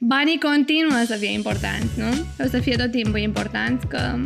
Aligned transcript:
banii 0.00 0.38
continuă 0.38 1.02
să 1.06 1.14
fie 1.14 1.32
importanți, 1.32 1.98
nu? 1.98 2.10
O 2.44 2.48
să 2.48 2.58
fie 2.58 2.76
tot 2.76 2.90
timpul 2.90 3.18
importanți 3.18 3.86
că 3.86 4.18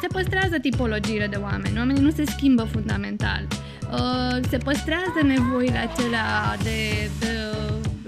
se 0.00 0.06
păstrează 0.12 0.58
tipologiile 0.58 1.26
de 1.26 1.36
oameni. 1.36 1.78
Oamenii 1.78 2.02
nu 2.02 2.10
se 2.10 2.24
schimbă 2.24 2.62
fundamental. 2.62 3.46
Uh, 3.92 4.44
se 4.48 4.56
păstrează 4.56 5.20
nevoile 5.24 5.78
acelea 5.78 6.56
de, 6.62 7.10
de, 7.20 7.26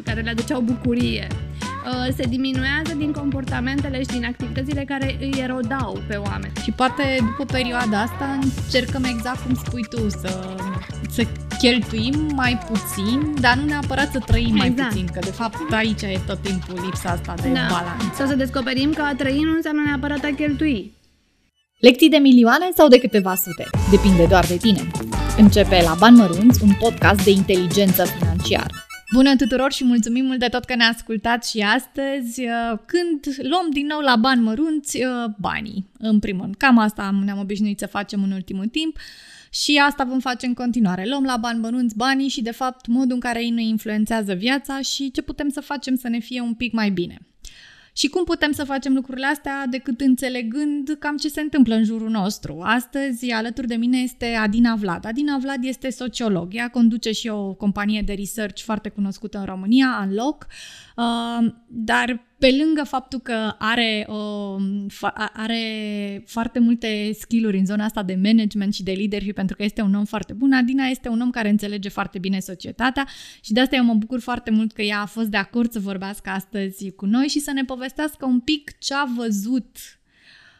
care 0.05 0.21
le 0.21 0.31
aduceau 0.31 0.61
bucurie. 0.61 1.27
Uh, 1.85 2.15
se 2.17 2.25
diminuează 2.29 2.95
din 2.97 3.13
comportamentele 3.13 3.99
și 3.99 4.07
din 4.07 4.25
activitățile 4.25 4.85
care 4.85 5.17
îi 5.21 5.35
erodau 5.43 6.03
pe 6.09 6.17
oameni. 6.17 6.53
Și 6.63 6.71
poate 6.71 7.03
după 7.19 7.45
perioada 7.53 8.01
asta 8.01 8.39
încercăm 8.65 9.05
exact 9.05 9.41
cum 9.45 9.55
spui 9.55 9.83
tu 9.91 10.09
să, 10.09 10.57
să 11.11 11.23
cheltuim 11.59 12.31
mai 12.35 12.59
puțin, 12.71 13.35
dar 13.41 13.57
nu 13.57 13.65
neapărat 13.65 14.11
să 14.13 14.19
trăim 14.19 14.55
exact. 14.55 14.79
mai 14.79 14.87
puțin, 14.89 15.07
că 15.13 15.19
de 15.21 15.31
fapt 15.31 15.73
aici 15.73 16.03
e 16.03 16.21
tot 16.27 16.39
timpul 16.43 16.81
lipsa 16.85 17.09
asta 17.09 17.35
de 17.43 17.49
da. 17.49 17.67
balanță. 17.71 18.13
Sau 18.17 18.27
să 18.27 18.35
descoperim 18.35 18.93
că 18.93 19.03
a 19.03 19.15
trăi 19.15 19.41
nu 19.43 19.55
înseamnă 19.55 19.83
neapărat 19.87 20.25
a 20.25 20.35
cheltui. 20.37 20.93
Lecții 21.79 22.09
de 22.09 22.17
milioane 22.17 22.69
sau 22.77 22.89
de 22.89 22.99
câteva 22.99 23.35
sute? 23.35 23.67
Depinde 23.91 24.27
doar 24.27 24.47
de 24.47 24.57
tine. 24.57 24.91
Începe 25.37 25.83
la 25.85 25.95
Bani 25.99 26.17
Mărunți, 26.17 26.63
un 26.63 26.73
podcast 26.79 27.25
de 27.25 27.31
inteligență 27.31 28.05
financiară. 28.05 28.82
Bună 29.13 29.37
tuturor 29.37 29.73
și 29.73 29.85
mulțumim 29.85 30.25
mult 30.25 30.39
de 30.39 30.47
tot 30.47 30.65
că 30.65 30.75
ne 30.75 30.85
ascultați 30.85 31.51
și 31.51 31.61
astăzi, 31.61 32.41
uh, 32.41 32.79
când 32.87 33.37
luăm 33.43 33.71
din 33.71 33.87
nou 33.87 34.01
la 34.01 34.17
bani 34.17 34.43
mărunți 34.43 34.97
uh, 34.97 35.31
banii, 35.39 35.87
în 35.99 36.19
primul 36.19 36.43
rând. 36.43 36.55
Cam 36.55 36.79
asta 36.79 37.21
ne-am 37.25 37.39
obișnuit 37.39 37.79
să 37.79 37.87
facem 37.87 38.23
în 38.23 38.31
ultimul 38.31 38.67
timp 38.67 38.97
și 39.51 39.83
asta 39.87 40.05
vom 40.05 40.19
face 40.19 40.47
în 40.47 40.55
continuare. 40.55 41.09
Luăm 41.09 41.25
la 41.25 41.37
bani 41.37 41.61
mărunți 41.61 41.97
banii 41.97 42.29
și, 42.29 42.43
de 42.43 42.51
fapt, 42.51 42.87
modul 42.87 43.13
în 43.15 43.21
care 43.21 43.43
ei 43.43 43.51
ne 43.51 43.63
influențează 43.63 44.35
viața 44.35 44.81
și 44.81 45.11
ce 45.11 45.23
putem 45.23 45.49
să 45.49 45.61
facem 45.61 45.97
să 45.97 46.09
ne 46.09 46.19
fie 46.19 46.41
un 46.41 46.55
pic 46.55 46.73
mai 46.73 46.91
bine. 46.91 47.19
Și 47.95 48.09
cum 48.09 48.25
putem 48.25 48.53
să 48.53 48.65
facem 48.65 48.95
lucrurile 48.95 49.27
astea 49.27 49.67
decât 49.71 50.01
înțelegând 50.01 50.97
cam 50.99 51.17
ce 51.17 51.29
se 51.29 51.41
întâmplă 51.41 51.75
în 51.75 51.85
jurul 51.85 52.11
nostru? 52.11 52.61
Astăzi, 52.63 53.31
alături 53.31 53.67
de 53.67 53.75
mine 53.75 53.99
este 53.99 54.27
Adina 54.27 54.75
Vlad. 54.75 55.07
Adina 55.07 55.39
Vlad 55.39 55.65
este 55.65 55.91
sociolog. 55.91 56.49
Ea 56.55 56.69
conduce 56.69 57.13
și 57.13 57.29
o 57.29 57.55
companie 57.55 58.03
de 58.03 58.13
research 58.13 58.63
foarte 58.63 58.89
cunoscută 58.89 59.39
în 59.39 59.45
România, 59.45 60.03
Unlock, 60.07 60.47
uh, 60.47 60.53
dar 61.67 62.27
pe 62.39 62.57
lângă 62.65 62.85
faptul 62.85 63.21
că 63.21 63.55
are, 63.59 64.07
o, 64.09 64.57
are 65.33 65.63
foarte 66.27 66.59
multe 66.59 67.11
skill-uri 67.13 67.59
în 67.59 67.67
zona 67.67 67.85
asta 67.85 68.03
de 68.03 68.19
management 68.23 68.75
și 68.75 68.83
de 68.83 68.93
leadership, 68.93 69.35
pentru 69.35 69.57
că 69.57 69.63
este 69.63 69.83
un 69.83 69.95
om 69.95 70.05
foarte 70.05 70.33
bun, 70.33 70.53
Adina 70.53 70.85
este 70.85 71.09
un 71.09 71.21
om 71.21 71.31
care 71.31 71.49
înțelege 71.49 71.89
foarte 71.89 72.19
bine 72.19 72.41
societatea 72.41 73.07
și 73.41 73.53
de 73.53 73.61
asta 73.61 73.77
eu 73.77 73.85
mă 73.85 73.95
bucur 73.95 74.21
foarte 74.21 74.51
mult 74.51 74.73
că 74.73 74.83
ea 74.83 75.01
a 75.01 75.07
fost 75.07 75.29
de 75.29 75.37
acord 75.37 75.73
să 75.73 75.79
vorbească 75.79 76.31
astăzi 76.31 76.91
cu 76.91 77.07
noi 77.07 77.27
și 77.27 77.39
să 77.39 77.53
ne 77.53 77.65
povestească 77.65 78.27
un 78.27 78.41
pic 78.41 78.79
ce 78.79 78.95
a 78.95 79.05
văzut 79.17 79.77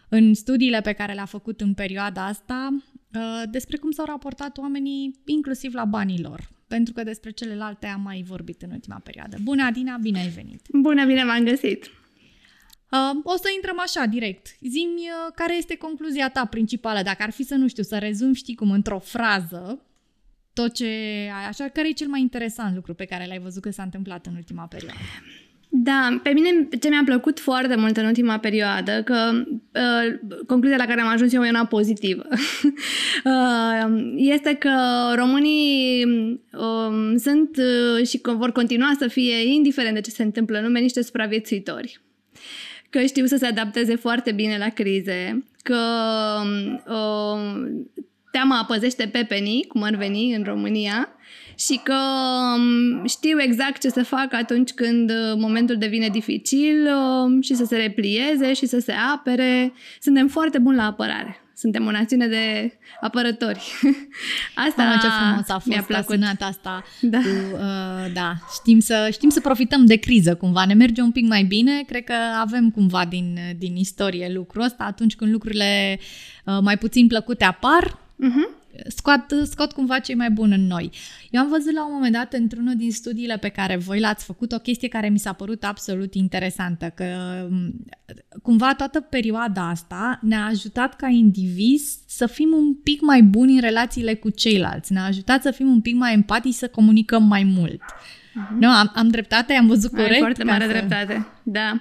în 0.09 0.35
studiile 0.35 0.81
pe 0.81 0.93
care 0.93 1.13
le-a 1.13 1.25
făcut 1.25 1.61
în 1.61 1.75
perioada 1.75 2.27
asta 2.27 2.69
uh, 3.15 3.43
despre 3.51 3.77
cum 3.77 3.91
s-au 3.91 4.05
raportat 4.05 4.59
oamenii 4.59 5.21
inclusiv 5.25 5.75
la 5.75 5.85
banii 5.85 6.23
lor 6.23 6.49
pentru 6.75 6.93
că 6.93 7.03
despre 7.03 7.31
celelalte 7.31 7.87
am 7.87 8.01
mai 8.01 8.23
vorbit 8.27 8.63
în 8.63 8.71
ultima 8.71 9.01
perioadă. 9.05 9.37
Bună, 9.43 9.65
Adina, 9.65 9.97
bine 9.97 10.19
ai 10.19 10.29
venit! 10.29 10.67
Bună, 10.73 11.05
bine 11.07 11.23
m-am 11.23 11.45
găsit! 11.45 11.91
Uh, 12.91 13.21
o 13.23 13.37
să 13.37 13.49
intrăm 13.55 13.81
așa, 13.81 14.05
direct. 14.05 14.47
Zimi 14.61 15.01
uh, 15.01 15.33
care 15.35 15.57
este 15.57 15.77
concluzia 15.77 16.31
ta 16.31 16.45
principală, 16.45 17.03
dacă 17.03 17.23
ar 17.23 17.31
fi 17.31 17.43
să, 17.43 17.55
nu 17.55 17.69
știu, 17.69 17.83
să 17.83 17.99
rezum, 17.99 18.33
știi 18.33 18.55
cum, 18.55 18.71
într-o 18.71 18.99
frază, 18.99 19.83
tot 20.53 20.73
ce 20.75 20.85
ai 21.39 21.47
așa, 21.49 21.69
care 21.69 21.89
e 21.89 21.93
cel 21.93 22.09
mai 22.09 22.21
interesant 22.21 22.75
lucru 22.75 22.95
pe 22.95 23.05
care 23.05 23.27
l-ai 23.27 23.39
văzut 23.39 23.63
că 23.63 23.71
s-a 23.71 23.83
întâmplat 23.83 24.27
în 24.27 24.35
ultima 24.35 24.67
perioadă? 24.67 25.01
Da, 25.75 26.21
pe 26.23 26.31
mine 26.31 26.69
ce 26.81 26.89
mi-a 26.89 27.03
plăcut 27.05 27.41
foarte 27.41 27.77
mult 27.77 27.97
în 27.97 28.05
ultima 28.05 28.39
perioadă, 28.39 29.03
că 29.03 29.45
uh, 29.75 30.37
concluzia 30.47 30.77
la 30.77 30.87
care 30.87 31.01
am 31.01 31.09
ajuns 31.09 31.33
eu 31.33 31.45
e 31.45 31.49
una 31.49 31.65
pozitivă, 31.65 32.27
uh, 33.25 34.13
este 34.17 34.55
că 34.55 34.71
românii 35.15 36.05
uh, 36.53 37.15
sunt 37.17 37.57
uh, 37.57 38.07
și 38.07 38.21
vor 38.23 38.53
continua 38.53 38.93
să 38.99 39.09
fie, 39.09 39.53
indiferent 39.53 39.95
de 39.95 40.01
ce 40.01 40.11
se 40.11 40.23
întâmplă 40.23 40.59
în 40.59 40.65
lume, 40.65 40.81
niște 40.81 41.03
supraviețuitori. 41.03 42.01
Că 42.91 43.01
știu 43.01 43.27
să 43.27 43.37
se 43.37 43.47
adapteze 43.47 43.97
foarte 43.97 44.33
bine 44.33 44.59
la 44.59 44.69
crize, 44.69 45.45
că 45.63 45.79
uh, 46.87 47.71
teama 48.31 48.65
păzește 48.69 49.09
pepenii, 49.13 49.65
cum 49.69 49.83
ar 49.83 49.95
veni 49.95 50.35
în 50.35 50.43
România, 50.43 51.09
și 51.59 51.81
că 51.83 51.95
um, 52.57 53.07
știu 53.07 53.41
exact 53.41 53.81
ce 53.81 53.89
să 53.89 54.05
fac 54.05 54.35
atunci 54.35 54.71
când 54.71 55.11
uh, 55.11 55.37
momentul 55.37 55.77
devine 55.77 56.09
dificil 56.09 56.87
um, 56.87 57.41
și 57.41 57.55
să 57.55 57.65
se 57.65 57.77
replieze 57.77 58.53
și 58.53 58.67
să 58.67 58.79
se 58.79 58.93
apere. 59.15 59.73
Suntem 60.01 60.29
foarte 60.29 60.59
buni 60.59 60.77
la 60.77 60.87
apărare. 60.87 61.37
Suntem 61.57 61.87
o 61.87 61.91
națiune 61.91 62.27
de 62.27 62.73
apărători. 63.01 63.61
Asta 64.69 64.83
Mamă, 64.83 64.99
ce 65.03 65.09
frumos 65.09 65.49
a 65.49 65.53
fost 65.53 65.67
mi-a 65.67 65.83
plăcut. 65.83 66.19
asta. 66.41 66.85
Da. 67.01 67.19
Cu, 67.19 67.29
uh, 67.53 68.13
da. 68.13 68.35
Știm, 68.55 68.81
să, 68.81 69.09
știm 69.13 69.29
să 69.29 69.41
profităm 69.41 69.87
de 69.87 69.97
criză 69.97 70.35
cumva. 70.35 70.65
Ne 70.67 70.75
merge 70.75 71.01
un 71.01 71.11
pic 71.11 71.27
mai 71.27 71.43
bine. 71.43 71.83
Cred 71.87 72.05
că 72.05 72.15
avem 72.41 72.71
cumva 72.71 73.05
din, 73.05 73.39
din 73.59 73.77
istorie 73.77 74.33
lucrul 74.33 74.63
ăsta. 74.63 74.85
Atunci 74.85 75.15
când 75.15 75.33
lucrurile 75.33 75.99
uh, 76.45 76.59
mai 76.63 76.79
puțin 76.79 77.07
plăcute 77.07 77.45
apar, 77.45 77.99
uh-huh 77.99 78.62
scot, 78.89 79.27
scot 79.45 79.73
cumva 79.73 79.99
cei 79.99 80.15
mai 80.15 80.31
buni 80.31 80.55
în 80.55 80.67
noi. 80.67 80.91
Eu 81.31 81.41
am 81.41 81.49
văzut 81.49 81.73
la 81.73 81.87
un 81.87 81.93
moment 81.93 82.13
dat 82.13 82.33
într-unul 82.33 82.77
din 82.77 82.93
studiile 82.93 83.37
pe 83.37 83.49
care 83.49 83.77
voi 83.77 84.01
l-ați 84.01 84.25
făcut 84.25 84.53
o 84.53 84.59
chestie 84.59 84.89
care 84.89 85.09
mi 85.09 85.19
s-a 85.19 85.33
părut 85.33 85.65
absolut 85.65 86.15
interesantă, 86.15 86.93
că 86.95 87.05
mm, 87.51 87.85
cumva 88.43 88.75
toată 88.75 89.01
perioada 89.01 89.69
asta 89.69 90.19
ne-a 90.23 90.45
ajutat 90.45 90.97
ca 90.97 91.09
indivizi 91.09 91.99
să 92.07 92.27
fim 92.27 92.49
un 92.53 92.75
pic 92.75 93.01
mai 93.01 93.23
buni 93.23 93.55
în 93.55 93.61
relațiile 93.61 94.15
cu 94.15 94.31
ceilalți, 94.31 94.93
ne-a 94.93 95.05
ajutat 95.05 95.43
să 95.43 95.51
fim 95.51 95.69
un 95.69 95.81
pic 95.81 95.95
mai 95.95 96.13
empatici, 96.13 96.55
să 96.55 96.69
comunicăm 96.69 97.23
mai 97.23 97.43
mult. 97.45 97.81
Uh-huh. 98.33 98.59
Nu, 98.59 98.69
am, 98.69 98.93
am 98.95 99.09
dreptate, 99.09 99.53
am 99.53 99.67
văzut 99.67 99.91
corect. 99.91 100.13
Ai 100.13 100.19
foarte 100.19 100.45
mare 100.45 100.65
să... 100.65 100.71
dreptate, 100.71 101.27
da. 101.43 101.73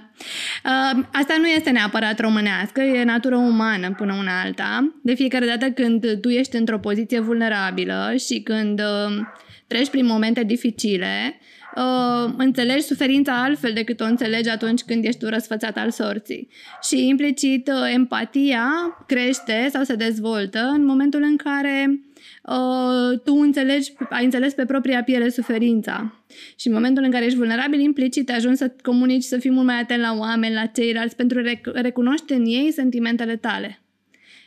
Uh, 0.64 1.04
asta 1.12 1.34
nu 1.38 1.46
este 1.46 1.70
neapărat 1.70 2.20
românească, 2.20 2.80
e 2.80 3.04
natură 3.04 3.36
umană 3.36 3.90
până 3.90 4.14
una 4.18 4.40
alta. 4.40 4.94
De 5.02 5.14
fiecare 5.14 5.46
dată 5.46 5.70
când 5.70 6.20
tu 6.20 6.28
ești 6.28 6.56
într-o 6.56 6.78
poziție 6.78 7.20
vulnerabilă 7.20 8.14
și 8.26 8.40
când 8.40 8.80
uh, 8.80 9.20
treci 9.66 9.88
prin 9.88 10.06
momente 10.06 10.42
dificile, 10.42 11.40
uh, 11.76 12.32
înțelegi 12.36 12.82
suferința 12.82 13.42
altfel 13.42 13.72
decât 13.72 14.00
o 14.00 14.04
înțelegi 14.04 14.48
atunci 14.48 14.80
când 14.80 15.04
ești 15.04 15.20
tu 15.20 15.28
răsfățat 15.28 15.76
al 15.76 15.90
sorții. 15.90 16.48
Și 16.82 17.08
implicit 17.08 17.68
uh, 17.68 17.92
empatia 17.94 18.64
crește 19.06 19.68
sau 19.72 19.82
se 19.82 19.94
dezvoltă 19.94 20.70
în 20.74 20.84
momentul 20.84 21.22
în 21.22 21.36
care 21.36 22.00
uh, 22.42 23.20
tu 23.24 23.34
înțelegi, 23.34 23.92
ai 24.10 24.24
înțeles 24.24 24.54
pe 24.54 24.64
propria 24.64 25.02
piele 25.02 25.28
suferința. 25.28 26.24
Și 26.56 26.66
în 26.66 26.72
momentul 26.72 27.04
în 27.04 27.10
care 27.10 27.24
ești 27.24 27.38
vulnerabil, 27.38 27.80
implicit 27.80 28.30
ajungi 28.30 28.58
să 28.58 28.72
comunici, 28.82 29.22
să 29.22 29.38
fii 29.38 29.50
mult 29.50 29.66
mai 29.66 29.80
atent 29.80 30.00
la 30.00 30.14
oameni, 30.18 30.54
la 30.54 30.66
ceilalți, 30.66 31.16
pentru 31.16 31.38
a 31.38 31.42
rec- 31.42 31.72
recunoaște 31.82 32.34
în 32.34 32.44
ei 32.46 32.72
sentimentele 32.72 33.36
tale. 33.36 33.82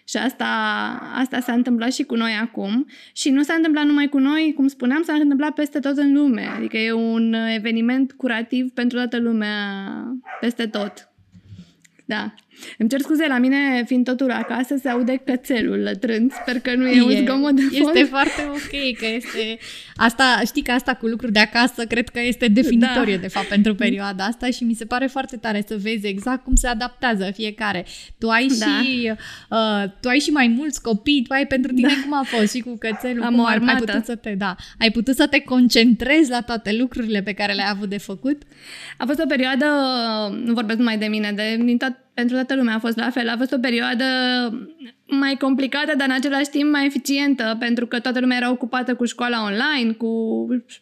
Și 0.08 0.18
asta, 0.18 0.46
asta 1.16 1.40
s-a 1.40 1.54
întâmplat 1.54 1.94
și 1.94 2.04
cu 2.04 2.16
noi 2.16 2.32
acum. 2.42 2.88
Și 3.14 3.30
nu 3.30 3.44
s-a 3.44 3.54
întâmplat 3.54 3.86
numai 3.86 4.08
cu 4.08 4.18
noi, 4.18 4.54
cum 4.56 4.68
spuneam, 4.68 5.04
s-a 5.04 5.14
întâmplat 5.14 5.54
peste 5.54 5.80
tot 5.80 5.98
în 5.98 6.14
lume. 6.14 6.46
Adică 6.58 6.78
e 6.78 6.92
un 6.92 7.34
eveniment 7.34 8.12
curativ 8.12 8.72
pentru 8.72 8.98
toată 8.98 9.20
lumea, 9.20 9.58
peste 10.40 10.68
tot. 10.68 11.10
Da. 12.06 12.34
Îmi 12.78 12.90
cer 12.90 13.00
scuze, 13.00 13.26
la 13.28 13.38
mine, 13.38 13.84
fiind 13.86 14.06
totul 14.06 14.32
acasă, 14.32 14.76
se 14.82 14.90
aude 14.90 15.22
cățelul 15.26 15.78
lătrând. 15.78 16.32
Sper 16.42 16.60
că 16.60 16.76
nu 16.76 16.88
e, 16.88 16.98
e 16.98 17.02
un 17.02 17.26
zgomot 17.26 17.56
de 17.56 17.62
fond. 17.62 17.96
Este 17.96 18.04
foarte 18.04 18.42
ok, 18.48 18.98
că 18.98 19.06
este... 19.16 19.58
Asta, 19.96 20.42
știi 20.46 20.62
că 20.62 20.72
asta 20.72 20.94
cu 20.94 21.06
lucruri 21.08 21.32
de 21.32 21.40
acasă, 21.40 21.86
cred 21.86 22.10
că 22.10 22.20
este 22.22 22.48
definitorie, 22.48 23.16
da. 23.16 23.22
de 23.22 23.28
fapt, 23.28 23.48
pentru 23.48 23.76
perioada 23.76 24.24
asta 24.24 24.50
și 24.50 24.64
mi 24.64 24.74
se 24.74 24.86
pare 24.86 25.06
foarte 25.06 25.38
tare 25.38 25.64
să 25.68 25.78
vezi 25.82 26.08
exact 26.08 26.44
cum 26.44 26.56
se 26.56 26.68
adaptează 26.68 27.32
fiecare. 27.34 27.86
Tu 28.18 28.30
ai 28.30 28.48
da. 28.60 28.66
și 28.66 29.12
uh, 29.50 29.84
tu 30.00 30.08
ai 30.08 30.20
și 30.20 30.30
mai 30.30 30.48
mulți 30.48 30.82
copii, 30.82 31.24
tu 31.28 31.34
ai 31.34 31.48
pentru 31.48 31.74
tine 31.74 31.88
da. 31.88 32.02
cum 32.04 32.14
a 32.14 32.24
fost 32.24 32.54
și 32.54 32.60
cu 32.60 32.78
cățelul, 32.80 33.24
Am 33.24 33.36
cum 33.36 33.46
ai 33.46 33.76
putut 33.78 34.06
să 34.06 34.16
te, 34.16 34.30
da, 34.30 34.56
ai 34.80 34.92
putut 34.92 35.16
să 35.16 35.28
te 35.28 35.40
concentrezi 35.40 36.30
la 36.30 36.42
toate 36.42 36.74
lucrurile 36.74 37.22
pe 37.22 37.34
care 37.34 37.54
le-ai 37.54 37.70
avut 37.70 37.90
de 37.90 37.98
făcut? 37.98 38.42
A 38.98 39.06
fost 39.06 39.20
o 39.20 39.28
perioadă, 39.28 39.66
nu 40.46 40.54
vorbesc 40.54 40.78
numai 40.78 40.98
de 40.98 41.06
mine, 41.06 41.32
de 41.32 41.58
din 41.64 41.78
tot, 41.78 42.05
pentru 42.16 42.36
toată 42.36 42.56
lumea 42.56 42.76
a 42.76 42.80
fost 42.80 42.98
la 42.98 43.10
fel. 43.10 43.30
A 43.30 43.38
fost 43.38 43.52
o 43.52 43.58
perioadă 43.58 44.06
mai 45.06 45.36
complicată, 45.40 45.94
dar 45.98 46.08
în 46.08 46.14
același 46.14 46.50
timp 46.50 46.72
mai 46.72 46.86
eficientă, 46.86 47.56
pentru 47.60 47.88
că 47.88 48.00
toată 48.00 48.20
lumea 48.20 48.38
era 48.38 48.52
ocupată 48.52 48.96
cu 48.96 49.06
școala 49.06 49.44
online, 49.44 49.92
cu 49.92 50.12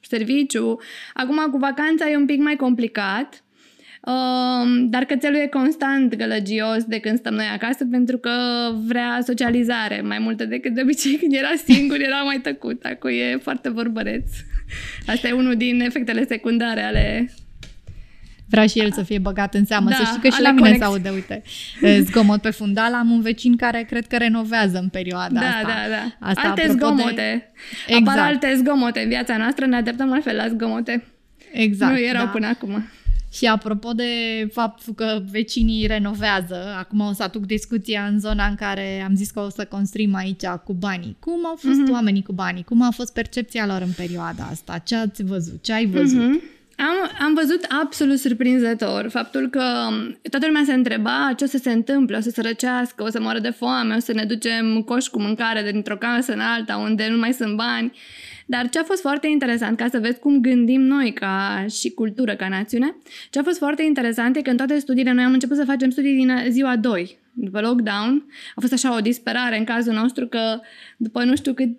serviciu. 0.02 0.80
Acum 1.14 1.48
cu 1.52 1.58
vacanța 1.58 2.10
e 2.10 2.16
un 2.16 2.26
pic 2.26 2.42
mai 2.42 2.56
complicat, 2.56 3.44
um, 4.02 4.90
dar 4.90 5.04
cățelul 5.04 5.40
e 5.40 5.48
constant 5.48 6.16
gălăgios 6.16 6.84
de 6.84 7.00
când 7.00 7.18
stăm 7.18 7.34
noi 7.34 7.50
acasă 7.54 7.86
pentru 7.92 8.18
că 8.18 8.32
vrea 8.88 9.20
socializare 9.26 10.02
mai 10.02 10.20
multă 10.20 10.46
decât 10.46 10.74
de 10.74 10.82
obicei 10.82 11.16
când 11.18 11.34
era 11.34 11.54
singur, 11.66 12.00
era 12.00 12.22
mai 12.22 12.40
tăcut. 12.42 12.84
Acum 12.84 13.10
e 13.10 13.38
foarte 13.42 13.70
vorbăreț. 13.70 14.30
Asta 15.08 15.28
e 15.28 15.32
unul 15.32 15.56
din 15.56 15.82
efectele 15.82 16.26
secundare 16.26 16.82
ale 16.82 17.30
Vrea 18.54 18.66
și 18.66 18.80
el 18.80 18.92
să 18.92 19.04
fie 19.04 19.18
băgat 19.18 19.54
în 19.54 19.66
seamă. 19.66 19.90
Da, 19.90 19.96
să 19.96 20.04
știi 20.06 20.22
că 20.22 20.28
și 20.28 20.36
ala 20.38 20.48
la 20.48 20.56
mine 20.56 20.68
conex. 20.68 20.80
se 20.80 20.86
aude, 20.86 21.10
uite, 21.10 21.44
zgomot 22.02 22.42
pe 22.42 22.50
fundal. 22.50 22.94
Am 22.94 23.12
un 23.12 23.22
vecin 23.22 23.56
care 23.56 23.86
cred 23.90 24.08
că 24.08 24.18
renovează 24.18 24.78
în 24.78 24.88
perioada 24.88 25.40
Da, 25.40 25.46
asta. 25.48 25.68
da, 25.68 25.90
da. 25.90 26.28
Asta 26.28 26.42
alte 26.42 26.62
apropo 26.62 26.74
zgomote. 26.74 27.14
De... 27.14 27.52
Exact. 27.88 28.08
Apar 28.08 28.28
alte 28.28 28.56
zgomote 28.56 29.00
în 29.00 29.08
viața 29.08 29.38
noastră, 29.38 29.66
ne 29.66 29.76
adaptăm 29.76 30.12
altfel 30.14 30.36
la 30.36 30.48
zgomote. 30.48 31.04
Exact. 31.54 31.92
nu 31.92 32.00
erau 32.00 32.26
da. 32.26 32.32
până 32.32 32.48
acum. 32.48 32.84
Și 33.32 33.46
apropo 33.46 33.92
de 33.92 34.04
faptul 34.52 34.94
că 34.94 35.22
vecinii 35.32 35.88
renovează, 35.88 36.76
acum 36.78 37.00
o 37.00 37.14
să 37.14 37.24
aduc 37.24 37.46
discuția 37.46 38.04
în 38.04 38.20
zona 38.20 38.46
în 38.46 38.56
care 38.56 39.04
am 39.08 39.16
zis 39.16 39.32
că 39.32 39.40
o 39.40 39.50
să 39.50 39.66
construim 39.66 40.16
aici 40.16 40.46
cu 40.64 40.74
banii. 40.74 41.16
Cum 41.20 41.46
au 41.46 41.56
fost 41.56 41.82
mm-hmm. 41.82 41.92
oamenii 41.92 42.24
cu 42.24 42.34
banii? 42.34 42.64
Cum 42.64 42.82
a 42.82 42.92
fost 42.92 43.14
percepția 43.14 43.66
lor 43.66 43.82
în 43.82 43.92
perioada 43.96 44.48
asta? 44.52 44.78
Ce 44.78 44.96
ați 44.96 45.24
văzut? 45.24 45.64
Ce 45.64 45.74
ai 45.74 45.86
văzut? 45.86 46.20
Mm-hmm. 46.20 46.54
Am, 46.78 47.26
am 47.26 47.34
văzut 47.34 47.66
absolut 47.82 48.20
surprinzător 48.20 49.08
faptul 49.10 49.50
că 49.50 49.64
toată 50.30 50.46
lumea 50.46 50.64
se 50.66 50.74
întreba 50.74 51.34
ce 51.38 51.44
o 51.44 51.48
să 51.48 51.58
se 51.58 51.72
întâmple, 51.72 52.18
o 52.18 52.22
să 52.22 52.30
se 52.30 52.42
răcească, 52.42 53.04
o 53.04 53.10
să 53.10 53.22
moară 53.22 53.40
de 53.40 53.50
foame, 53.50 53.96
o 53.96 54.00
să 54.00 54.14
ne 54.14 54.26
ducem 54.26 54.82
coș 54.82 55.06
cu 55.06 55.22
mâncare 55.22 55.72
dintr-o 55.72 55.98
casă 55.98 56.34
în 56.34 56.40
alta 56.40 56.78
unde 56.78 57.08
nu 57.10 57.18
mai 57.18 57.34
sunt 57.34 57.56
bani. 57.56 57.92
Dar 58.46 58.70
ce 58.70 58.80
a 58.80 58.84
fost 58.84 59.02
foarte 59.02 59.28
interesant, 59.28 59.78
ca 59.78 59.88
să 59.92 60.00
vezi 60.00 60.20
cum 60.20 60.42
gândim 60.42 60.82
noi 60.82 61.14
ca 61.14 61.66
și 61.70 61.90
cultură, 61.90 62.36
ca 62.36 62.48
națiune, 62.48 62.96
ce 63.30 63.40
a 63.40 63.44
fost 63.44 63.58
foarte 63.58 63.84
interesant 63.84 64.36
e 64.36 64.42
că 64.42 64.50
în 64.50 64.58
toate 64.58 64.80
studiile 64.80 65.12
noi 65.12 65.24
am 65.24 65.34
început 65.34 65.58
să 65.58 65.66
facem 65.66 65.90
studii 65.90 66.16
din 66.16 66.32
ziua 66.50 66.76
2, 66.76 67.18
după 67.34 67.62
lockdown. 67.62 68.26
A 68.56 68.60
fost 68.60 68.74
așa 68.74 68.96
o 68.96 69.00
disperare 69.00 69.58
în 69.58 69.64
cazul 69.64 69.94
nostru 69.94 70.28
că 70.28 70.60
după 70.98 71.24
nu 71.24 71.36
știu 71.36 71.54
cât, 71.54 71.78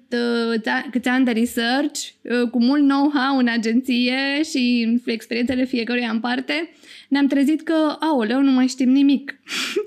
uh, 0.52 0.80
câți 0.90 1.08
ani 1.08 1.24
de 1.24 1.30
research, 1.30 2.00
uh, 2.22 2.50
cu 2.50 2.62
mult 2.62 2.82
know-how 2.82 3.38
în 3.38 3.48
agenție 3.48 4.42
și 4.50 4.84
în 4.86 5.12
experiențele 5.12 5.64
fiecăruia 5.64 6.10
în 6.10 6.20
parte, 6.20 6.70
ne-am 7.08 7.26
trezit 7.26 7.62
că, 7.62 7.96
aoleu, 8.00 8.40
nu 8.40 8.50
mai 8.50 8.66
știm 8.66 8.90
nimic. 8.90 9.38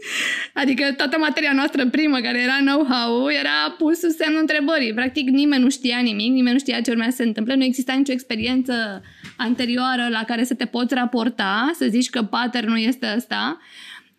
adică 0.62 0.94
toată 0.98 1.18
materia 1.20 1.52
noastră 1.54 1.88
primă, 1.88 2.20
care 2.20 2.42
era 2.42 2.58
know-how, 2.60 3.30
era 3.30 3.76
pus 3.78 4.00
sub 4.00 4.10
semnul 4.10 4.40
întrebării. 4.40 4.94
Practic 4.94 5.30
nimeni 5.30 5.64
nu 5.64 5.70
știa 5.70 5.98
nimic, 5.98 6.32
nimeni 6.32 6.54
nu 6.54 6.60
știa 6.60 6.82
ce 6.82 6.92
urmea 6.92 7.10
să 7.10 7.16
se 7.16 7.24
întâmple, 7.24 7.56
nu 7.56 7.64
exista 7.64 7.94
nicio 7.94 8.12
experiență 8.12 9.02
anterioară 9.38 10.08
la 10.10 10.24
care 10.28 10.44
să 10.44 10.54
te 10.54 10.66
poți 10.66 10.94
raporta, 10.94 11.72
să 11.74 11.86
zici 11.90 12.10
că 12.10 12.22
pattern-ul 12.22 12.80
este 12.80 13.14
ăsta. 13.16 13.60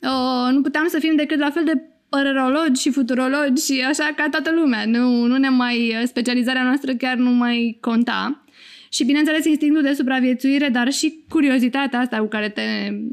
Uh, 0.02 0.52
nu 0.52 0.60
puteam 0.60 0.88
să 0.88 0.98
fim 0.98 1.16
decât 1.16 1.38
la 1.38 1.50
fel 1.50 1.64
de 1.64 1.82
părerologi 2.08 2.80
și 2.80 2.90
futurologi 2.90 3.64
și 3.64 3.84
așa 3.88 4.12
ca 4.16 4.28
toată 4.30 4.50
lumea. 4.54 4.84
Nu, 4.86 5.24
nu 5.24 5.36
ne 5.36 5.48
mai, 5.48 6.02
specializarea 6.04 6.62
noastră 6.62 6.94
chiar 6.94 7.16
nu 7.16 7.30
mai 7.30 7.78
conta. 7.80 8.42
Și 8.90 9.04
bineînțeles 9.04 9.44
instinctul 9.44 9.82
de 9.82 9.92
supraviețuire, 9.92 10.68
dar 10.68 10.92
și 10.92 11.24
curiozitatea 11.28 11.98
asta 11.98 12.18
cu 12.18 12.26
care 12.26 12.48
te 12.48 12.62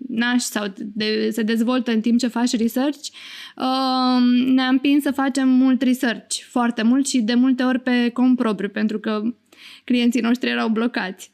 naști 0.08 0.50
sau 0.50 0.74
de, 0.78 1.30
se 1.32 1.42
dezvoltă 1.42 1.92
în 1.92 2.02
timp 2.02 2.20
ce 2.20 2.28
faci 2.28 2.58
research, 2.58 3.08
uh, 3.56 4.46
ne-a 4.54 4.68
împins 4.68 5.04
să 5.04 5.12
facem 5.12 5.50
mult 5.50 5.81
research, 5.81 6.36
foarte 6.50 6.84
mult 6.84 7.08
și 7.08 7.22
de 7.22 7.34
multe 7.34 7.64
ori 7.64 7.80
pe 7.80 8.10
cont 8.14 8.38
propriu, 8.38 8.70
pentru 8.70 9.00
că 9.00 9.22
clienții 9.84 10.22
noștri 10.22 10.50
erau 10.50 10.70
blocați. 10.70 11.31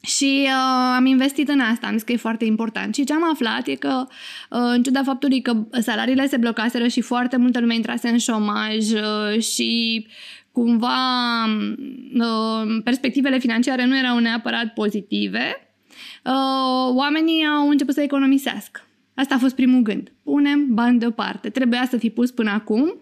Și 0.00 0.42
uh, 0.44 0.94
am 0.96 1.06
investit 1.06 1.48
în 1.48 1.60
asta, 1.60 1.86
am 1.86 1.92
zis 1.92 2.02
că 2.02 2.12
e 2.12 2.16
foarte 2.16 2.44
important. 2.44 2.94
Și 2.94 3.04
ce 3.04 3.12
am 3.12 3.30
aflat 3.30 3.66
e 3.66 3.74
că, 3.74 4.06
uh, 4.50 4.58
în 4.74 4.82
ciuda 4.82 5.02
faptului 5.02 5.42
că 5.42 5.66
salariile 5.80 6.26
se 6.26 6.36
blocaseră 6.36 6.86
și 6.86 7.00
foarte 7.00 7.36
multă 7.36 7.60
lume 7.60 7.74
intrase 7.74 8.08
în 8.08 8.18
șomaj 8.18 8.90
uh, 8.92 9.40
și 9.42 10.06
cumva 10.52 11.44
uh, 12.14 12.80
perspectivele 12.84 13.38
financiare 13.38 13.84
nu 13.84 13.98
erau 13.98 14.18
neapărat 14.18 14.72
pozitive, 14.74 15.72
uh, 16.24 16.94
oamenii 16.94 17.46
au 17.46 17.68
început 17.68 17.94
să 17.94 18.00
economisească. 18.00 18.80
Asta 19.14 19.34
a 19.34 19.38
fost 19.38 19.54
primul 19.54 19.82
gând. 19.82 20.12
Punem 20.22 20.66
bani 20.74 20.98
deoparte. 20.98 21.50
Trebuia 21.50 21.86
să 21.90 21.96
fi 21.96 22.10
pus 22.10 22.30
până 22.30 22.50
acum. 22.50 22.94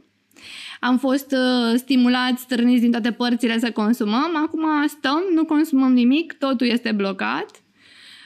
Am 0.87 0.99
fost 0.99 1.33
uh, 1.33 1.79
stimulați, 1.79 2.43
strâniți 2.43 2.81
din 2.81 2.91
toate 2.91 3.13
părțile 3.13 3.59
să 3.59 3.71
consumăm. 3.71 4.37
Acum 4.45 4.87
stăm, 4.87 5.23
nu 5.35 5.45
consumăm 5.45 5.93
nimic, 5.93 6.33
totul 6.33 6.67
este 6.67 6.93
blocat. 6.93 7.51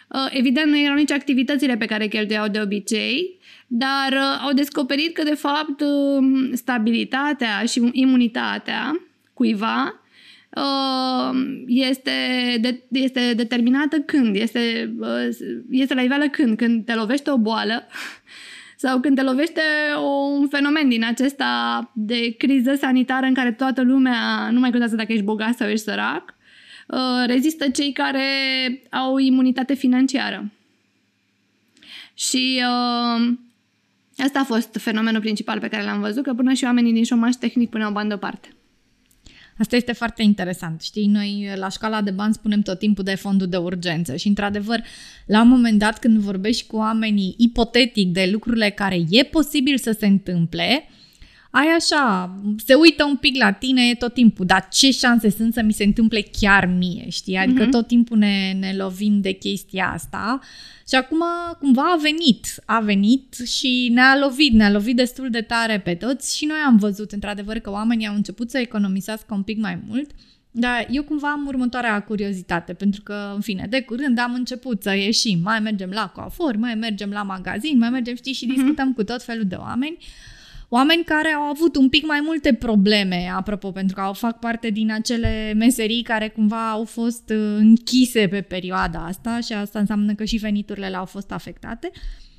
Uh, 0.08 0.26
evident, 0.30 0.70
nu 0.70 0.78
erau 0.78 0.94
nici 0.94 1.10
activitățile 1.10 1.76
pe 1.76 1.84
care 1.84 2.06
cheltuiau 2.06 2.48
de 2.48 2.60
obicei, 2.60 3.38
dar 3.66 4.12
uh, 4.12 4.42
au 4.44 4.52
descoperit 4.52 5.14
că, 5.14 5.22
de 5.22 5.34
fapt, 5.34 5.80
uh, 5.80 6.50
stabilitatea 6.52 7.64
și 7.64 7.88
imunitatea 7.92 9.00
cuiva 9.34 10.00
uh, 10.50 11.40
este, 11.66 12.10
de, 12.60 12.82
este 12.88 13.32
determinată 13.36 13.98
când, 13.98 14.36
este, 14.36 14.94
uh, 15.00 15.28
este 15.70 15.94
la 15.94 16.02
iveală 16.02 16.28
când, 16.28 16.56
când 16.56 16.84
te 16.84 16.94
lovește 16.94 17.30
o 17.30 17.38
boală 17.38 17.86
sau 18.82 19.00
când 19.00 19.16
te 19.16 19.22
lovește 19.22 19.60
un 20.02 20.48
fenomen 20.48 20.88
din 20.88 21.04
acesta 21.04 21.90
de 21.94 22.34
criză 22.38 22.74
sanitară 22.74 23.26
în 23.26 23.34
care 23.34 23.52
toată 23.52 23.82
lumea, 23.82 24.48
nu 24.50 24.60
mai 24.60 24.70
contează 24.70 24.96
dacă 24.96 25.12
ești 25.12 25.24
bogat 25.24 25.56
sau 25.56 25.68
ești 25.68 25.84
sărac, 25.84 26.34
uh, 26.86 27.26
rezistă 27.26 27.68
cei 27.68 27.92
care 27.92 28.22
au 28.90 29.18
imunitate 29.18 29.74
financiară. 29.74 30.50
Și 32.14 32.62
uh, 32.62 33.32
asta 34.18 34.40
a 34.40 34.44
fost 34.44 34.76
fenomenul 34.80 35.20
principal 35.20 35.60
pe 35.60 35.68
care 35.68 35.84
l-am 35.84 36.00
văzut, 36.00 36.22
că 36.22 36.34
până 36.34 36.52
și 36.52 36.64
oamenii 36.64 36.92
din 36.92 37.04
șomaj 37.04 37.34
tehnic 37.34 37.70
puneau 37.70 37.92
bani 37.92 38.08
deoparte. 38.08 38.48
Asta 39.60 39.76
este 39.76 39.92
foarte 39.92 40.22
interesant. 40.22 40.82
Știi, 40.82 41.06
noi 41.06 41.52
la 41.54 41.68
școala 41.68 42.02
de 42.02 42.10
bani 42.10 42.34
spunem 42.34 42.60
tot 42.60 42.78
timpul 42.78 43.04
de 43.04 43.14
fondul 43.14 43.46
de 43.46 43.56
urgență 43.56 44.16
și, 44.16 44.28
într-adevăr, 44.28 44.82
la 45.26 45.42
un 45.42 45.48
moment 45.48 45.78
dat 45.78 45.98
când 45.98 46.18
vorbești 46.18 46.66
cu 46.66 46.76
oamenii 46.76 47.34
ipotetic 47.38 48.12
de 48.12 48.28
lucrurile 48.32 48.70
care 48.70 49.00
e 49.10 49.22
posibil 49.22 49.78
să 49.78 49.96
se 49.98 50.06
întâmple, 50.06 50.88
ai 51.50 51.66
așa, 51.76 52.34
se 52.64 52.74
uită 52.74 53.04
un 53.04 53.16
pic 53.16 53.36
la 53.36 53.52
tine 53.52 53.94
tot 53.94 54.14
timpul, 54.14 54.46
dar 54.46 54.68
ce 54.70 54.90
șanse 54.90 55.30
sunt 55.30 55.52
să 55.52 55.62
mi 55.62 55.72
se 55.72 55.84
întâmple 55.84 56.24
chiar 56.40 56.66
mie, 56.66 57.08
știi? 57.08 57.36
Adică 57.36 57.66
mm-hmm. 57.66 57.70
tot 57.70 57.86
timpul 57.86 58.18
ne, 58.18 58.52
ne 58.58 58.74
lovim 58.76 59.20
de 59.20 59.32
chestia 59.32 59.90
asta 59.92 60.40
și 60.88 60.94
acum 60.94 61.22
cumva 61.58 61.82
a 61.82 61.96
venit, 61.96 62.62
a 62.64 62.80
venit 62.80 63.34
și 63.46 63.90
ne-a 63.92 64.18
lovit, 64.20 64.52
ne-a 64.52 64.70
lovit 64.70 64.96
destul 64.96 65.30
de 65.30 65.40
tare 65.40 65.80
pe 65.80 65.94
toți 65.94 66.36
și 66.36 66.44
noi 66.44 66.58
am 66.66 66.76
văzut 66.76 67.12
într-adevăr 67.12 67.58
că 67.58 67.70
oamenii 67.70 68.06
au 68.06 68.14
început 68.14 68.50
să 68.50 68.58
economisească 68.58 69.34
un 69.34 69.42
pic 69.42 69.58
mai 69.58 69.78
mult, 69.88 70.10
dar 70.50 70.86
eu 70.90 71.02
cumva 71.02 71.30
am 71.30 71.46
următoarea 71.46 72.02
curiozitate, 72.02 72.72
pentru 72.72 73.02
că, 73.02 73.32
în 73.34 73.40
fine, 73.40 73.66
de 73.70 73.80
curând 73.80 74.18
am 74.18 74.34
început 74.34 74.82
să 74.82 74.94
ieșim, 74.94 75.38
mai 75.42 75.60
mergem 75.60 75.90
la 75.90 76.08
coafor, 76.08 76.56
mai 76.56 76.74
mergem 76.74 77.10
la 77.10 77.22
magazin, 77.22 77.78
mai 77.78 77.90
mergem, 77.90 78.14
știi, 78.14 78.32
și 78.32 78.46
discutăm 78.46 78.92
mm-hmm. 78.92 78.96
cu 78.96 79.04
tot 79.04 79.22
felul 79.22 79.44
de 79.44 79.54
oameni 79.54 79.98
oameni 80.72 81.04
care 81.04 81.28
au 81.28 81.42
avut 81.42 81.76
un 81.76 81.88
pic 81.88 82.06
mai 82.06 82.20
multe 82.22 82.54
probleme, 82.54 83.30
apropo, 83.36 83.70
pentru 83.70 83.94
că 83.94 84.00
au 84.00 84.12
fac 84.12 84.38
parte 84.38 84.70
din 84.70 84.92
acele 84.92 85.52
meserii 85.56 86.02
care 86.02 86.28
cumva 86.28 86.70
au 86.70 86.84
fost 86.84 87.32
închise 87.56 88.28
pe 88.28 88.40
perioada 88.40 89.04
asta 89.04 89.40
și 89.40 89.52
asta 89.52 89.78
înseamnă 89.78 90.14
că 90.14 90.24
și 90.24 90.36
veniturile 90.36 90.88
le-au 90.88 91.04
fost 91.04 91.32
afectate, 91.32 91.90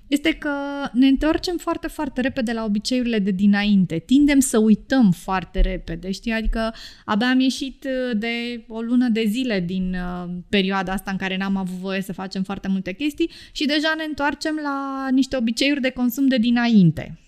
este 0.07 0.31
că 0.31 0.51
ne 0.93 1.07
întoarcem 1.07 1.57
foarte, 1.57 1.87
foarte 1.87 2.21
repede 2.21 2.51
la 2.51 2.63
obiceiurile 2.63 3.19
de 3.19 3.31
dinainte. 3.31 3.97
Tindem 4.05 4.39
să 4.39 4.57
uităm 4.57 5.11
foarte 5.11 5.61
repede, 5.61 6.11
știi? 6.11 6.31
Adică 6.31 6.73
abia 7.05 7.29
am 7.29 7.39
ieșit 7.39 7.87
de 8.13 8.63
o 8.67 8.81
lună 8.81 9.09
de 9.09 9.23
zile 9.27 9.59
din 9.59 9.95
uh, 9.95 10.29
perioada 10.49 10.91
asta 10.91 11.11
în 11.11 11.17
care 11.17 11.37
n-am 11.37 11.55
avut 11.55 11.75
voie 11.75 12.01
să 12.01 12.13
facem 12.13 12.43
foarte 12.43 12.67
multe 12.67 12.93
chestii 12.93 13.29
și 13.51 13.65
deja 13.65 13.93
ne 13.97 14.03
întoarcem 14.07 14.59
la 14.63 15.07
niște 15.11 15.37
obiceiuri 15.37 15.81
de 15.81 15.89
consum 15.89 16.27
de 16.27 16.37
dinainte 16.37 17.19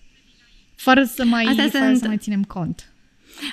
fără 0.76 1.04
să 1.04 1.24
mai, 1.24 1.44
fără 1.44 1.68
sunt... 1.68 1.98
să 1.98 2.06
mai 2.06 2.16
ținem 2.16 2.42
cont. 2.42 2.88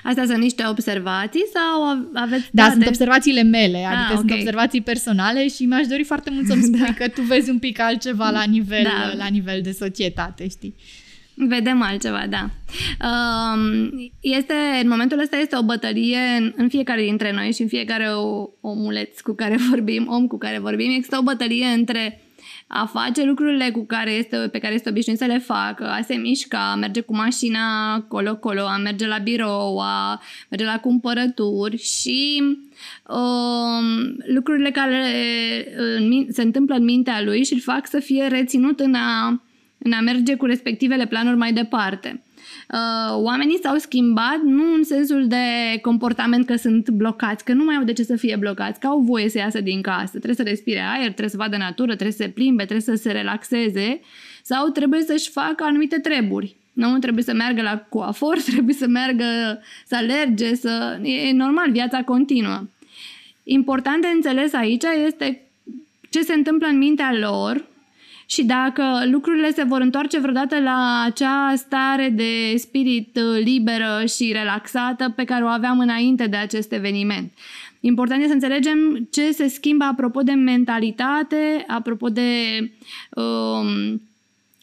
Astea 0.03 0.25
sunt 0.25 0.37
niște 0.37 0.63
observații 0.67 1.45
sau 1.53 2.07
aveți 2.13 2.49
Da, 2.51 2.63
date? 2.63 2.73
sunt 2.73 2.87
observațiile 2.87 3.43
mele, 3.43 3.77
adică 3.77 4.01
ah, 4.01 4.05
okay. 4.05 4.17
sunt 4.17 4.31
observații 4.31 4.81
personale 4.81 5.47
și 5.47 5.65
mi-aș 5.65 5.87
dori 5.87 6.03
foarte 6.03 6.29
mult 6.29 6.47
să-mi 6.47 6.63
spui 6.67 6.79
da. 6.79 6.93
că 6.93 7.07
tu 7.07 7.21
vezi 7.21 7.49
un 7.49 7.59
pic 7.59 7.79
altceva 7.79 8.29
la 8.29 8.43
nivel, 8.43 8.83
da. 8.83 9.13
la 9.17 9.27
nivel 9.27 9.61
de 9.61 9.71
societate, 9.71 10.47
știi? 10.47 10.75
Vedem 11.33 11.81
altceva, 11.81 12.25
da. 12.29 12.49
Este, 14.19 14.53
în 14.81 14.87
momentul 14.87 15.19
ăsta 15.19 15.37
este 15.37 15.57
o 15.57 15.63
bătălie 15.63 16.17
în, 16.37 16.53
în 16.55 16.69
fiecare 16.69 17.01
dintre 17.01 17.31
noi 17.31 17.51
și 17.53 17.61
în 17.61 17.67
fiecare 17.67 18.07
omuleț 18.61 19.19
cu 19.19 19.33
care 19.33 19.55
vorbim, 19.69 20.07
om 20.09 20.27
cu 20.27 20.37
care 20.37 20.59
vorbim, 20.59 20.91
există 20.91 21.17
o 21.19 21.23
bătălie 21.23 21.65
între 21.65 22.21
a 22.73 22.85
face 22.85 23.23
lucrurile 23.23 23.69
cu 23.69 23.85
care 23.85 24.11
este, 24.11 24.37
pe 24.37 24.59
care 24.59 24.73
este 24.73 24.89
obișnuit 24.89 25.17
să 25.17 25.25
le 25.25 25.37
facă, 25.37 25.89
a 25.89 26.01
se 26.01 26.15
mișca, 26.15 26.71
a 26.71 26.75
merge 26.75 27.01
cu 27.01 27.15
mașina 27.15 27.99
colo-colo, 28.07 28.61
a 28.61 28.77
merge 28.77 29.07
la 29.07 29.17
birou, 29.17 29.79
a 29.79 30.21
merge 30.49 30.65
la 30.65 30.79
cumpărături 30.79 31.77
și 31.77 32.43
um, 33.07 34.15
lucrurile 34.33 34.71
care 34.71 35.03
în, 35.77 36.25
se 36.31 36.41
întâmplă 36.41 36.75
în 36.75 36.83
mintea 36.83 37.21
lui 37.23 37.45
și 37.45 37.53
îl 37.53 37.59
fac 37.59 37.87
să 37.87 37.99
fie 37.99 38.27
reținut 38.27 38.79
în 38.79 38.93
a, 38.93 39.41
în 39.77 39.91
a 39.91 39.99
merge 39.99 40.35
cu 40.35 40.45
respectivele 40.45 41.05
planuri 41.05 41.37
mai 41.37 41.53
departe. 41.53 42.23
Uh, 42.73 43.15
oamenii 43.15 43.59
s-au 43.63 43.77
schimbat 43.77 44.41
nu 44.43 44.73
în 44.73 44.83
sensul 44.83 45.27
de 45.27 45.35
comportament 45.81 46.45
că 46.45 46.55
sunt 46.55 46.89
blocați, 46.89 47.43
că 47.43 47.53
nu 47.53 47.63
mai 47.63 47.75
au 47.75 47.83
de 47.83 47.93
ce 47.93 48.03
să 48.03 48.15
fie 48.15 48.35
blocați, 48.35 48.79
că 48.79 48.87
au 48.87 48.99
voie 48.99 49.29
să 49.29 49.37
iasă 49.37 49.61
din 49.61 49.81
casă, 49.81 50.09
trebuie 50.09 50.35
să 50.35 50.43
respire 50.43 50.79
aer, 50.79 51.03
trebuie 51.03 51.29
să 51.29 51.37
vadă 51.37 51.57
natură, 51.57 51.91
trebuie 51.91 52.11
să 52.11 52.23
se 52.23 52.29
plimbe, 52.29 52.65
trebuie 52.65 52.95
să 52.95 53.01
se 53.01 53.11
relaxeze 53.11 53.99
sau 54.41 54.67
trebuie 54.67 55.01
să-și 55.01 55.29
facă 55.29 55.63
anumite 55.63 55.99
treburi. 55.99 56.55
Nu 56.73 56.97
trebuie 56.97 57.23
să 57.23 57.33
meargă 57.33 57.61
la 57.61 57.77
coafor, 57.89 58.39
trebuie 58.51 58.75
să 58.75 58.87
meargă 58.87 59.25
să 59.87 59.95
alerge, 59.95 60.55
să... 60.55 60.99
E 61.03 61.31
normal, 61.31 61.71
viața 61.71 62.03
continuă. 62.03 62.63
Important 63.43 64.01
de 64.01 64.07
înțeles 64.07 64.53
aici 64.53 64.83
este 65.05 65.41
ce 66.09 66.21
se 66.21 66.33
întâmplă 66.33 66.67
în 66.67 66.77
mintea 66.77 67.13
lor 67.19 67.65
și 68.31 68.43
dacă 68.43 68.83
lucrurile 69.11 69.51
se 69.51 69.63
vor 69.63 69.81
întoarce 69.81 70.19
vreodată 70.19 70.59
la 70.59 71.03
acea 71.05 71.53
stare 71.55 72.09
de 72.09 72.57
spirit 72.57 73.15
uh, 73.15 73.43
liberă 73.43 74.05
și 74.05 74.31
relaxată 74.31 75.13
pe 75.15 75.23
care 75.23 75.43
o 75.43 75.47
aveam 75.47 75.79
înainte 75.79 76.27
de 76.27 76.35
acest 76.35 76.71
eveniment. 76.71 77.31
Important 77.79 78.21
este 78.21 78.37
să 78.37 78.45
înțelegem 78.45 79.07
ce 79.11 79.31
se 79.31 79.47
schimbă 79.47 79.83
apropo 79.83 80.21
de 80.21 80.31
mentalitate, 80.31 81.65
apropo 81.67 82.09
de, 82.09 82.31
um, 83.09 84.01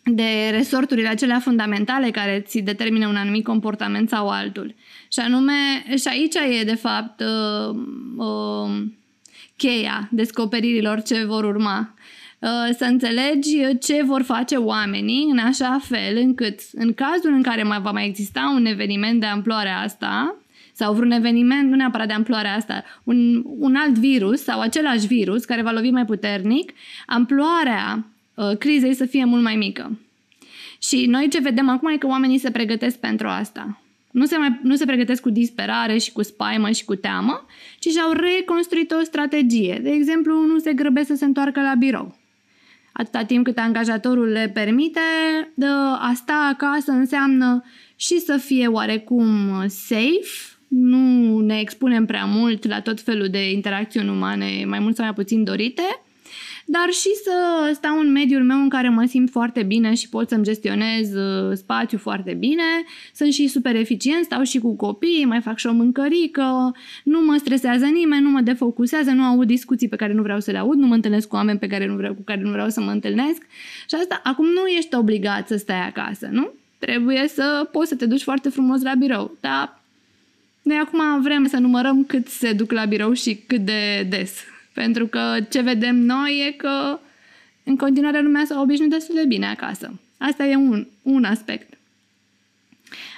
de 0.05 0.49
resorturile 0.51 1.09
acelea 1.09 1.41
fundamentale 1.41 2.11
care 2.11 2.45
ți 2.47 2.59
determină 2.59 3.07
un 3.07 3.17
anumit 3.17 3.45
comportament 3.45 4.09
sau 4.09 4.29
altul. 4.29 4.75
Și 5.13 5.19
anume, 5.19 5.85
și 5.89 6.09
aici 6.09 6.35
e 6.61 6.65
de 6.65 6.75
fapt 6.75 7.21
uh, 7.21 7.77
uh, 8.17 8.83
cheia 9.57 10.09
descoperirilor 10.11 11.03
ce 11.03 11.25
vor 11.25 11.45
urma. 11.45 11.95
Uh, 12.41 12.75
să 12.77 12.85
înțelegi 12.85 13.79
ce 13.81 14.03
vor 14.03 14.23
face 14.23 14.57
oamenii 14.57 15.29
în 15.31 15.39
așa 15.39 15.81
fel 15.83 16.17
încât 16.17 16.61
în 16.73 16.95
cazul 16.95 17.33
în 17.33 17.43
care 17.43 17.63
mai 17.63 17.81
va 17.81 17.91
mai 17.91 18.07
exista 18.07 18.53
un 18.55 18.67
eveniment 18.67 19.21
de 19.21 19.27
amploare 19.27 19.69
asta 19.69 20.37
sau 20.73 20.95
vreun 20.95 21.11
eveniment, 21.11 21.71
nu 21.71 21.77
neapărat 21.77 22.07
de 22.07 22.13
amploare 22.13 22.49
asta, 22.49 22.85
un, 23.05 23.43
un 23.45 23.75
alt 23.75 23.95
virus 23.95 24.43
sau 24.43 24.61
același 24.61 25.07
virus 25.07 25.45
care 25.45 25.63
va 25.63 25.71
lovi 25.71 25.91
mai 25.91 26.05
puternic, 26.05 26.73
amploarea 27.07 28.07
uh, 28.35 28.57
crizei 28.59 28.95
să 28.95 29.05
fie 29.05 29.25
mult 29.25 29.43
mai 29.43 29.57
mică. 29.57 29.99
Și 30.83 31.07
noi 31.07 31.29
ce 31.29 31.41
vedem 31.41 31.69
acum 31.69 31.89
e 31.89 31.97
că 31.97 32.07
oamenii 32.07 32.39
se 32.39 32.51
pregătesc 32.51 32.99
pentru 32.99 33.29
asta. 33.29 33.81
Nu 34.11 34.27
se, 34.27 34.37
mai, 34.37 34.61
nu 34.63 34.77
se 34.77 34.85
pregătesc 34.85 35.23
cu 35.23 35.31
disperare 35.31 35.99
și 35.99 36.13
cu 36.13 36.23
spaimă 36.23 36.71
și 36.71 36.85
cu 36.85 36.95
teamă, 36.95 37.47
ci 37.79 37.89
și-au 37.89 38.13
reconstruit 38.13 38.91
o 38.91 39.05
strategie. 39.05 39.81
De 39.83 39.91
exemplu, 39.91 40.47
nu 40.47 40.59
se 40.59 40.73
grăbesc 40.73 41.07
să 41.07 41.15
se 41.15 41.25
întoarcă 41.25 41.61
la 41.61 41.75
birou 41.79 42.18
atâta 42.93 43.23
timp 43.25 43.45
cât 43.45 43.59
angajatorul 43.59 44.29
le 44.29 44.51
permite, 44.55 45.01
a 45.99 46.13
sta 46.15 46.49
acasă 46.53 46.91
înseamnă 46.91 47.65
și 47.97 48.19
să 48.19 48.37
fie 48.37 48.67
oarecum 48.67 49.27
safe, 49.67 50.59
nu 50.69 51.39
ne 51.39 51.59
expunem 51.59 52.07
prea 52.07 52.25
mult 52.25 52.67
la 52.67 52.81
tot 52.81 53.01
felul 53.01 53.29
de 53.29 53.51
interacțiuni 53.51 54.09
umane, 54.09 54.65
mai 54.67 54.79
mult 54.79 54.97
sau 54.97 55.05
mai 55.05 55.15
puțin 55.15 55.45
dorite, 55.45 56.03
dar 56.71 56.89
și 56.91 57.09
să 57.25 57.71
stau 57.75 57.99
în 57.99 58.13
mediul 58.13 58.45
meu 58.45 58.59
în 58.59 58.69
care 58.69 58.89
mă 58.89 59.05
simt 59.05 59.31
foarte 59.31 59.63
bine 59.63 59.95
și 59.95 60.09
pot 60.09 60.29
să-mi 60.29 60.45
gestionez 60.45 61.13
uh, 61.15 61.57
spațiu 61.57 61.99
foarte 61.99 62.33
bine, 62.33 62.63
sunt 63.15 63.33
și 63.33 63.47
super 63.47 63.77
eficient, 63.77 64.25
stau 64.25 64.43
și 64.43 64.59
cu 64.59 64.77
copii, 64.77 65.25
mai 65.25 65.41
fac 65.41 65.59
și 65.59 65.67
o 65.67 65.73
mâncărică, 65.73 66.75
nu 67.05 67.21
mă 67.21 67.37
stresează 67.37 67.85
nimeni, 67.85 68.23
nu 68.23 68.31
mă 68.31 68.41
defocusează, 68.41 69.11
nu 69.11 69.23
aud 69.23 69.47
discuții 69.47 69.89
pe 69.89 69.97
care 69.97 70.13
nu 70.13 70.23
vreau 70.23 70.41
să 70.41 70.51
le 70.51 70.59
aud, 70.59 70.79
nu 70.79 70.87
mă 70.87 70.95
întâlnesc 70.95 71.29
cu 71.29 71.37
oameni 71.37 71.59
pe 71.59 71.67
care 71.67 71.87
nu 71.87 71.95
vreau, 71.95 72.15
cu 72.15 72.23
care 72.23 72.41
nu 72.41 72.51
vreau 72.51 72.69
să 72.69 72.81
mă 72.81 72.91
întâlnesc 72.91 73.43
și 73.89 73.95
asta 74.01 74.21
acum 74.25 74.47
nu 74.47 74.67
ești 74.67 74.95
obligat 74.95 75.49
să 75.49 75.57
stai 75.57 75.87
acasă, 75.87 76.29
nu? 76.31 76.53
Trebuie 76.79 77.29
să 77.29 77.69
poți 77.73 77.89
să 77.89 77.95
te 77.95 78.07
duci 78.07 78.23
foarte 78.23 78.49
frumos 78.49 78.83
la 78.83 78.95
birou, 78.95 79.37
dar 79.41 79.81
noi 80.63 80.77
acum 80.77 81.23
vrem 81.23 81.47
să 81.47 81.57
numărăm 81.57 82.05
cât 82.05 82.27
se 82.27 82.53
duc 82.53 82.73
la 82.73 82.85
birou 82.85 83.13
și 83.13 83.43
cât 83.47 83.61
de 83.61 84.07
des. 84.09 84.45
Pentru 84.79 85.07
că 85.07 85.37
ce 85.51 85.61
vedem 85.61 85.97
noi 85.97 86.45
e 86.47 86.51
că 86.51 86.99
în 87.65 87.77
continuare 87.77 88.21
lumea 88.21 88.45
s-a 88.45 88.61
obișnuit 88.61 88.91
destul 88.91 89.15
de 89.15 89.25
bine 89.27 89.47
acasă. 89.47 90.01
Asta 90.19 90.45
e 90.45 90.57
un, 90.57 90.87
un 91.03 91.25
aspect. 91.25 91.79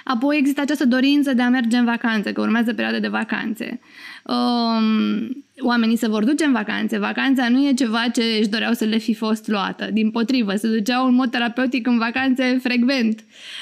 Apoi 0.03 0.37
există 0.37 0.61
această 0.61 0.85
dorință 0.85 1.33
de 1.33 1.41
a 1.41 1.49
merge 1.49 1.77
în 1.77 1.85
vacanțe, 1.85 2.31
că 2.31 2.41
urmează 2.41 2.73
perioada 2.73 2.99
de 2.99 3.07
vacanțe. 3.07 3.79
Um, 4.23 5.43
oamenii 5.59 5.97
se 5.97 6.07
vor 6.07 6.23
duce 6.23 6.45
în 6.45 6.51
vacanțe. 6.51 6.97
Vacanța 6.97 7.49
nu 7.49 7.67
e 7.67 7.73
ceva 7.73 8.07
ce 8.13 8.23
își 8.39 8.49
doreau 8.49 8.73
să 8.73 8.85
le 8.85 8.97
fi 8.97 9.13
fost 9.13 9.47
luată. 9.47 9.89
Din 9.91 10.11
potrivă, 10.11 10.55
se 10.55 10.67
duceau 10.67 11.07
în 11.07 11.13
mod 11.13 11.31
terapeutic 11.31 11.87
în 11.87 11.97
vacanțe 11.97 12.59
frecvent. 12.63 13.19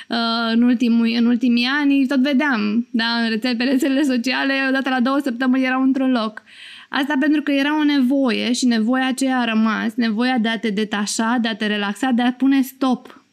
Uh, 0.08 0.18
în, 0.54 0.62
ultimul, 0.62 1.14
în 1.18 1.26
ultimii 1.26 1.68
ani 1.82 2.06
tot 2.08 2.20
vedeam, 2.20 2.88
da, 2.92 3.06
în 3.24 3.30
rețele, 3.30 3.56
pe 3.56 3.64
rețelele 3.64 4.04
sociale, 4.04 4.54
odată 4.70 4.90
la 4.90 5.00
două 5.00 5.20
săptămâni 5.24 5.66
erau 5.66 5.82
într-un 5.82 6.12
loc. 6.12 6.42
Asta 6.90 7.16
pentru 7.20 7.42
că 7.42 7.52
era 7.52 7.80
o 7.80 7.84
nevoie 7.84 8.54
și 8.54 8.66
nevoia 8.66 9.08
aceea 9.08 9.40
a 9.40 9.46
rămas, 9.46 9.94
nevoia 9.96 10.38
de 10.38 10.48
a 10.48 10.60
te 10.60 10.70
detașa, 10.70 11.38
de 11.42 11.48
a 11.48 11.56
te 11.56 11.66
relaxa, 11.66 12.12
de 12.12 12.22
a 12.22 12.34
pune 12.34 12.62
stop, 12.62 13.24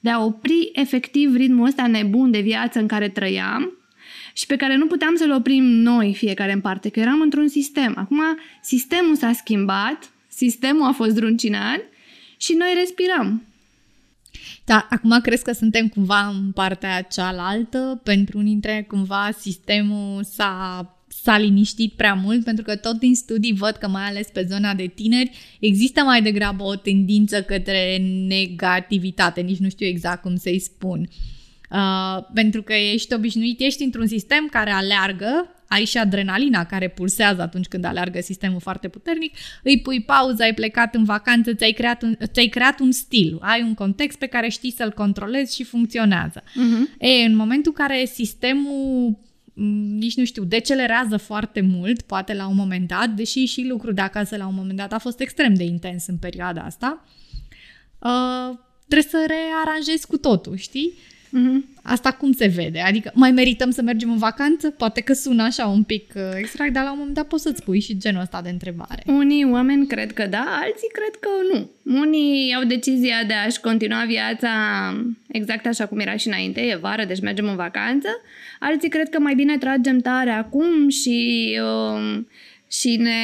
de 0.00 0.10
a 0.10 0.24
opri 0.24 0.70
efectiv 0.72 1.34
ritmul 1.34 1.66
ăsta 1.66 1.86
nebun 1.86 2.30
de 2.30 2.40
viață 2.40 2.78
în 2.78 2.86
care 2.86 3.08
trăiam 3.08 3.78
și 4.32 4.46
pe 4.46 4.56
care 4.56 4.76
nu 4.76 4.86
puteam 4.86 5.16
să-l 5.16 5.32
oprim 5.32 5.64
noi 5.64 6.14
fiecare 6.14 6.52
în 6.52 6.60
parte, 6.60 6.88
că 6.88 7.00
eram 7.00 7.20
într-un 7.20 7.48
sistem. 7.48 7.94
Acum 7.96 8.20
sistemul 8.62 9.16
s-a 9.16 9.32
schimbat, 9.32 10.10
sistemul 10.28 10.88
a 10.88 10.92
fost 10.92 11.14
druncinat 11.14 11.80
și 12.36 12.52
noi 12.52 12.72
respirăm. 12.78 13.42
Da, 14.64 14.86
acum 14.90 15.20
crezi 15.22 15.44
că 15.44 15.52
suntem 15.52 15.88
cumva 15.88 16.26
în 16.26 16.52
partea 16.52 17.02
cealaltă? 17.02 18.00
Pentru 18.04 18.38
unii 18.38 18.50
dintre 18.50 18.84
cumva 18.88 19.30
sistemul 19.38 20.24
s-a 20.24 20.88
s-a 21.24 21.38
liniștit 21.38 21.92
prea 21.92 22.14
mult, 22.14 22.44
pentru 22.44 22.64
că 22.64 22.76
tot 22.76 22.98
din 22.98 23.14
studii 23.14 23.52
văd 23.52 23.70
că 23.70 23.88
mai 23.88 24.02
ales 24.02 24.28
pe 24.32 24.46
zona 24.48 24.74
de 24.74 24.86
tineri 24.86 25.30
există 25.60 26.02
mai 26.02 26.22
degrabă 26.22 26.62
o 26.62 26.76
tendință 26.76 27.42
către 27.42 27.96
negativitate, 28.28 29.40
nici 29.40 29.58
nu 29.58 29.68
știu 29.68 29.86
exact 29.86 30.22
cum 30.22 30.36
să-i 30.36 30.58
spun. 30.58 31.08
Uh, 31.70 32.24
pentru 32.34 32.62
că 32.62 32.72
ești 32.72 33.14
obișnuit, 33.14 33.60
ești 33.60 33.82
într-un 33.82 34.06
sistem 34.06 34.48
care 34.50 34.70
aleargă, 34.70 35.48
ai 35.68 35.84
și 35.84 35.98
adrenalina 35.98 36.64
care 36.64 36.88
pulsează 36.88 37.42
atunci 37.42 37.66
când 37.66 37.84
aleargă 37.84 38.20
sistemul 38.20 38.60
foarte 38.60 38.88
puternic, 38.88 39.34
îi 39.62 39.80
pui 39.80 40.02
pauză, 40.02 40.42
ai 40.42 40.54
plecat 40.54 40.94
în 40.94 41.04
vacanță, 41.04 41.54
ți-ai 41.54 41.72
creat 41.72 42.02
un, 42.02 42.16
ți-ai 42.32 42.46
creat 42.46 42.80
un 42.80 42.92
stil, 42.92 43.38
ai 43.40 43.62
un 43.62 43.74
context 43.74 44.18
pe 44.18 44.26
care 44.26 44.48
știi 44.48 44.72
să-l 44.72 44.90
controlezi 44.90 45.54
și 45.54 45.64
funcționează. 45.64 46.42
Uh-huh. 46.42 46.98
E, 46.98 47.24
în 47.24 47.36
momentul 47.36 47.74
în 47.76 47.86
care 47.86 48.04
sistemul 48.04 49.16
Mm, 49.16 49.23
nici 49.98 50.16
nu 50.16 50.24
știu, 50.24 50.44
decelerează 50.44 51.16
foarte 51.16 51.60
mult, 51.60 52.02
poate 52.02 52.34
la 52.34 52.46
un 52.46 52.56
moment 52.56 52.88
dat, 52.88 53.10
deși 53.10 53.44
și 53.44 53.66
lucrul 53.66 53.94
de 53.94 54.00
acasă 54.00 54.36
la 54.36 54.46
un 54.46 54.54
moment 54.54 54.76
dat 54.76 54.92
a 54.92 54.98
fost 54.98 55.20
extrem 55.20 55.54
de 55.54 55.64
intens 55.64 56.06
în 56.06 56.16
perioada 56.16 56.62
asta, 56.62 57.04
uh, 57.98 58.58
trebuie 58.88 59.10
să 59.10 59.26
rearanjezi 59.28 60.06
cu 60.06 60.16
totul, 60.16 60.56
știi? 60.56 60.92
Mm-hmm. 61.34 61.72
Asta 61.82 62.12
cum 62.12 62.32
se 62.32 62.46
vede? 62.46 62.80
Adică 62.80 63.10
mai 63.14 63.30
merităm 63.30 63.70
să 63.70 63.82
mergem 63.82 64.10
în 64.10 64.18
vacanță? 64.18 64.70
Poate 64.70 65.00
că 65.00 65.12
sună 65.12 65.42
așa 65.42 65.66
un 65.66 65.82
pic 65.82 66.12
uh, 66.16 66.22
extract, 66.36 66.72
dar 66.72 66.84
la 66.84 66.90
un 66.90 66.98
moment 66.98 67.14
dat 67.14 67.26
poți 67.26 67.42
să-ți 67.42 67.62
pui 67.62 67.80
și 67.80 67.98
genul 67.98 68.20
ăsta 68.20 68.40
de 68.42 68.48
întrebare. 68.48 69.02
Unii 69.06 69.44
oameni 69.44 69.86
cred 69.86 70.12
că 70.12 70.26
da, 70.26 70.44
alții 70.62 70.88
cred 70.92 71.14
că 71.20 71.28
nu. 71.52 71.70
Unii 72.00 72.54
au 72.54 72.64
decizia 72.64 73.24
de 73.26 73.32
a-și 73.32 73.60
continua 73.60 74.04
viața 74.06 74.50
exact 75.28 75.66
așa 75.66 75.86
cum 75.86 75.98
era 75.98 76.16
și 76.16 76.28
înainte, 76.28 76.60
e 76.60 76.76
vară, 76.76 77.04
deci 77.04 77.20
mergem 77.20 77.48
în 77.48 77.56
vacanță. 77.56 78.08
Alții 78.60 78.88
cred 78.88 79.08
că 79.08 79.20
mai 79.20 79.34
bine 79.34 79.58
tragem 79.58 79.98
tare 79.98 80.30
acum 80.30 80.88
și... 80.88 81.48
Uh, 81.62 82.22
și 82.80 82.96
ne 82.96 83.20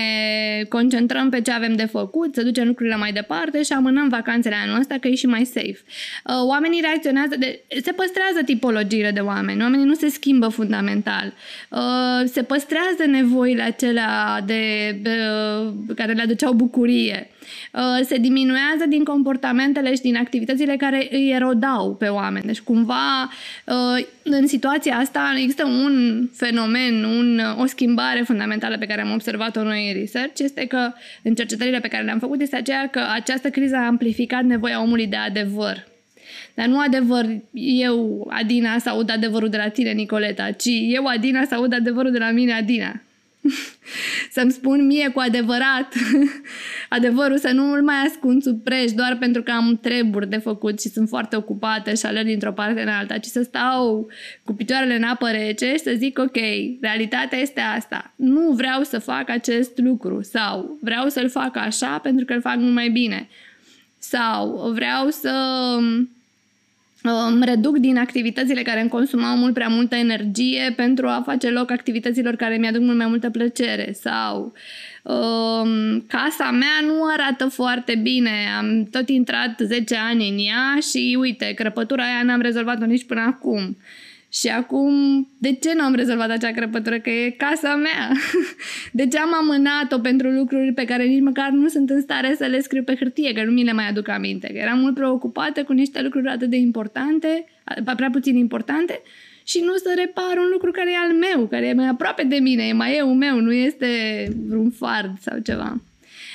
concentrăm 0.68 1.30
pe 1.30 1.40
ce 1.40 1.50
avem 1.50 1.74
de 1.74 1.84
făcut, 1.84 2.34
să 2.34 2.42
ducem 2.42 2.66
lucrurile 2.66 2.96
mai 2.96 3.12
departe 3.12 3.62
și 3.62 3.72
amânăm 3.72 4.08
vacanțele 4.08 4.54
anul 4.54 4.78
ăsta 4.78 4.96
că 5.00 5.08
e 5.08 5.14
și 5.14 5.26
mai 5.26 5.44
safe. 5.44 5.78
Uh, 6.24 6.46
oamenii 6.48 6.80
reacționează, 6.80 7.36
de, 7.38 7.60
se 7.82 7.92
păstrează 7.92 8.42
tipologiile 8.44 9.10
de 9.10 9.20
oameni, 9.20 9.62
oamenii 9.62 9.84
nu 9.84 9.94
se 9.94 10.08
schimbă 10.08 10.48
fundamental. 10.48 11.32
Uh, 11.68 12.28
se 12.32 12.42
păstrează 12.42 13.04
nevoile 13.06 13.62
acelea 13.62 14.42
de, 14.46 14.90
de, 15.02 15.10
care 15.94 16.12
le 16.12 16.22
aduceau 16.22 16.52
bucurie. 16.52 17.30
Uh, 17.72 17.80
se 18.04 18.16
diminuează 18.16 18.84
din 18.88 19.04
comportamentele 19.04 19.94
și 19.94 20.00
din 20.00 20.16
activitățile 20.16 20.76
care 20.76 21.08
îi 21.10 21.30
erodau 21.34 21.94
pe 21.94 22.06
oameni. 22.06 22.44
Deci 22.44 22.60
cumva 22.60 23.30
în 24.22 24.46
situația 24.46 24.96
asta 24.96 25.34
există 25.36 25.64
un 25.64 26.26
fenomen, 26.32 27.04
un, 27.04 27.40
o 27.58 27.66
schimbare 27.66 28.22
fundamentală 28.22 28.78
pe 28.78 28.86
care 28.86 29.00
am 29.00 29.12
observat-o 29.12 29.62
noi 29.62 29.88
în 29.88 30.00
research, 30.00 30.38
este 30.38 30.66
că 30.66 30.92
în 31.22 31.34
cercetările 31.34 31.80
pe 31.80 31.88
care 31.88 32.04
le-am 32.04 32.18
făcut 32.18 32.40
este 32.40 32.56
aceea 32.56 32.88
că 32.88 33.00
această 33.12 33.50
criză 33.50 33.76
a 33.76 33.86
amplificat 33.86 34.44
nevoia 34.44 34.82
omului 34.82 35.06
de 35.06 35.16
adevăr. 35.16 35.88
Dar 36.54 36.66
nu 36.66 36.78
adevăr 36.78 37.26
eu, 37.52 38.30
Adina, 38.30 38.78
să 38.78 38.88
aud 38.88 39.10
adevărul 39.10 39.48
de 39.48 39.56
la 39.56 39.68
tine, 39.68 39.90
Nicoleta, 39.90 40.50
ci 40.50 40.68
eu, 40.88 41.06
Adina, 41.06 41.44
să 41.44 41.54
aud 41.54 41.74
adevărul 41.74 42.10
de 42.10 42.18
la 42.18 42.30
mine, 42.30 42.52
Adina. 42.52 43.00
să-mi 44.34 44.52
spun 44.52 44.86
mie 44.86 45.08
cu 45.08 45.20
adevărat 45.20 45.94
adevărul, 46.88 47.38
să 47.38 47.50
nu 47.52 47.72
îl 47.72 47.82
mai 47.82 47.94
ascund 48.06 48.42
sub 48.42 48.62
preș 48.62 48.92
doar 48.92 49.16
pentru 49.20 49.42
că 49.42 49.50
am 49.50 49.78
treburi 49.82 50.28
de 50.28 50.36
făcut 50.36 50.80
și 50.80 50.88
sunt 50.88 51.08
foarte 51.08 51.36
ocupată 51.36 51.94
și 51.94 52.06
alerg 52.06 52.26
dintr-o 52.26 52.52
parte 52.52 52.80
în 52.80 52.88
alta, 52.88 53.18
ci 53.18 53.26
să 53.26 53.42
stau 53.42 54.06
cu 54.44 54.52
picioarele 54.52 54.96
în 54.96 55.02
apă 55.02 55.28
rece 55.28 55.72
și 55.72 55.78
să 55.78 55.94
zic 55.96 56.18
ok, 56.18 56.36
realitatea 56.80 57.38
este 57.38 57.60
asta. 57.60 58.12
Nu 58.16 58.50
vreau 58.50 58.82
să 58.82 58.98
fac 58.98 59.30
acest 59.30 59.78
lucru 59.78 60.22
sau 60.22 60.78
vreau 60.80 61.08
să-l 61.08 61.28
fac 61.28 61.56
așa 61.56 61.98
pentru 61.98 62.24
că 62.24 62.32
îl 62.32 62.40
fac 62.40 62.56
mult 62.56 62.74
mai 62.74 62.88
bine. 62.88 63.28
Sau 63.98 64.70
vreau 64.74 65.08
să 65.08 65.32
îmi 67.02 67.44
reduc 67.44 67.78
din 67.78 67.98
activitățile 67.98 68.62
care 68.62 68.80
îmi 68.80 68.88
consumau 68.88 69.36
mult 69.36 69.54
prea 69.54 69.68
multă 69.68 69.94
energie 69.94 70.72
pentru 70.76 71.06
a 71.06 71.22
face 71.24 71.50
loc 71.50 71.70
activităților 71.70 72.34
care 72.34 72.56
mi-aduc 72.56 72.82
mult 72.82 72.96
mai 72.96 73.06
multă 73.06 73.30
plăcere 73.30 73.92
sau 73.92 74.52
um, 75.02 76.00
casa 76.00 76.50
mea 76.50 76.80
nu 76.86 77.04
arată 77.12 77.46
foarte 77.46 77.94
bine, 78.02 78.30
am 78.58 78.84
tot 78.90 79.08
intrat 79.08 79.60
10 79.60 79.96
ani 79.96 80.28
în 80.28 80.36
ea 80.38 80.78
și 80.90 81.16
uite, 81.20 81.52
crăpătura 81.54 82.02
aia 82.02 82.22
n-am 82.22 82.40
rezolvat-o 82.40 82.84
nici 82.84 83.06
până 83.06 83.20
acum. 83.20 83.76
Și 84.32 84.48
acum, 84.48 84.92
de 85.38 85.52
ce 85.52 85.74
nu 85.74 85.82
am 85.82 85.94
rezolvat 85.94 86.30
acea 86.30 86.50
crăpătură? 86.50 86.98
Că 86.98 87.10
e 87.10 87.30
casa 87.30 87.74
mea. 87.74 88.10
De 88.92 89.06
ce 89.06 89.18
am 89.18 89.34
amânat-o 89.34 89.98
pentru 89.98 90.28
lucruri 90.28 90.72
pe 90.72 90.84
care 90.84 91.04
nici 91.04 91.22
măcar 91.22 91.50
nu 91.50 91.68
sunt 91.68 91.90
în 91.90 92.00
stare 92.00 92.34
să 92.38 92.46
le 92.46 92.60
scriu 92.60 92.82
pe 92.82 92.96
hârtie, 92.96 93.32
că 93.32 93.44
nu 93.44 93.50
mi 93.50 93.64
le 93.64 93.72
mai 93.72 93.88
aduc 93.88 94.08
aminte. 94.08 94.46
Că 94.46 94.58
eram 94.58 94.78
mult 94.78 94.94
preocupată 94.94 95.62
cu 95.62 95.72
niște 95.72 96.02
lucruri 96.02 96.28
atât 96.28 96.50
de 96.50 96.56
importante, 96.56 97.44
prea 97.96 98.10
puțin 98.10 98.36
importante, 98.36 99.02
și 99.44 99.60
nu 99.64 99.74
să 99.76 99.92
repar 99.96 100.36
un 100.36 100.48
lucru 100.52 100.70
care 100.70 100.90
e 100.90 100.96
al 100.96 101.16
meu, 101.16 101.46
care 101.46 101.66
e 101.66 101.72
mai 101.72 101.88
aproape 101.88 102.22
de 102.22 102.36
mine, 102.36 102.62
e 102.62 102.72
mai 102.72 102.96
eu 102.96 103.14
meu, 103.14 103.40
nu 103.40 103.52
este 103.52 103.88
vreun 104.46 104.70
fard 104.70 105.18
sau 105.20 105.38
ceva. 105.38 105.80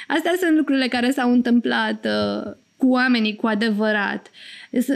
Astea 0.07 0.33
sunt 0.39 0.57
lucrurile 0.57 0.87
care 0.87 1.11
s-au 1.11 1.31
întâmplat 1.31 2.05
uh, 2.05 2.51
cu 2.77 2.87
oamenii 2.87 3.35
cu 3.35 3.47
adevărat. 3.47 4.31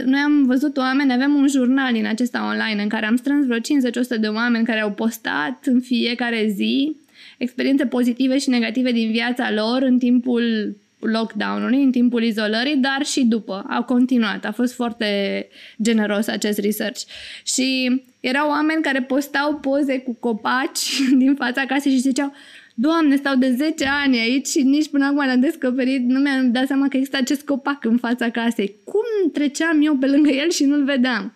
Noi 0.04 0.20
am 0.20 0.44
văzut 0.46 0.76
oameni, 0.76 1.12
avem 1.12 1.34
un 1.34 1.48
jurnal 1.48 1.92
din 1.92 2.06
acesta 2.06 2.46
online 2.46 2.82
în 2.82 2.88
care 2.88 3.06
am 3.06 3.16
strâns 3.16 3.46
vreo 3.46 3.58
50-100 3.58 4.20
de 4.20 4.26
oameni 4.26 4.66
care 4.66 4.80
au 4.80 4.90
postat 4.90 5.58
în 5.64 5.80
fiecare 5.80 6.48
zi 6.54 6.96
experiențe 7.38 7.86
pozitive 7.86 8.38
și 8.38 8.48
negative 8.48 8.92
din 8.92 9.10
viața 9.10 9.52
lor 9.52 9.82
în 9.82 9.98
timpul 9.98 10.76
lockdown-ului, 10.98 11.82
în 11.82 11.90
timpul 11.90 12.22
izolării, 12.22 12.76
dar 12.76 13.04
și 13.04 13.24
după. 13.24 13.64
Au 13.68 13.82
continuat. 13.82 14.44
A 14.44 14.52
fost 14.52 14.74
foarte 14.74 15.48
generos 15.82 16.26
acest 16.26 16.58
research. 16.58 17.00
Și 17.44 18.00
erau 18.20 18.48
oameni 18.48 18.82
care 18.82 19.02
postau 19.02 19.54
poze 19.54 19.98
cu 19.98 20.16
copaci 20.20 21.00
din 21.22 21.34
fața 21.34 21.64
casei 21.66 21.92
și 21.92 21.98
ziceau 21.98 22.32
Doamne, 22.74 23.16
stau 23.16 23.36
de 23.36 23.50
10 23.50 23.84
ani 24.04 24.18
aici 24.18 24.46
și 24.46 24.62
nici 24.62 24.88
până 24.88 25.04
acum 25.04 25.26
n-am 25.26 25.40
descoperit, 25.40 26.04
nu 26.06 26.20
mi-am 26.20 26.52
dat 26.52 26.66
seama 26.66 26.88
că 26.88 26.96
există 26.96 27.16
acest 27.16 27.42
copac 27.42 27.84
în 27.84 27.96
fața 27.96 28.30
casei. 28.30 28.76
Cum 28.84 29.30
treceam 29.32 29.82
eu 29.82 29.96
pe 29.96 30.06
lângă 30.06 30.30
el 30.30 30.50
și 30.50 30.64
nu-l 30.64 30.84
vedeam? 30.84 31.34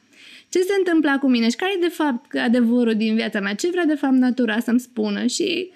Ce 0.49 0.61
se 0.61 0.75
întâmpla 0.79 1.19
cu 1.19 1.29
mine 1.29 1.49
și 1.49 1.57
care 1.57 1.73
e 1.77 1.81
de 1.81 1.89
fapt 1.89 2.37
adevărul 2.39 2.95
din 2.95 3.15
viața 3.15 3.41
mea? 3.41 3.55
Ce 3.55 3.71
vrea 3.71 3.85
de 3.85 3.95
fapt 3.95 4.15
natura 4.15 4.61
să-mi 4.61 4.81
spună? 4.81 5.27
Și 5.27 5.71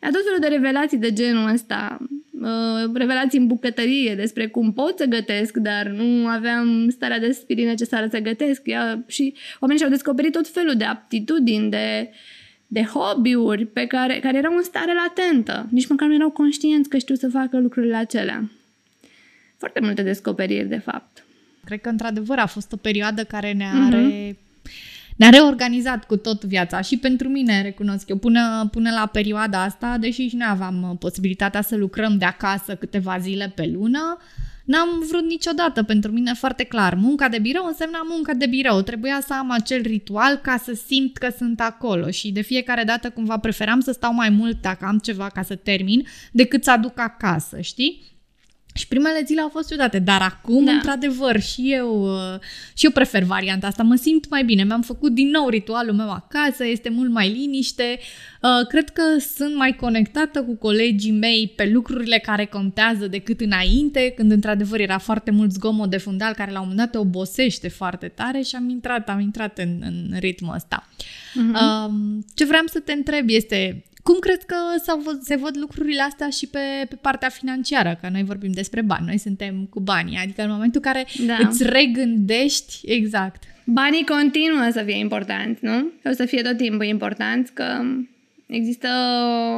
a 0.00 0.08
tot 0.10 0.24
felul 0.24 0.38
de 0.40 0.46
revelații 0.46 0.98
de 0.98 1.12
genul 1.12 1.52
ăsta, 1.52 1.98
uh, 2.40 2.90
revelații 2.94 3.38
în 3.38 3.46
bucătărie 3.46 4.14
despre 4.14 4.46
cum 4.46 4.72
pot 4.72 4.98
să 4.98 5.04
gătesc, 5.04 5.56
dar 5.56 5.86
nu 5.86 6.26
aveam 6.26 6.88
starea 6.90 7.18
de 7.18 7.30
spirit 7.30 7.66
necesară 7.66 8.08
să 8.10 8.18
gătesc. 8.18 8.62
Ia, 8.64 9.04
și 9.06 9.34
oamenii 9.60 9.82
și-au 9.82 9.94
descoperit 9.94 10.32
tot 10.32 10.48
felul 10.48 10.74
de 10.74 10.84
aptitudini, 10.84 11.70
de 11.70 12.08
uh, 12.10 12.14
de 12.66 12.82
hobby-uri 12.82 13.66
pe 13.66 13.86
care, 13.86 14.18
care 14.18 14.38
erau 14.38 14.56
în 14.56 14.62
stare 14.62 14.92
latentă. 14.94 15.66
Nici 15.70 15.88
măcar 15.88 16.08
nu 16.08 16.14
erau 16.14 16.30
conștienți 16.30 16.88
că 16.88 16.98
știu 16.98 17.14
să 17.14 17.28
facă 17.28 17.58
lucrurile 17.58 17.96
acelea. 17.96 18.50
Foarte 19.56 19.80
multe 19.80 20.02
descoperiri, 20.02 20.68
de 20.68 20.78
fapt. 20.78 21.24
Cred 21.64 21.80
că, 21.80 21.88
într-adevăr, 21.88 22.38
a 22.38 22.46
fost 22.46 22.72
o 22.72 22.76
perioadă 22.76 23.24
care 23.24 23.52
ne 23.52 23.66
are... 23.84 24.30
Uh-huh. 24.30 24.44
Ne-a 25.16 25.28
reorganizat 25.28 26.04
cu 26.04 26.16
tot 26.16 26.44
viața 26.44 26.80
și 26.80 26.96
pentru 26.96 27.28
mine, 27.28 27.62
recunosc 27.62 28.08
eu, 28.08 28.16
până, 28.16 28.68
până 28.72 28.90
la 28.90 29.06
perioada 29.06 29.62
asta, 29.62 29.98
deși 29.98 30.28
și 30.28 30.36
nu 30.36 30.44
aveam 30.46 30.88
uh, 30.90 30.96
posibilitatea 30.98 31.62
să 31.62 31.76
lucrăm 31.76 32.18
de 32.18 32.24
acasă 32.24 32.74
câteva 32.74 33.18
zile 33.18 33.52
pe 33.54 33.70
lună, 33.72 34.16
uh, 34.18 34.24
N-am 34.66 34.88
vrut 35.08 35.24
niciodată 35.24 35.82
pentru 35.82 36.10
mine 36.10 36.32
foarte 36.32 36.64
clar. 36.64 36.94
Munca 36.94 37.28
de 37.28 37.38
birou 37.38 37.66
însemna 37.66 37.98
munca 38.08 38.34
de 38.34 38.46
birou. 38.46 38.82
Trebuia 38.82 39.20
să 39.26 39.34
am 39.34 39.50
acel 39.50 39.82
ritual 39.82 40.36
ca 40.36 40.56
să 40.64 40.72
simt 40.86 41.16
că 41.16 41.28
sunt 41.36 41.60
acolo 41.60 42.10
și 42.10 42.32
de 42.32 42.40
fiecare 42.40 42.84
dată 42.84 43.10
cumva 43.10 43.38
preferam 43.38 43.80
să 43.80 43.92
stau 43.92 44.14
mai 44.14 44.28
mult 44.28 44.60
dacă 44.60 44.84
am 44.84 44.98
ceva 44.98 45.28
ca 45.28 45.42
să 45.42 45.54
termin 45.54 46.06
decât 46.32 46.64
să 46.64 46.70
aduc 46.70 46.98
acasă, 46.98 47.60
știi? 47.60 48.15
Și 48.76 48.88
primele 48.88 49.22
zile 49.26 49.40
au 49.40 49.48
fost 49.48 49.68
ciudate, 49.68 49.98
dar 49.98 50.22
acum, 50.22 50.64
da. 50.64 50.70
într-adevăr, 50.70 51.40
și 51.40 51.72
eu, 51.72 52.02
uh, 52.02 52.40
și 52.74 52.84
eu 52.84 52.90
prefer 52.90 53.22
varianta 53.22 53.66
asta. 53.66 53.82
Mă 53.82 53.94
simt 53.94 54.28
mai 54.28 54.44
bine. 54.44 54.64
Mi-am 54.64 54.82
făcut 54.82 55.12
din 55.12 55.28
nou 55.28 55.48
ritualul 55.48 55.94
meu 55.94 56.10
acasă, 56.10 56.66
este 56.66 56.88
mult 56.88 57.10
mai 57.10 57.28
liniște. 57.28 57.98
Uh, 58.42 58.66
cred 58.68 58.90
că 58.90 59.02
sunt 59.36 59.54
mai 59.54 59.76
conectată 59.76 60.42
cu 60.42 60.56
colegii 60.56 61.12
mei 61.12 61.52
pe 61.56 61.70
lucrurile 61.72 62.18
care 62.18 62.44
contează 62.44 63.06
decât 63.06 63.40
înainte, 63.40 64.12
când 64.16 64.30
într-adevăr 64.30 64.80
era 64.80 64.98
foarte 64.98 65.30
mult 65.30 65.52
zgomot 65.52 65.90
de 65.90 65.96
fundal 65.96 66.34
care 66.34 66.50
la 66.50 66.60
un 66.60 66.68
moment 66.68 66.78
dat 66.78 66.90
te 66.90 66.98
obosește 67.08 67.68
foarte 67.68 68.08
tare 68.08 68.40
și 68.40 68.56
am 68.56 68.68
intrat, 68.68 69.08
am 69.08 69.20
intrat 69.20 69.58
în, 69.58 69.78
în 69.80 70.16
ritmul 70.18 70.54
ăsta. 70.54 70.88
Uh-huh. 70.90 71.88
Ce 72.34 72.44
vreau 72.44 72.62
să 72.66 72.80
te 72.80 72.92
întreb 72.92 73.28
este, 73.28 73.84
cum 74.06 74.18
crezi 74.18 74.46
că 74.46 74.56
se 75.22 75.36
văd 75.36 75.56
lucrurile 75.56 76.02
astea 76.02 76.28
și 76.28 76.46
pe, 76.46 76.86
pe 76.88 76.96
partea 77.00 77.28
financiară? 77.28 77.98
Că 78.00 78.08
noi 78.12 78.22
vorbim 78.22 78.52
despre 78.52 78.82
bani, 78.82 79.06
noi 79.06 79.18
suntem 79.18 79.66
cu 79.70 79.80
banii, 79.80 80.18
adică 80.22 80.42
în 80.42 80.50
momentul 80.50 80.80
în 80.84 80.92
care 80.92 81.06
da. 81.26 81.48
îți 81.48 81.62
regândești 81.62 82.80
exact. 82.84 83.42
Banii 83.64 84.04
continuă 84.04 84.68
să 84.72 84.82
fie 84.82 84.98
importanți, 84.98 85.64
nu? 85.64 85.90
O 86.04 86.12
să 86.12 86.24
fie 86.24 86.42
tot 86.42 86.56
timpul 86.56 86.84
importanți, 86.84 87.52
că 87.52 87.82
există 88.46 88.88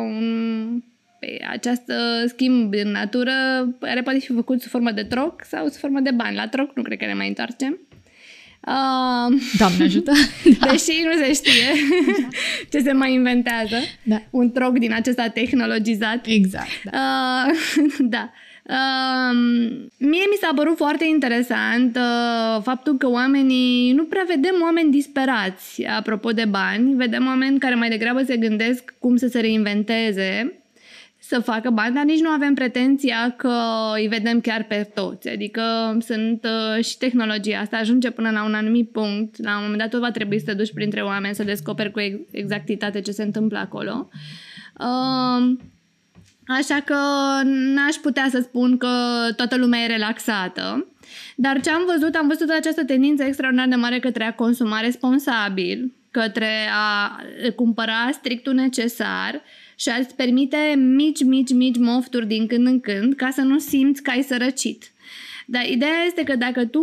un 0.05 0.83
pe 1.21 1.45
această 1.51 1.95
schimb 2.27 2.75
în 2.75 2.91
natură 2.91 3.33
care 3.81 4.03
poate 4.03 4.19
fi 4.19 4.33
făcut 4.33 4.61
sub 4.61 4.71
formă 4.71 4.91
de 4.91 5.03
troc 5.03 5.45
sau 5.45 5.67
sub 5.67 5.81
formă 5.81 6.01
de 6.01 6.11
bani. 6.11 6.37
La 6.37 6.49
troc 6.49 6.77
nu 6.77 6.83
cred 6.83 6.99
că 6.99 7.07
ne 7.07 7.15
mai 7.15 7.29
întoarcem. 7.29 7.79
Uh, 8.61 9.41
Doamne 9.59 9.85
ajută! 9.85 10.13
da. 10.59 10.67
Deși 10.71 11.05
nu 11.05 11.25
se 11.25 11.33
știe 11.33 11.73
da. 12.07 12.29
ce 12.71 12.79
se 12.79 12.93
mai 12.93 13.13
inventează. 13.13 13.77
Da. 14.03 14.23
Un 14.31 14.51
troc 14.51 14.79
din 14.79 14.93
acesta 14.93 15.29
tehnologizat. 15.29 16.27
Exact. 16.27 16.69
Da. 16.85 17.47
Uh, 17.47 17.85
da. 18.15 18.33
Uh, 18.63 19.37
mie 19.99 20.25
mi 20.31 20.39
s-a 20.41 20.53
părut 20.55 20.77
foarte 20.77 21.05
interesant 21.05 21.97
uh, 21.97 22.63
faptul 22.63 22.97
că 22.97 23.09
oamenii, 23.09 23.93
nu 23.93 24.05
prea 24.05 24.25
vedem 24.27 24.55
oameni 24.63 24.91
disperați 24.91 25.85
apropo 25.85 26.31
de 26.31 26.45
bani, 26.45 26.95
vedem 26.95 27.27
oameni 27.27 27.59
care 27.59 27.75
mai 27.75 27.89
degrabă 27.89 28.23
se 28.23 28.37
gândesc 28.37 28.95
cum 28.99 29.17
să 29.17 29.27
se 29.27 29.41
reinventeze 29.41 30.58
să 31.29 31.41
facă 31.41 31.71
bani, 31.71 31.95
dar 31.95 32.05
nici 32.05 32.21
nu 32.21 32.29
avem 32.29 32.55
pretenția 32.55 33.35
că 33.37 33.53
îi 33.95 34.07
vedem 34.07 34.41
chiar 34.41 34.63
pe 34.63 34.91
toți. 34.95 35.29
Adică 35.29 35.63
sunt 36.01 36.45
uh, 36.45 36.85
și 36.85 36.99
tehnologia 36.99 37.59
asta 37.59 37.77
ajunge 37.77 38.11
până 38.11 38.31
la 38.31 38.45
un 38.45 38.55
anumit 38.55 38.91
punct. 38.91 39.43
La 39.43 39.57
un 39.57 39.63
moment 39.63 39.79
dat 39.79 39.91
tot 39.91 40.01
va 40.01 40.11
trebui 40.11 40.39
să 40.39 40.45
te 40.45 40.55
duci 40.55 40.73
printre 40.73 41.01
oameni 41.01 41.35
să 41.35 41.45
descoperi 41.45 41.91
cu 41.91 42.27
exactitate 42.31 43.01
ce 43.01 43.11
se 43.11 43.23
întâmplă 43.23 43.59
acolo. 43.59 44.09
Uh, 44.79 45.57
așa 46.47 46.81
că 46.85 46.97
n-aș 47.45 47.95
putea 47.95 48.27
să 48.31 48.41
spun 48.41 48.77
că 48.77 48.89
toată 49.37 49.57
lumea 49.57 49.81
e 49.81 49.87
relaxată. 49.87 50.87
Dar 51.37 51.61
ce 51.61 51.71
am 51.71 51.83
văzut, 51.93 52.15
am 52.15 52.29
văzut 52.29 52.51
această 52.51 52.85
tendință 52.85 53.25
extraordinar 53.25 53.69
de 53.69 53.75
mare 53.75 53.99
către 53.99 54.25
a 54.25 54.35
consuma 54.35 54.81
responsabil, 54.81 55.93
către 56.11 56.51
a 56.73 57.21
cumpăra 57.55 58.09
strictul 58.13 58.55
necesar 58.55 59.43
și 59.79 59.89
a-ți 59.89 60.15
permite 60.15 60.75
mici, 60.77 61.23
mici, 61.23 61.53
mici 61.53 61.77
mofturi 61.77 62.27
din 62.27 62.47
când 62.47 62.67
în 62.67 62.81
când 62.81 63.15
ca 63.15 63.31
să 63.31 63.41
nu 63.41 63.59
simți 63.59 64.03
că 64.03 64.11
ai 64.11 64.23
sărăcit. 64.23 64.93
Dar 65.47 65.65
ideea 65.65 66.05
este 66.07 66.23
că 66.23 66.37
dacă 66.37 66.65
tu 66.65 66.81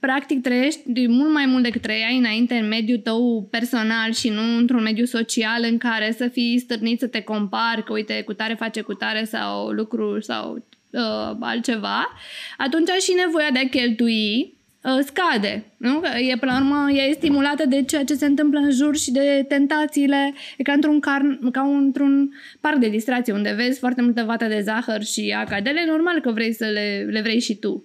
practic 0.00 0.42
trăiești 0.42 1.06
mult 1.06 1.32
mai 1.32 1.46
mult 1.46 1.62
decât 1.62 1.82
trăiai 1.82 2.18
înainte 2.18 2.54
în 2.54 2.68
mediul 2.68 2.98
tău 2.98 3.48
personal 3.50 4.12
și 4.12 4.28
nu 4.28 4.56
într-un 4.56 4.82
mediu 4.82 5.04
social 5.04 5.66
în 5.70 5.78
care 5.78 6.14
să 6.16 6.28
fii 6.28 6.58
stârnit 6.58 6.98
să 6.98 7.06
te 7.06 7.20
compari, 7.20 7.84
că 7.84 7.92
uite, 7.92 8.22
cu 8.22 8.32
tare 8.32 8.54
face 8.54 8.80
cu 8.80 8.94
tare 8.94 9.24
sau 9.24 9.68
lucruri 9.68 10.24
sau 10.24 10.66
uh, 10.90 11.36
altceva, 11.40 12.08
atunci 12.56 12.88
și 12.88 13.12
nevoia 13.24 13.50
de 13.52 13.58
a 13.58 13.68
cheltui 13.68 14.54
Uh, 14.56 14.61
scade. 14.82 15.64
Nu? 15.76 16.02
E, 16.30 16.36
până 16.36 16.52
la 16.52 16.58
urmă, 16.58 16.90
e 16.92 17.12
stimulată 17.12 17.66
de 17.66 17.82
ceea 17.82 18.04
ce 18.04 18.14
se 18.14 18.26
întâmplă 18.26 18.58
în 18.58 18.70
jur 18.70 18.96
și 18.96 19.10
de 19.10 19.44
tentațiile. 19.48 20.34
E 20.56 20.62
ca 20.62 20.72
într-un, 20.72 21.00
car, 21.00 21.38
ca 21.52 21.60
într-un 21.60 22.32
parc 22.60 22.76
de 22.76 22.88
distracție 22.88 23.32
unde 23.32 23.52
vezi 23.56 23.78
foarte 23.78 24.02
multă 24.02 24.22
vată 24.22 24.46
de 24.46 24.60
zahăr 24.60 25.02
și 25.02 25.34
acadele, 25.36 25.84
normal 25.86 26.20
că 26.20 26.30
vrei 26.30 26.52
să 26.52 26.64
le, 26.64 27.06
le 27.10 27.20
vrei 27.20 27.40
și 27.40 27.54
tu. 27.56 27.84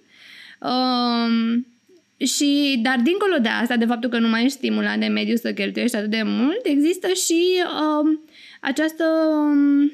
Um, 0.60 1.66
și, 2.26 2.80
dar 2.82 3.00
dincolo 3.02 3.36
de 3.42 3.48
asta, 3.48 3.76
de 3.76 3.84
faptul 3.84 4.10
că 4.10 4.18
nu 4.18 4.28
mai 4.28 4.44
ești 4.44 4.56
stimulat 4.56 4.98
de 4.98 5.06
mediu 5.06 5.36
să 5.36 5.52
cheltuiești 5.52 5.96
atât 5.96 6.10
de 6.10 6.22
mult, 6.24 6.60
există 6.62 7.08
și 7.08 7.42
um, 7.80 8.20
această, 8.60 9.04
um, 9.30 9.92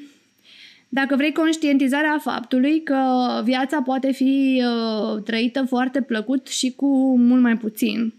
dacă 0.89 1.15
vrei, 1.15 1.31
conștientizarea 1.31 2.17
faptului 2.21 2.83
că 2.83 2.97
viața 3.43 3.81
poate 3.81 4.11
fi 4.11 4.63
uh, 4.65 5.23
trăită 5.23 5.65
foarte 5.67 6.01
plăcut 6.01 6.47
și 6.47 6.71
cu 6.71 7.17
mult 7.17 7.41
mai 7.41 7.57
puțin 7.57 8.13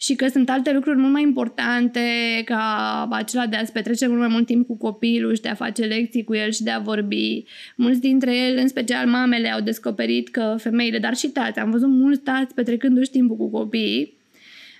și 0.00 0.14
că 0.14 0.28
sunt 0.28 0.50
alte 0.50 0.72
lucruri 0.72 0.98
mult 0.98 1.12
mai 1.12 1.22
importante 1.22 2.00
ca 2.44 3.08
acela 3.10 3.46
de 3.46 3.56
a-ți 3.56 3.72
petrece 3.72 4.06
mult 4.06 4.18
mai 4.18 4.28
mult 4.28 4.46
timp 4.46 4.66
cu 4.66 4.76
copilul 4.76 5.34
și 5.34 5.40
de 5.40 5.48
a 5.48 5.54
face 5.54 5.84
lecții 5.84 6.24
cu 6.24 6.34
el 6.34 6.50
și 6.50 6.62
de 6.62 6.70
a 6.70 6.78
vorbi. 6.78 7.44
Mulți 7.76 8.00
dintre 8.00 8.36
ele, 8.36 8.60
în 8.60 8.68
special 8.68 9.06
mamele, 9.06 9.48
au 9.48 9.60
descoperit 9.60 10.28
că 10.28 10.56
femeile, 10.58 10.98
dar 10.98 11.16
și 11.16 11.28
tați, 11.28 11.58
am 11.58 11.70
văzut 11.70 11.88
mulți 11.88 12.20
tați 12.20 12.54
petrecându-și 12.54 13.10
timpul 13.10 13.36
cu 13.36 13.50
copiii, 13.50 14.17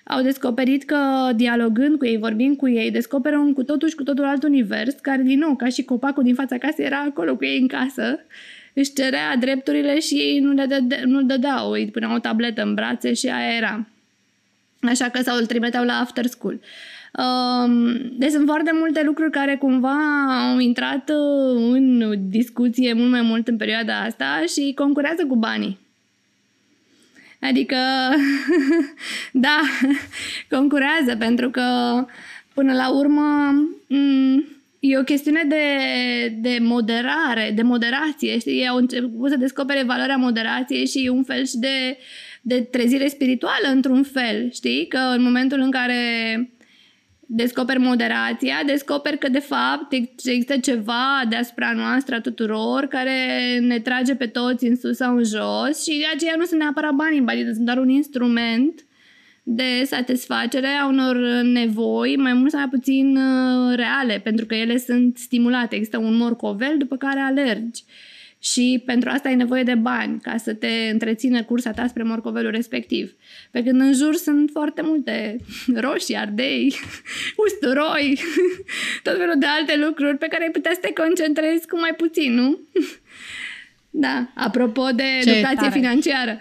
au 0.08 0.22
descoperit 0.22 0.84
că 0.84 1.30
dialogând 1.34 1.98
cu 1.98 2.06
ei, 2.06 2.18
vorbind 2.18 2.56
cu 2.56 2.68
ei, 2.68 2.90
descoperă 2.90 3.36
un 3.36 3.52
cu 3.52 3.62
totul 3.62 3.88
și 3.88 3.94
cu 3.94 4.02
totul 4.02 4.24
alt 4.24 4.42
univers, 4.42 4.94
care 4.94 5.22
din 5.22 5.38
nou, 5.38 5.54
ca 5.56 5.68
și 5.68 5.82
copacul 5.82 6.22
din 6.22 6.34
fața 6.34 6.58
casei, 6.58 6.84
era 6.84 6.98
acolo 6.98 7.36
cu 7.36 7.44
ei 7.44 7.58
în 7.60 7.66
casă, 7.66 8.18
își 8.74 8.92
cerea 8.92 9.36
drepturile 9.36 10.00
și 10.00 10.14
ei 10.14 10.38
nu 10.38 10.52
le 10.52 10.64
dăde, 10.66 11.02
nu 11.04 11.22
dădeau, 11.22 11.70
îi 11.70 11.86
puneau 11.86 12.14
o 12.14 12.18
tabletă 12.18 12.62
în 12.62 12.74
brațe 12.74 13.12
și 13.12 13.28
aia 13.28 13.56
era. 13.56 13.86
Așa 14.82 15.08
că 15.08 15.22
sau 15.22 15.36
îl 15.36 15.46
trimiteau 15.46 15.84
la 15.84 15.92
after 15.92 16.26
school. 16.26 16.60
Um, 17.18 17.92
deci 18.18 18.30
sunt 18.30 18.46
foarte 18.46 18.70
multe 18.74 19.02
lucruri 19.04 19.30
care 19.30 19.56
cumva 19.56 19.96
au 20.50 20.58
intrat 20.58 21.10
uh, 21.10 21.70
în 21.72 22.14
discuție 22.28 22.92
mult 22.92 23.10
mai 23.10 23.22
mult 23.22 23.48
în 23.48 23.56
perioada 23.56 24.00
asta 24.00 24.44
și 24.48 24.72
concurează 24.74 25.26
cu 25.26 25.36
banii. 25.36 25.78
Adică, 27.40 27.76
da, 29.32 29.60
concurează 30.50 31.16
pentru 31.18 31.50
că 31.50 31.62
până 32.54 32.72
la 32.72 32.90
urmă 32.90 33.52
mm, 33.86 34.44
e 34.80 34.98
o 34.98 35.02
chestiune 35.02 35.42
de, 35.48 35.66
de 36.40 36.58
moderare, 36.60 37.52
de 37.54 37.62
moderație. 37.62 38.38
Știi? 38.38 38.58
Ei 38.58 38.68
au 38.68 38.76
început 38.76 39.30
să 39.30 39.36
descopere 39.36 39.82
valoarea 39.82 40.16
moderației 40.16 40.86
și 40.86 41.10
un 41.12 41.24
fel 41.24 41.46
și 41.46 41.56
de 41.56 41.96
uh, 41.96 41.96
de 42.48 42.60
trezire 42.60 43.08
spirituală 43.08 43.68
într-un 43.72 44.02
fel, 44.02 44.50
știi? 44.52 44.86
Că 44.86 44.98
în 44.98 45.22
momentul 45.22 45.60
în 45.60 45.70
care 45.70 46.02
descoperi 47.30 47.78
moderația, 47.78 48.62
descoperi 48.66 49.18
că 49.18 49.28
de 49.28 49.38
fapt 49.38 49.92
există 49.92 50.56
ceva 50.56 51.22
deasupra 51.28 51.72
noastră 51.72 52.14
a 52.14 52.20
tuturor 52.20 52.86
care 52.86 53.58
ne 53.60 53.78
trage 53.78 54.14
pe 54.14 54.26
toți 54.26 54.66
în 54.66 54.76
sus 54.76 54.96
sau 54.96 55.16
în 55.16 55.24
jos 55.24 55.82
și 55.82 56.06
aceia 56.14 56.34
nu 56.36 56.44
sunt 56.44 56.60
neapărat 56.60 56.92
banii, 56.92 57.20
banii 57.20 57.44
sunt 57.44 57.64
doar 57.64 57.78
un 57.78 57.88
instrument 57.88 58.84
de 59.42 59.82
satisfacere 59.84 60.66
a 60.66 60.86
unor 60.86 61.16
nevoi 61.42 62.16
mai 62.16 62.32
mult 62.32 62.50
sau 62.50 62.60
mai 62.60 62.68
puțin 62.68 63.16
uh, 63.16 63.76
reale, 63.76 64.20
pentru 64.24 64.46
că 64.46 64.54
ele 64.54 64.78
sunt 64.78 65.16
stimulate. 65.16 65.74
Există 65.74 65.98
un 65.98 66.16
morcovel 66.16 66.74
după 66.78 66.96
care 66.96 67.20
alergi 67.20 67.84
și 68.40 68.82
pentru 68.86 69.08
asta 69.10 69.28
ai 69.28 69.34
nevoie 69.34 69.62
de 69.62 69.74
bani 69.74 70.20
ca 70.20 70.36
să 70.36 70.54
te 70.54 70.88
întrețină 70.92 71.42
cursa 71.44 71.70
ta 71.70 71.86
spre 71.86 72.02
morcovelul 72.02 72.50
respectiv. 72.50 73.14
Pe 73.50 73.62
când 73.62 73.80
în 73.80 73.92
jur 73.92 74.14
sunt 74.14 74.50
foarte 74.52 74.82
multe 74.82 75.36
roșii, 75.86 76.16
ardei, 76.16 76.74
usturoi, 77.46 78.18
tot 79.02 79.16
felul 79.16 79.38
de 79.38 79.46
alte 79.46 79.76
lucruri 79.76 80.16
pe 80.16 80.26
care 80.26 80.42
ai 80.42 80.50
putea 80.50 80.70
să 80.74 80.80
te 80.80 80.92
concentrezi 80.92 81.66
cu 81.68 81.78
mai 81.78 81.94
puțin, 81.96 82.34
nu? 82.34 82.58
Da, 83.90 84.30
apropo 84.34 84.88
de 84.94 85.02
Ce 85.22 85.30
educație 85.30 85.56
tare. 85.56 85.70
financiară. 85.70 86.38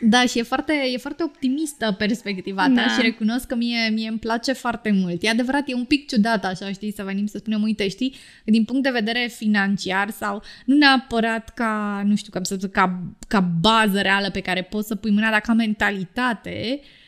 Da, 0.00 0.26
și 0.26 0.38
e 0.38 0.42
foarte, 0.42 0.72
e 0.92 0.96
foarte 0.96 1.22
optimistă 1.22 1.94
perspectiva 1.98 2.62
ta 2.62 2.68
da. 2.74 2.88
și 2.88 3.00
recunosc 3.00 3.46
că 3.46 3.54
mie, 3.54 3.88
mie 3.92 4.08
îmi 4.08 4.18
place 4.18 4.52
foarte 4.52 4.90
mult. 4.90 5.22
E 5.22 5.28
adevărat, 5.28 5.68
e 5.68 5.74
un 5.74 5.84
pic 5.84 6.08
ciudat 6.08 6.44
așa, 6.44 6.72
știi, 6.72 6.92
să 6.92 7.02
venim 7.02 7.26
să 7.26 7.38
spunem, 7.38 7.62
uite, 7.62 7.88
știi, 7.88 8.14
din 8.44 8.64
punct 8.64 8.82
de 8.82 8.90
vedere 8.90 9.30
financiar 9.36 10.10
sau 10.10 10.42
nu 10.64 10.76
neapărat 10.76 11.54
ca, 11.54 12.02
nu 12.06 12.16
știu, 12.16 12.32
cum 12.32 12.42
să 12.42 12.56
zic, 12.56 12.70
ca, 12.70 13.02
ca 13.28 13.40
bază 13.40 14.00
reală 14.00 14.30
pe 14.30 14.40
care 14.40 14.62
poți 14.62 14.86
să 14.86 14.94
pui 14.94 15.10
mâna, 15.10 15.30
dar 15.30 15.40
ca 15.40 15.52
mentalitate, 15.52 16.80
uh, 16.80 16.80
Uh, 16.80 17.05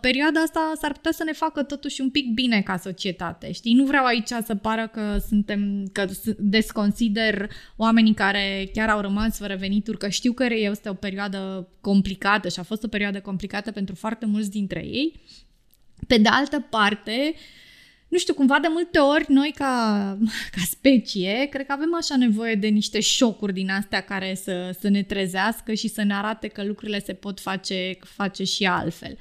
perioada 0.00 0.40
asta 0.40 0.72
s-ar 0.80 0.92
putea 0.92 1.12
să 1.12 1.24
ne 1.24 1.32
facă 1.32 1.62
totuși 1.62 2.00
un 2.00 2.10
pic 2.10 2.32
bine 2.34 2.62
ca 2.62 2.76
societate, 2.76 3.52
știi? 3.52 3.74
Nu 3.74 3.84
vreau 3.84 4.04
aici 4.04 4.28
să 4.44 4.54
pară 4.54 4.90
că 4.92 5.18
suntem, 5.28 5.88
că 5.92 6.06
desconsider 6.38 7.50
oamenii 7.76 8.14
care 8.14 8.70
chiar 8.72 8.88
au 8.88 9.00
rămas 9.00 9.36
fără 9.36 9.56
venituri, 9.56 9.98
că 9.98 10.08
știu 10.08 10.32
că 10.32 10.46
este 10.50 10.88
o 10.88 10.94
perioadă 10.94 11.68
complicată 11.80 12.48
și 12.48 12.58
a 12.58 12.62
fost 12.62 12.82
o 12.84 12.88
perioadă 12.88 13.20
complicată 13.20 13.70
pentru 13.70 13.94
foarte 13.94 14.26
mulți 14.26 14.50
dintre 14.50 14.80
ei. 14.80 15.20
Pe 16.06 16.18
de 16.18 16.28
altă 16.28 16.66
parte, 16.70 17.34
nu 18.08 18.18
știu, 18.18 18.34
cumva 18.34 18.58
de 18.58 18.68
multe 18.70 18.98
ori 18.98 19.24
noi 19.28 19.52
ca, 19.56 20.16
ca 20.54 20.60
specie, 20.64 21.46
cred 21.50 21.66
că 21.66 21.72
avem 21.72 21.94
așa 21.94 22.16
nevoie 22.16 22.54
de 22.54 22.66
niște 22.66 23.00
șocuri 23.00 23.52
din 23.52 23.70
astea 23.70 24.00
care 24.00 24.34
să, 24.34 24.76
să 24.80 24.88
ne 24.88 25.02
trezească 25.02 25.72
și 25.74 25.88
să 25.88 26.02
ne 26.02 26.14
arate 26.14 26.48
că 26.48 26.64
lucrurile 26.64 27.00
se 27.00 27.12
pot 27.12 27.40
face, 27.40 27.98
face 28.00 28.44
și 28.44 28.64
altfel. 28.64 29.18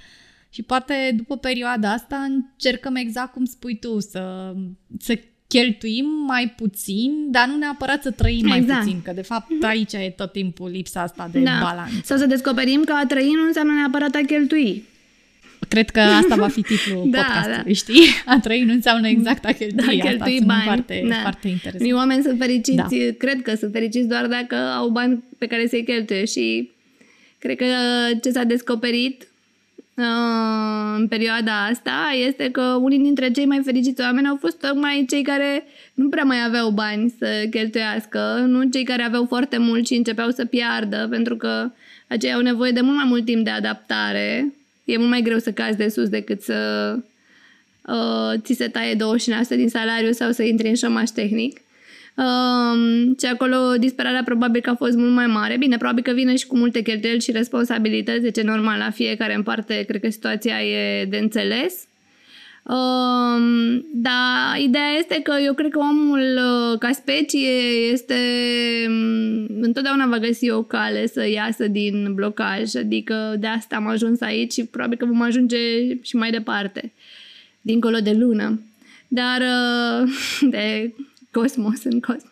Și 0.58 0.64
poate 0.64 1.14
după 1.16 1.38
perioada 1.38 1.92
asta 1.92 2.16
încercăm 2.16 2.96
exact 2.96 3.32
cum 3.34 3.46
spui 3.46 3.78
tu, 3.80 4.00
să, 4.00 4.54
să 5.00 5.20
cheltuim 5.48 6.06
mai 6.28 6.54
puțin, 6.56 7.32
dar 7.32 7.48
nu 7.48 7.58
neapărat 7.58 8.02
să 8.02 8.12
trăim 8.12 8.46
exact. 8.46 8.68
mai 8.68 8.78
puțin, 8.80 9.02
că 9.02 9.12
de 9.12 9.22
fapt 9.22 9.50
mhm. 9.50 9.66
aici 9.66 9.94
e 9.94 10.14
tot 10.16 10.32
timpul 10.32 10.70
lipsa 10.70 11.02
asta 11.02 11.30
de 11.32 11.40
da. 11.40 11.60
balanță. 11.62 12.02
Sau 12.04 12.18
să 12.18 12.26
descoperim 12.26 12.84
că 12.84 12.94
a 12.94 13.06
trăi 13.06 13.32
nu 13.34 13.46
înseamnă 13.48 13.74
neapărat 13.74 14.16
a 14.16 14.22
cheltui. 14.28 14.84
Cred 15.68 15.90
că 15.90 16.00
asta 16.00 16.36
va 16.36 16.48
fi 16.48 16.62
titlul 16.62 17.10
da, 17.12 17.18
podcastului, 17.18 17.64
da. 17.64 17.74
știi? 17.74 18.06
A 18.26 18.40
trăi 18.40 18.64
nu 18.64 18.74
înseamnă 18.74 19.08
exact 19.08 19.46
a 19.46 19.52
cheltui. 19.52 19.98
Da, 19.98 20.04
cheltui 20.08 20.34
asta 20.34 20.46
bani. 20.46 20.64
Foarte, 20.64 21.06
da. 21.10 21.16
foarte 21.22 21.48
interesant. 21.48 21.84
Mii 21.84 21.94
oameni 21.94 22.24
sunt 22.24 22.40
fericiți, 22.40 22.76
da. 22.76 23.16
cred 23.18 23.42
că 23.42 23.56
sunt 23.56 23.72
fericiți 23.72 24.08
doar 24.08 24.28
dacă 24.28 24.56
au 24.56 24.90
bani 24.90 25.24
pe 25.38 25.46
care 25.46 25.68
să-i 25.68 25.84
cheltuie 25.84 26.26
și 26.26 26.70
cred 27.40 27.58
că 27.58 27.66
ce 28.22 28.32
s-a 28.32 28.44
descoperit 28.44 29.28
Uh, 29.28 29.37
în 30.00 31.08
perioada 31.08 31.66
asta 31.66 32.12
este 32.28 32.52
că 32.52 32.62
unii 32.62 33.00
dintre 33.00 33.32
cei 33.32 33.46
mai 33.46 33.62
fericiți 33.64 34.02
oameni 34.02 34.28
au 34.28 34.38
fost 34.40 34.60
tocmai 34.60 35.06
cei 35.10 35.22
care 35.22 35.64
nu 35.94 36.10
prea 36.10 36.24
mai 36.24 36.38
aveau 36.46 36.70
bani 36.70 37.14
să 37.20 37.48
cheltuiască, 37.50 38.44
nu 38.48 38.70
cei 38.70 38.84
care 38.84 39.04
aveau 39.04 39.26
foarte 39.26 39.58
mult 39.58 39.88
și 39.88 39.94
începeau 39.94 40.30
să 40.30 40.46
piardă, 40.46 41.08
pentru 41.10 41.36
că 41.36 41.72
aceia 42.08 42.36
au 42.36 42.42
nevoie 42.42 42.72
de 42.72 42.82
mult 42.82 42.96
mai 42.96 43.06
mult 43.08 43.26
timp 43.26 43.44
de 43.44 43.50
adaptare. 43.50 44.54
E 44.86 44.98
mult 44.98 45.10
mai 45.10 45.22
greu 45.22 45.38
să 45.38 45.52
cazi 45.52 45.78
de 45.78 45.90
sus 45.90 46.10
decât 46.10 46.42
să 46.42 46.96
uh, 47.88 48.34
ți 48.38 48.54
se 48.54 48.68
taie 48.68 48.96
25% 48.96 48.98
din 49.50 49.70
salariu 49.70 50.12
sau 50.12 50.32
să 50.32 50.44
intri 50.44 50.68
în 50.68 50.76
șomaș 50.76 51.10
tehnic. 51.10 51.62
Um, 52.18 53.16
și 53.20 53.26
acolo 53.26 53.78
disperarea 53.80 54.24
probabil 54.24 54.62
că 54.62 54.70
a 54.70 54.76
fost 54.76 54.96
mult 54.96 55.12
mai 55.12 55.28
mare. 55.28 55.58
Bine, 55.58 55.78
probabil 55.78 56.04
că 56.04 56.12
vine 56.12 56.36
și 56.36 56.48
cu 56.48 56.58
multe 56.58 56.82
cheltuieli 56.82 57.22
și 57.22 57.32
responsabilități, 57.32 58.22
deci 58.22 58.38
e 58.38 58.42
normal 58.42 58.78
la 58.78 58.90
fiecare 58.90 59.36
în 59.36 59.44
parte, 59.44 59.84
cred 59.88 60.02
că 60.02 60.10
situația 60.10 60.62
e 60.62 61.06
de 61.06 61.18
înțeles. 61.18 61.88
Um, 62.64 63.86
dar 63.94 64.58
ideea 64.60 64.90
este 65.00 65.20
că 65.24 65.34
eu 65.44 65.54
cred 65.54 65.72
că 65.72 65.80
omul 65.80 66.20
uh, 66.20 66.80
ca 66.80 66.92
specie 66.92 67.50
este 67.92 68.16
um, 68.88 69.46
întotdeauna 69.62 70.06
va 70.06 70.18
găsi 70.18 70.50
o 70.50 70.62
cale 70.62 71.08
să 71.08 71.30
iasă 71.30 71.68
din 71.68 72.14
blocaj, 72.14 72.76
adică 72.76 73.36
de 73.40 73.48
asta 73.48 73.76
am 73.76 73.88
ajuns 73.88 74.22
aici 74.22 74.54
și 74.54 74.66
probabil 74.66 74.98
că 74.98 75.06
vom 75.06 75.22
ajunge 75.22 75.58
și 76.02 76.16
mai 76.16 76.32
departe, 76.32 76.92
dincolo 77.62 77.98
de 77.98 78.12
lună. 78.12 78.62
Dar 79.08 79.42
uh, 79.42 80.10
de 80.52 80.92
cosmos, 81.40 81.84
în 81.84 82.00
cosmos, 82.00 82.32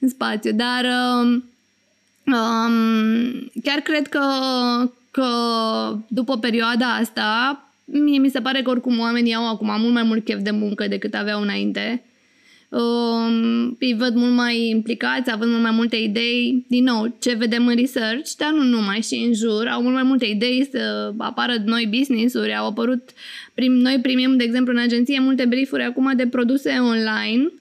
în 0.00 0.08
spațiu. 0.08 0.52
Dar 0.52 0.84
um, 0.84 1.44
um, 2.34 3.50
chiar 3.62 3.78
cred 3.82 4.06
că, 4.06 4.24
că 5.10 5.26
după 6.08 6.38
perioada 6.38 6.86
asta, 6.86 7.58
mie 7.84 8.18
mi 8.18 8.30
se 8.30 8.40
pare 8.40 8.62
că 8.62 8.70
oricum 8.70 8.98
oamenii 8.98 9.34
au 9.34 9.48
acum 9.48 9.80
mult 9.80 9.92
mai 9.92 10.02
mult 10.02 10.24
chef 10.24 10.40
de 10.42 10.50
muncă 10.50 10.88
decât 10.88 11.14
aveau 11.14 11.42
înainte. 11.42 12.04
Um, 12.68 13.76
îi 13.80 13.94
văd 13.98 14.14
mult 14.14 14.32
mai 14.32 14.68
implicați, 14.68 15.30
având 15.30 15.50
mult 15.50 15.62
mai 15.62 15.70
multe 15.74 15.96
idei. 15.96 16.64
Din 16.68 16.84
nou, 16.84 17.14
ce 17.20 17.34
vedem 17.34 17.66
în 17.66 17.76
research, 17.76 18.30
dar 18.38 18.52
nu 18.52 18.62
numai, 18.62 19.00
și 19.00 19.14
în 19.14 19.34
jur, 19.34 19.66
au 19.66 19.82
mult 19.82 19.94
mai 19.94 20.02
multe 20.02 20.24
idei 20.24 20.68
să 20.72 21.12
apară 21.18 21.54
noi 21.64 21.88
business-uri. 21.98 22.54
Au 22.54 22.66
apărut, 22.66 23.10
prim, 23.54 23.72
noi 23.72 23.98
primim, 24.02 24.36
de 24.36 24.44
exemplu, 24.44 24.72
în 24.72 24.78
agenție 24.78 25.20
multe 25.20 25.44
briefuri 25.44 25.82
acum 25.82 26.12
de 26.16 26.26
produse 26.26 26.70
online 26.70 27.52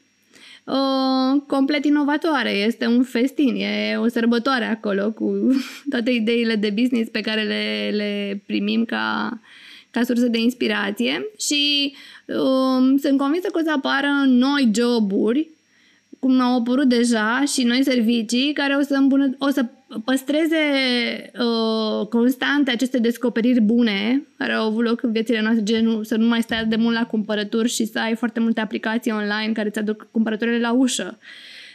uh, 0.64 1.42
complet 1.48 1.86
inovatoare. 1.86 2.52
Este 2.52 2.86
un 2.86 3.04
festin, 3.04 3.56
e 3.56 3.98
o 3.98 4.08
sărbătoare 4.08 4.66
acolo 4.66 5.12
cu 5.12 5.34
toate 5.92 6.12
ideile 6.12 6.56
de 6.56 6.70
business 6.70 7.10
pe 7.10 7.22
care 7.22 7.42
le, 7.44 7.96
le 7.96 8.42
primim 8.46 8.86
ca, 8.86 9.40
ca 9.92 10.04
sursă 10.04 10.28
de 10.28 10.38
inspirație 10.38 11.26
și 11.38 11.94
um, 12.26 12.98
sunt 12.98 13.18
convinsă 13.18 13.48
că 13.48 13.60
o 13.60 13.64
să 13.64 13.72
apară 13.72 14.08
noi 14.26 14.72
joburi 14.74 15.50
cum 16.24 16.40
au 16.40 16.60
apărut 16.60 16.90
deja 16.90 17.44
și 17.54 17.64
noi 17.64 17.84
servicii 17.84 18.54
care 18.54 18.76
o 18.76 18.82
să, 18.82 18.94
îmbună, 18.94 19.36
o 19.40 19.50
să 19.50 19.66
păstreze 20.06 20.58
uh, 21.40 22.08
constante 22.08 22.72
aceste 22.72 23.00
descoperiri 23.00 23.62
bune 23.62 24.24
care 24.38 24.54
au 24.54 24.68
avut 24.68 24.84
loc 24.84 25.04
în 25.04 25.12
viețile 25.12 25.42
noastre, 25.42 25.64
genul 25.64 26.04
să 26.04 26.16
nu 26.16 26.28
mai 26.28 26.42
stai 26.42 26.66
de 26.66 26.76
mult 26.76 26.96
la 26.96 27.06
cumpărături 27.06 27.70
și 27.70 27.86
să 27.86 28.00
ai 28.00 28.16
foarte 28.16 28.40
multe 28.40 28.62
aplicații 28.62 29.12
online 29.12 29.52
care 29.54 29.68
îți 29.68 29.80
aduc 29.80 30.08
cumpărăturile 30.12 30.60
la 30.60 30.72
ușă. 30.72 31.20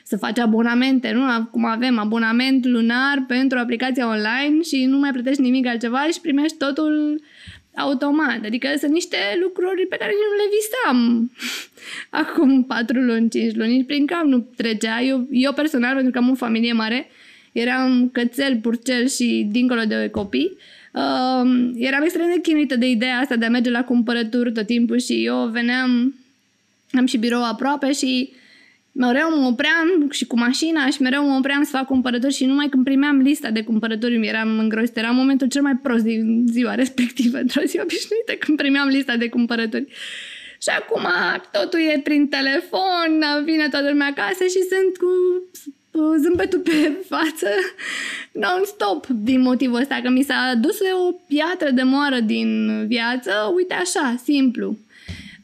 Să 0.04 0.16
faci 0.16 0.38
abonamente, 0.38 1.12
nu? 1.12 1.44
Cum 1.50 1.64
avem 1.64 1.98
abonament 1.98 2.66
lunar 2.66 3.24
pentru 3.26 3.58
aplicația 3.58 4.08
online 4.08 4.62
și 4.62 4.84
nu 4.84 4.98
mai 4.98 5.10
plătești 5.10 5.40
nimic 5.40 5.66
altceva 5.66 6.06
și 6.12 6.20
primești 6.20 6.56
totul 6.56 7.20
automat. 7.78 8.44
Adică 8.44 8.68
sunt 8.78 8.92
niște 8.92 9.16
lucruri 9.42 9.86
pe 9.86 9.96
care 9.96 10.12
nu 10.12 10.36
le 10.36 10.50
visam 10.54 11.30
acum 12.22 12.64
patru 12.64 13.00
luni, 13.00 13.28
cinci 13.28 13.54
luni, 13.54 13.84
prin 13.84 14.06
cap 14.06 14.24
nu 14.24 14.46
trecea. 14.56 15.02
Eu, 15.02 15.26
eu 15.30 15.52
personal, 15.52 15.94
pentru 15.94 16.12
că 16.12 16.18
am 16.18 16.30
o 16.30 16.34
familie 16.34 16.72
mare, 16.72 17.10
eram 17.52 18.08
cățel, 18.12 18.56
purcel 18.56 19.08
și 19.08 19.46
dincolo 19.50 19.80
de 19.80 20.08
copii, 20.10 20.56
uh, 20.92 21.70
eram 21.74 22.02
extrem 22.02 22.26
de 22.34 22.40
chinuită 22.40 22.76
de 22.76 22.88
ideea 22.88 23.18
asta 23.18 23.36
de 23.36 23.44
a 23.44 23.50
merge 23.50 23.70
la 23.70 23.84
cumpărături 23.84 24.52
tot 24.52 24.66
timpul 24.66 24.98
și 24.98 25.24
eu 25.24 25.46
veneam, 25.46 26.14
am 26.92 27.06
și 27.06 27.16
birou 27.16 27.44
aproape 27.44 27.92
și 27.92 28.32
mereu 28.98 29.40
mă 29.40 29.46
opream 29.46 30.10
și 30.10 30.26
cu 30.26 30.38
mașina 30.38 30.90
și 30.90 31.02
mereu 31.02 31.28
mă 31.28 31.36
opream 31.36 31.62
să 31.62 31.70
fac 31.70 31.86
cumpărături 31.86 32.34
și 32.34 32.44
numai 32.44 32.68
când 32.68 32.84
primeam 32.84 33.18
lista 33.18 33.50
de 33.50 33.62
cumpărături 33.62 34.16
mi 34.16 34.26
eram 34.26 34.58
îngrosit. 34.58 34.96
Era 34.96 35.10
momentul 35.10 35.48
cel 35.48 35.62
mai 35.62 35.76
prost 35.82 36.02
din 36.02 36.44
ziua 36.50 36.74
respectivă, 36.74 37.38
într-o 37.38 37.62
zi 37.66 37.80
obișnuită, 37.82 38.32
când 38.38 38.56
primeam 38.58 38.88
lista 38.88 39.16
de 39.16 39.28
cumpărături. 39.28 39.86
Și 40.62 40.68
acum 40.78 41.06
totul 41.52 41.80
e 41.80 42.00
prin 42.04 42.28
telefon, 42.28 43.44
vine 43.44 43.68
toată 43.68 43.88
lumea 43.90 44.14
acasă 44.16 44.44
și 44.44 44.60
sunt 44.70 44.96
cu 44.96 45.10
zâmbetul 46.22 46.58
pe 46.58 46.92
față 47.08 47.48
non-stop 48.32 49.06
din 49.06 49.40
motivul 49.40 49.80
ăsta, 49.80 50.00
că 50.02 50.08
mi 50.08 50.22
s-a 50.22 50.54
dus 50.60 50.78
o 50.80 51.12
piatră 51.28 51.70
de 51.70 51.82
moară 51.82 52.20
din 52.20 52.84
viață, 52.86 53.52
uite 53.56 53.74
așa, 53.74 54.20
simplu. 54.24 54.76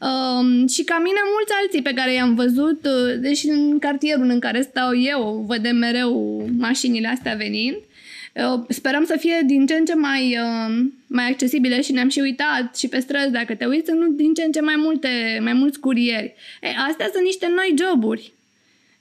Um, 0.05 0.67
și 0.67 0.83
ca 0.83 0.97
mine 1.03 1.19
mulți 1.33 1.53
alții 1.61 1.81
pe 1.81 1.93
care 1.93 2.13
i-am 2.13 2.35
văzut, 2.35 2.85
uh, 2.85 3.19
deși 3.19 3.49
în 3.49 3.79
cartierul 3.79 4.29
în 4.29 4.39
care 4.39 4.61
stau 4.61 4.95
eu, 4.95 5.45
vedem 5.47 5.75
mereu 5.75 6.45
mașinile 6.57 7.07
astea 7.07 7.33
venind, 7.33 7.75
uh, 7.75 8.63
sperăm 8.69 9.05
să 9.05 9.15
fie 9.19 9.41
din 9.45 9.65
ce 9.65 9.73
în 9.73 9.85
ce 9.85 9.95
mai, 9.95 10.37
uh, 10.39 10.85
mai 11.07 11.29
accesibile 11.29 11.81
și 11.81 11.91
ne-am 11.91 12.09
și 12.09 12.19
uitat 12.19 12.77
și 12.77 12.87
pe 12.87 12.99
străzi, 12.99 13.31
dacă 13.31 13.55
te 13.55 13.65
uiți, 13.65 13.89
sunt 13.89 14.15
din 14.17 14.33
ce 14.33 14.43
în 14.43 14.51
ce 14.51 14.61
mai 14.61 14.75
multe, 14.77 15.39
mai 15.41 15.53
mulți 15.53 15.79
curieri. 15.79 16.35
E, 16.61 16.67
astea 16.87 17.09
sunt 17.13 17.23
niște 17.23 17.47
noi 17.55 17.75
joburi. 17.77 18.33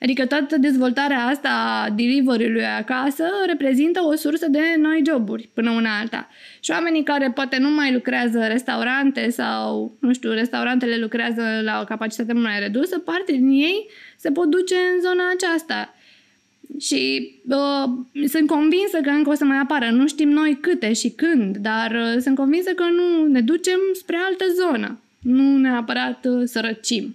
Adică 0.01 0.27
toată 0.27 0.57
dezvoltarea 0.57 1.27
asta 1.27 1.49
a 1.49 1.91
delivery-ului 1.91 2.65
acasă 2.65 3.25
reprezintă 3.47 4.01
o 4.03 4.15
sursă 4.15 4.49
de 4.49 4.61
noi 4.79 5.03
joburi 5.07 5.49
până 5.55 5.71
una 5.71 5.99
alta. 6.01 6.29
Și 6.65 6.71
oamenii 6.71 7.03
care 7.03 7.31
poate 7.31 7.59
nu 7.59 7.71
mai 7.71 7.93
lucrează 7.93 8.47
restaurante 8.47 9.31
sau, 9.31 9.97
nu 9.99 10.13
știu, 10.13 10.31
restaurantele 10.31 10.97
lucrează 10.97 11.43
la 11.63 11.81
o 11.81 11.85
capacitate 11.85 12.33
mai 12.33 12.59
redusă, 12.61 12.99
parte 12.99 13.33
din 13.33 13.49
ei 13.49 13.87
se 14.17 14.31
pot 14.31 14.51
duce 14.51 14.75
în 14.95 15.01
zona 15.01 15.23
aceasta. 15.35 15.95
Și 16.81 17.33
uh, 17.49 18.29
sunt 18.29 18.47
convinsă 18.47 18.99
că 19.03 19.11
încă 19.11 19.31
o 19.31 19.35
să 19.35 19.45
mai 19.45 19.59
apară. 19.59 19.91
Nu 19.91 20.07
știm 20.07 20.29
noi 20.29 20.59
câte 20.61 20.93
și 20.93 21.11
când, 21.11 21.57
dar 21.57 21.91
uh, 21.91 22.21
sunt 22.21 22.37
convinsă 22.37 22.71
că 22.71 22.85
nu 22.85 23.27
ne 23.27 23.41
ducem 23.41 23.79
spre 23.93 24.17
altă 24.17 24.45
zonă. 24.55 25.01
Nu 25.19 25.57
neapărat 25.57 26.25
uh, 26.25 26.43
să 26.45 26.61
răcim 26.61 27.15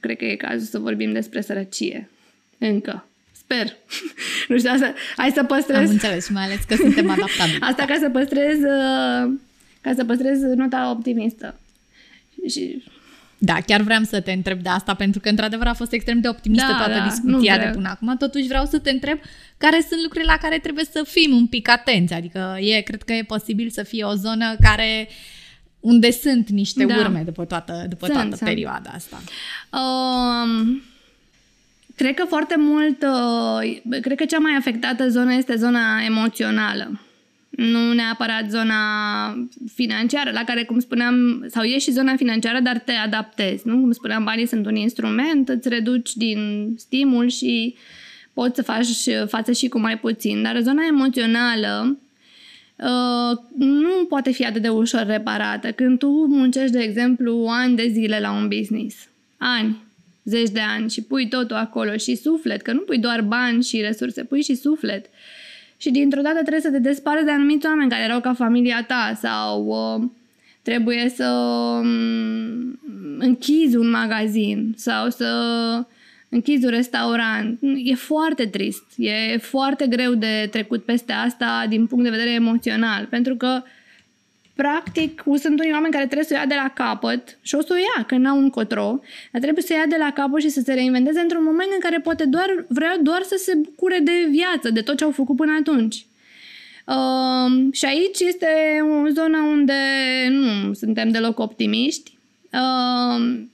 cred 0.00 0.16
că 0.16 0.24
e 0.24 0.36
cazul 0.36 0.66
să 0.66 0.78
vorbim 0.78 1.12
despre 1.12 1.40
sărăcie. 1.40 2.10
Încă. 2.58 3.06
Sper. 3.48 3.76
nu 4.48 4.58
știu, 4.58 4.70
asta, 4.72 4.94
hai 5.16 5.30
să 5.34 5.44
păstrez... 5.44 5.76
Am 5.76 5.88
înțeles, 5.88 6.28
mai 6.28 6.44
ales 6.44 6.58
că 6.68 6.74
suntem 6.74 7.10
adaptabili. 7.16 7.58
asta 7.60 7.84
ca 7.84 7.96
să 8.00 8.08
păstrez, 8.08 8.56
uh, 8.56 9.32
ca 9.80 9.92
să 9.96 10.04
păstrez 10.04 10.40
nota 10.40 10.90
optimistă. 10.90 11.60
Și 12.48 12.82
da, 13.40 13.60
chiar 13.66 13.80
vreau 13.80 14.02
să 14.02 14.20
te 14.20 14.32
întreb 14.32 14.60
de 14.60 14.68
asta, 14.68 14.94
pentru 14.94 15.20
că 15.20 15.28
într-adevăr 15.28 15.66
a 15.66 15.72
fost 15.72 15.92
extrem 15.92 16.20
de 16.20 16.28
optimistă 16.28 16.70
da, 16.70 16.76
toată 16.76 16.98
da, 16.98 17.08
discuția 17.08 17.58
de 17.58 17.70
până 17.74 17.88
acum. 17.88 18.16
Totuși 18.18 18.46
vreau 18.46 18.64
să 18.64 18.78
te 18.78 18.90
întreb 18.90 19.18
care 19.56 19.84
sunt 19.88 20.02
lucrurile 20.02 20.32
la 20.32 20.38
care 20.38 20.58
trebuie 20.58 20.84
să 20.84 21.02
fim 21.06 21.36
un 21.36 21.46
pic 21.46 21.68
atenți. 21.68 22.12
Adică 22.12 22.56
e, 22.60 22.80
cred 22.80 23.02
că 23.02 23.12
e 23.12 23.22
posibil 23.22 23.70
să 23.70 23.82
fie 23.82 24.04
o 24.04 24.14
zonă 24.14 24.56
care 24.60 25.08
uh, 25.08 25.14
unde 25.80 26.10
sunt 26.10 26.48
niște 26.48 26.84
da. 26.84 26.96
urme 26.96 27.22
după 27.24 27.44
toată, 27.44 27.86
după 27.88 28.06
sunt, 28.06 28.18
toată 28.18 28.36
sunt. 28.36 28.48
perioada 28.48 28.90
asta? 28.94 29.20
Um, 29.78 30.82
cred 31.98 32.14
că 32.14 32.24
foarte 32.28 32.54
mult, 32.58 33.02
uh, 33.02 34.00
cred 34.00 34.16
că 34.16 34.24
cea 34.24 34.38
mai 34.38 34.52
afectată 34.58 35.08
zonă 35.08 35.34
este 35.34 35.54
zona 35.56 36.02
emoțională. 36.06 37.00
Nu 37.48 37.92
neapărat 37.92 38.50
zona 38.50 38.74
financiară, 39.74 40.30
la 40.30 40.44
care, 40.44 40.64
cum 40.64 40.78
spuneam, 40.78 41.46
sau 41.48 41.62
e 41.62 41.78
și 41.78 41.90
zona 41.90 42.16
financiară, 42.16 42.60
dar 42.60 42.78
te 42.78 42.92
adaptezi, 42.92 43.66
nu? 43.66 43.80
Cum 43.80 43.92
spuneam, 43.92 44.24
banii 44.24 44.46
sunt 44.46 44.66
un 44.66 44.76
instrument, 44.76 45.48
îți 45.48 45.68
reduci 45.68 46.14
din 46.14 46.72
stimul 46.76 47.28
și 47.28 47.76
poți 48.32 48.54
să 48.54 48.62
faci 48.62 48.86
față 49.28 49.52
și 49.52 49.68
cu 49.68 49.78
mai 49.78 49.98
puțin. 49.98 50.42
Dar 50.42 50.60
zona 50.60 50.82
emoțională, 50.88 51.98
Uh, 52.82 53.38
nu 53.56 54.04
poate 54.08 54.30
fi 54.30 54.44
atât 54.44 54.62
de 54.62 54.68
ușor 54.68 55.06
reparată. 55.06 55.72
Când 55.72 55.98
tu 55.98 56.08
muncești, 56.08 56.72
de 56.72 56.82
exemplu, 56.82 57.46
ani 57.48 57.76
de 57.76 57.88
zile 57.88 58.20
la 58.20 58.32
un 58.32 58.48
business, 58.48 58.96
ani, 59.36 59.76
zeci 60.28 60.50
de 60.50 60.60
ani 60.60 60.90
și 60.90 61.02
pui 61.02 61.28
totul 61.28 61.56
acolo 61.56 61.96
și 61.96 62.14
suflet, 62.14 62.62
că 62.62 62.72
nu 62.72 62.80
pui 62.80 62.98
doar 62.98 63.22
bani 63.22 63.62
și 63.62 63.80
resurse, 63.80 64.24
pui 64.24 64.42
și 64.42 64.54
suflet. 64.54 65.06
Și 65.76 65.90
dintr-o 65.90 66.20
dată 66.20 66.38
trebuie 66.38 66.60
să 66.60 66.70
te 66.70 66.78
desparți 66.78 67.24
de 67.24 67.30
anumiți 67.30 67.66
oameni 67.66 67.90
care 67.90 68.02
erau 68.02 68.20
ca 68.20 68.34
familia 68.34 68.84
ta 68.88 69.18
sau 69.20 69.66
uh, 69.66 70.08
trebuie 70.62 71.08
să 71.08 71.28
um, 71.80 72.78
închizi 73.18 73.76
un 73.76 73.90
magazin 73.90 74.74
sau 74.76 75.10
să 75.10 75.30
închizi 76.28 76.64
un 76.64 76.70
restaurant. 76.70 77.58
E 77.84 77.94
foarte 77.94 78.46
trist. 78.46 78.84
E 78.96 79.36
foarte 79.38 79.86
greu 79.86 80.14
de 80.14 80.48
trecut 80.50 80.84
peste 80.84 81.12
asta 81.12 81.66
din 81.68 81.86
punct 81.86 82.04
de 82.04 82.10
vedere 82.10 82.30
emoțional. 82.30 83.04
Pentru 83.04 83.36
că 83.36 83.62
practic, 84.62 85.22
sunt 85.38 85.60
unii 85.60 85.72
oameni 85.72 85.92
care 85.92 86.04
trebuie 86.04 86.26
să 86.26 86.34
o 86.34 86.38
ia 86.38 86.46
de 86.46 86.54
la 86.54 86.70
capăt 86.74 87.38
și 87.42 87.54
o 87.54 87.60
să 87.60 87.72
o 87.72 87.76
ia, 87.76 88.04
că 88.04 88.16
n-au 88.16 88.38
încotro, 88.38 89.00
dar 89.32 89.40
trebuie 89.40 89.64
să 89.64 89.72
o 89.72 89.78
ia 89.78 89.86
de 89.86 89.96
la 89.98 90.12
capăt 90.12 90.40
și 90.40 90.48
să 90.48 90.60
se 90.64 90.72
reinventeze 90.72 91.20
într-un 91.20 91.44
moment 91.44 91.68
în 91.74 91.80
care 91.80 92.00
poate 92.00 92.24
doar 92.24 92.64
vrea 92.68 92.98
doar 93.02 93.22
să 93.22 93.36
se 93.38 93.54
bucure 93.54 93.98
de 94.02 94.26
viață, 94.30 94.70
de 94.70 94.80
tot 94.80 94.96
ce 94.96 95.04
au 95.04 95.10
făcut 95.10 95.36
până 95.36 95.52
atunci. 95.58 96.06
Uh, 96.86 97.72
și 97.72 97.84
aici 97.84 98.20
este 98.20 98.48
o 99.04 99.08
zonă 99.08 99.38
unde 99.38 99.74
nu 100.30 100.72
suntem 100.72 101.08
deloc 101.10 101.38
optimiști 101.38 102.18
Uh, 102.52 103.48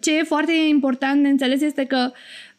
ce 0.00 0.18
e 0.18 0.22
foarte 0.22 0.52
important 0.68 1.22
de 1.22 1.28
înțeles 1.28 1.60
este 1.60 1.84
că 1.84 2.12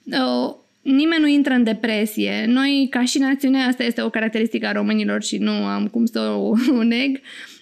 uh, 0.04 0.56
nimeni 0.82 1.22
nu 1.22 1.28
intră 1.28 1.54
în 1.54 1.64
depresie. 1.64 2.46
Noi, 2.48 2.88
ca 2.90 3.06
și 3.06 3.18
națiune, 3.18 3.64
asta 3.64 3.84
este 3.84 4.02
o 4.02 4.10
caracteristică 4.10 4.68
a 4.68 4.72
românilor 4.72 5.24
și 5.24 5.38
nu 5.38 5.52
am 5.52 5.88
cum 5.88 6.06
să 6.06 6.20
o 6.20 6.84
neg. 6.84 7.12
Uh, 7.12 7.59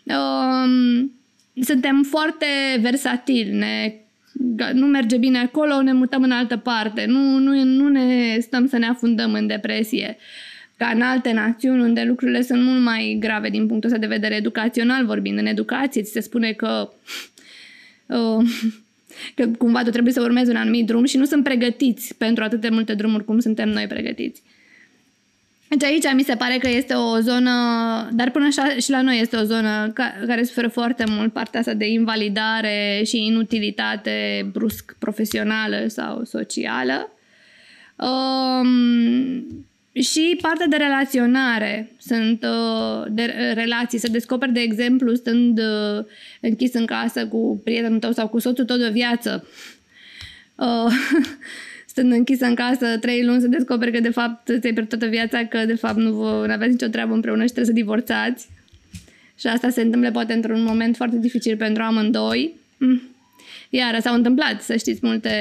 suntem 1.62 2.04
foarte 2.04 2.46
versatili, 2.82 3.52
ne 3.52 3.94
nu 4.74 4.86
merge 4.86 5.18
bine 5.18 5.38
acolo, 5.38 5.82
ne 5.82 5.94
mutăm 5.94 6.24
în 6.24 6.32
altă 6.32 6.58
parte, 6.58 7.06
nu, 7.06 7.38
nu, 7.38 7.64
nu 7.64 7.88
ne 7.88 8.38
stăm 8.40 8.68
să 8.68 8.78
ne 8.78 8.88
afundăm 8.88 9.34
în 9.34 9.48
depresie 9.48 10.18
ca 10.78 10.92
în 10.96 11.02
alte 11.02 11.32
națiuni 11.32 11.82
unde 11.82 12.04
lucrurile 12.04 12.42
sunt 12.42 12.64
mult 12.64 12.82
mai 12.82 13.18
grave 13.20 13.50
din 13.50 13.68
punctul 13.68 13.90
ăsta 13.90 14.02
de 14.02 14.14
vedere 14.14 14.36
educațional 14.36 15.06
vorbind. 15.06 15.38
În 15.38 15.46
educație 15.46 16.02
ți 16.02 16.12
se 16.12 16.20
spune 16.20 16.52
că 16.52 16.90
Uh, 18.08 18.46
că 19.36 19.48
cumva 19.58 19.84
tu 19.84 19.90
trebuie 19.90 20.14
să 20.14 20.22
urmezi 20.22 20.50
un 20.50 20.56
anumit 20.56 20.86
drum 20.86 21.06
și 21.06 21.18
nu 21.18 21.26
sunt 21.26 21.44
pregătiți 21.44 22.16
pentru 22.18 22.44
atât 22.44 22.62
de 22.62 22.70
multe 22.70 22.94
drumuri 22.94 23.26
cum 23.26 23.40
suntem 23.40 23.70
noi 23.70 23.88
pregătiți. 23.88 24.42
Deci 25.70 25.84
aici 25.84 26.14
mi 26.14 26.24
se 26.24 26.36
pare 26.36 26.58
că 26.58 26.70
este 26.70 26.94
o 26.94 27.20
zonă, 27.20 27.52
dar 28.12 28.32
până 28.32 28.46
așa 28.46 28.70
și 28.70 28.90
la 28.90 29.02
noi 29.02 29.20
este 29.20 29.36
o 29.36 29.44
zonă 29.44 29.94
care 30.28 30.44
suferă 30.44 30.68
foarte 30.68 31.04
mult 31.08 31.34
partea 31.34 31.60
asta 31.60 31.74
de 31.74 31.88
invalidare 31.88 33.02
și 33.06 33.26
inutilitate 33.26 34.50
brusc 34.52 34.96
profesională 35.00 35.86
sau 35.88 36.24
socială. 36.24 37.12
Um, 37.96 39.46
și 39.94 40.38
partea 40.42 40.68
de 40.68 40.76
relaționare, 40.76 41.92
sunt 41.98 42.44
uh, 42.44 43.06
de 43.10 43.54
relații, 43.54 43.98
să 43.98 44.08
descoperi, 44.12 44.54
de 44.54 44.60
exemplu, 44.60 45.14
stând 45.14 45.60
uh, 45.60 46.06
închis 46.42 46.74
în 46.74 46.86
casă 46.86 47.28
cu 47.28 47.62
prietenul 47.64 48.00
tău 48.00 48.12
sau 48.12 48.28
cu 48.28 48.40
soțul 48.40 48.66
tău 48.66 48.78
de 48.78 48.88
o 48.88 48.92
viață, 48.92 49.48
uh, 50.56 50.94
stând 51.98 52.12
închis 52.12 52.40
în 52.40 52.56
casă 52.56 52.98
trei 53.00 53.26
luni, 53.26 53.42
să 53.42 53.48
descoperi 53.48 53.92
că 53.92 54.00
de 54.00 54.10
fapt 54.10 54.46
ți-ai 54.46 54.74
pierdut 54.74 54.90
toată 54.90 55.06
viața, 55.06 55.46
că 55.46 55.66
de 55.66 55.76
fapt 55.76 55.98
nu, 55.98 56.12
vă, 56.12 56.44
nu 56.48 56.54
aveți 56.54 56.72
nicio 56.72 56.88
treabă 56.88 57.14
împreună 57.14 57.42
și 57.42 57.52
trebuie 57.52 57.76
să 57.76 57.82
divorțați. 57.82 58.50
Și 59.40 59.48
asta 59.48 59.70
se 59.70 59.82
întâmplă 59.82 60.12
poate 60.12 60.34
într-un 60.34 60.64
moment 60.64 60.96
foarte 60.96 61.18
dificil 61.18 61.58
pentru 61.58 61.84
amândoi. 61.84 62.54
Mm. 62.78 63.02
Iar 63.70 64.00
s-au 64.02 64.14
întâmplat, 64.16 64.62
să 64.62 64.76
știți, 64.76 65.00
multe, 65.02 65.32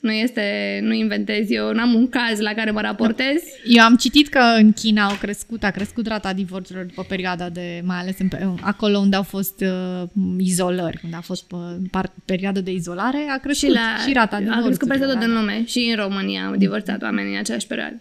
nu 0.00 0.12
este, 0.12 0.78
nu 0.82 0.92
inventez 0.92 1.50
eu, 1.50 1.72
n-am 1.72 1.94
un 1.94 2.08
caz 2.08 2.38
la 2.38 2.52
care 2.52 2.70
mă 2.70 2.80
raportez. 2.80 3.42
Eu 3.64 3.84
am 3.84 3.96
citit 3.96 4.28
că 4.28 4.38
în 4.38 4.72
China 4.72 5.04
au 5.04 5.16
crescut, 5.20 5.64
a 5.64 5.70
crescut 5.70 6.06
rata 6.06 6.32
divorțurilor 6.32 6.86
după 6.86 7.02
perioada 7.08 7.48
de, 7.48 7.82
mai 7.84 7.98
ales 7.98 8.16
în, 8.18 8.28
acolo 8.60 8.98
unde 8.98 9.16
au 9.16 9.22
fost 9.22 9.60
uh, 9.60 10.08
izolări, 10.38 11.00
unde 11.04 11.16
a 11.16 11.20
fost 11.20 11.52
uh, 11.52 12.02
perioada 12.24 12.60
de 12.60 12.70
izolare, 12.70 13.26
a 13.28 13.38
crescut 13.38 13.68
și, 13.68 13.74
la, 13.74 14.04
și 14.06 14.12
rata 14.12 14.38
divorțurilor. 14.38 14.62
A 14.62 14.66
crescut 14.66 14.88
peste 14.88 15.06
tot 15.06 15.22
în 15.22 15.32
lume 15.32 15.64
și 15.66 15.78
în 15.78 16.02
România 16.02 16.46
au 16.46 16.56
divorțat 16.56 17.02
oamenii 17.02 17.32
în 17.32 17.38
aceeași 17.38 17.66
perioadă. 17.66 18.00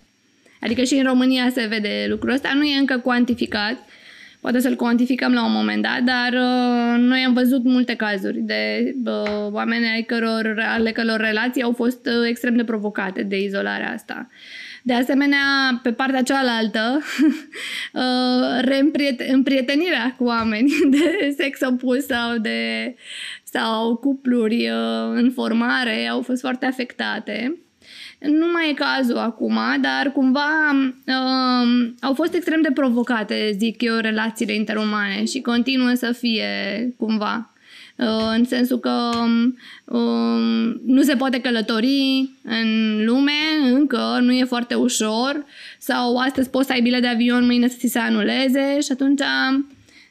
Adică 0.61 0.83
și 0.83 0.93
în 0.93 1.03
România 1.03 1.49
se 1.53 1.65
vede 1.69 2.05
lucrul 2.07 2.33
ăsta, 2.33 2.51
nu 2.55 2.63
e 2.63 2.77
încă 2.79 2.97
cuantificat, 2.97 3.77
poate 4.39 4.59
să-l 4.59 4.75
cuantificăm 4.75 5.33
la 5.33 5.45
un 5.45 5.51
moment 5.51 5.81
dat, 5.81 5.99
dar 5.99 6.33
uh, 6.33 6.99
noi 6.99 7.23
am 7.25 7.33
văzut 7.33 7.63
multe 7.63 7.95
cazuri 7.95 8.37
de 8.37 8.93
uh, 9.05 9.51
oameni 9.51 9.87
ai 9.87 10.01
căror, 10.01 10.63
ale 10.67 10.91
căror 10.91 11.19
relații 11.19 11.61
au 11.61 11.71
fost 11.71 12.05
uh, 12.05 12.27
extrem 12.27 12.55
de 12.55 12.63
provocate 12.63 13.23
de 13.23 13.41
izolarea 13.41 13.91
asta. 13.91 14.29
De 14.83 14.93
asemenea, 14.93 15.79
pe 15.83 15.91
partea 15.91 16.23
cealaltă, 16.23 17.01
uh, 17.93 18.83
împrietenirea 19.31 20.15
cu 20.17 20.23
oameni 20.23 20.71
de 20.91 21.35
sex 21.37 21.59
opus 21.61 22.05
sau 22.05 22.37
de 22.37 22.95
sau 23.43 23.95
cupluri 23.95 24.69
uh, 24.69 25.11
în 25.13 25.31
formare 25.31 26.07
au 26.07 26.21
fost 26.21 26.39
foarte 26.39 26.65
afectate. 26.65 27.57
Nu 28.19 28.45
mai 28.53 28.69
e 28.69 28.73
cazul 28.73 29.17
acum, 29.17 29.57
dar 29.81 30.11
cumva 30.13 30.71
uh, 31.05 31.89
au 32.01 32.13
fost 32.13 32.33
extrem 32.33 32.61
de 32.61 32.71
provocate, 32.73 33.55
zic 33.57 33.81
eu, 33.81 33.97
relațiile 33.97 34.53
interumane 34.53 35.25
și 35.25 35.41
continuă 35.41 35.93
să 35.93 36.11
fie 36.11 36.45
cumva. 36.97 37.53
Uh, 37.95 38.33
în 38.35 38.45
sensul 38.45 38.79
că 38.79 39.11
uh, 39.85 40.75
nu 40.85 41.01
se 41.01 41.15
poate 41.15 41.41
călători 41.41 42.29
în 42.43 43.01
lume 43.05 43.31
încă, 43.73 44.19
nu 44.21 44.31
e 44.31 44.43
foarte 44.43 44.75
ușor 44.75 45.45
sau 45.77 46.17
astăzi 46.17 46.49
poți 46.49 46.67
să 46.67 46.73
ai 46.73 46.81
bilet 46.81 47.01
de 47.01 47.07
avion, 47.07 47.45
mâine 47.45 47.67
să 47.67 47.75
ți 47.79 47.87
se 47.87 47.99
anuleze 47.99 48.79
și 48.81 48.91
atunci 48.91 49.21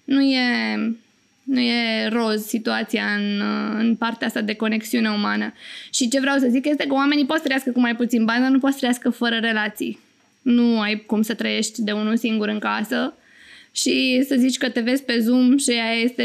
nu 0.04 0.20
e 0.22 0.40
nu 1.48 1.60
e 1.60 2.08
roz 2.08 2.46
situația 2.46 3.04
în, 3.18 3.42
în 3.78 3.96
partea 3.96 4.26
asta 4.26 4.40
de 4.40 4.54
conexiune 4.54 5.10
umană. 5.10 5.52
Și 5.90 6.08
ce 6.08 6.20
vreau 6.20 6.38
să 6.38 6.46
zic 6.50 6.66
este 6.66 6.86
că 6.86 6.94
oamenii 6.94 7.26
pot 7.26 7.36
să 7.36 7.42
trăiască 7.42 7.70
cu 7.70 7.80
mai 7.80 7.96
puțin 7.96 8.24
bani, 8.24 8.40
dar 8.40 8.50
nu 8.50 8.58
pot 8.58 8.70
să 8.70 8.76
trăiască 8.76 9.10
fără 9.10 9.36
relații. 9.40 9.98
Nu 10.42 10.80
ai 10.80 10.96
cum 11.06 11.22
să 11.22 11.34
trăiești 11.34 11.82
de 11.82 11.92
unul 11.92 12.16
singur 12.16 12.48
în 12.48 12.58
casă 12.58 13.14
și 13.72 14.24
să 14.28 14.34
zici 14.38 14.58
că 14.58 14.68
te 14.68 14.80
vezi 14.80 15.02
pe 15.02 15.18
Zoom 15.18 15.56
și 15.56 15.70
aia 15.70 16.02
este 16.02 16.24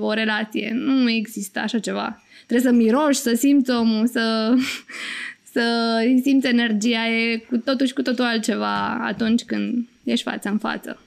o 0.00 0.12
relație. 0.12 0.72
Nu 0.74 1.10
există 1.10 1.58
așa 1.58 1.78
ceva. 1.78 2.22
Trebuie 2.46 2.72
să 2.72 2.76
miroși, 2.76 3.18
să 3.18 3.34
simți 3.34 3.70
omul, 3.70 4.06
să, 4.06 4.54
să 5.52 5.96
simți 6.22 6.46
energia. 6.46 7.08
E 7.08 7.36
cu 7.36 7.56
totul 7.56 7.86
și 7.86 7.92
cu 7.92 8.02
totul 8.02 8.24
altceva 8.24 8.98
atunci 9.04 9.42
când 9.42 9.88
ești 10.04 10.24
față 10.24 10.48
în 10.48 10.58
față. 10.58 11.00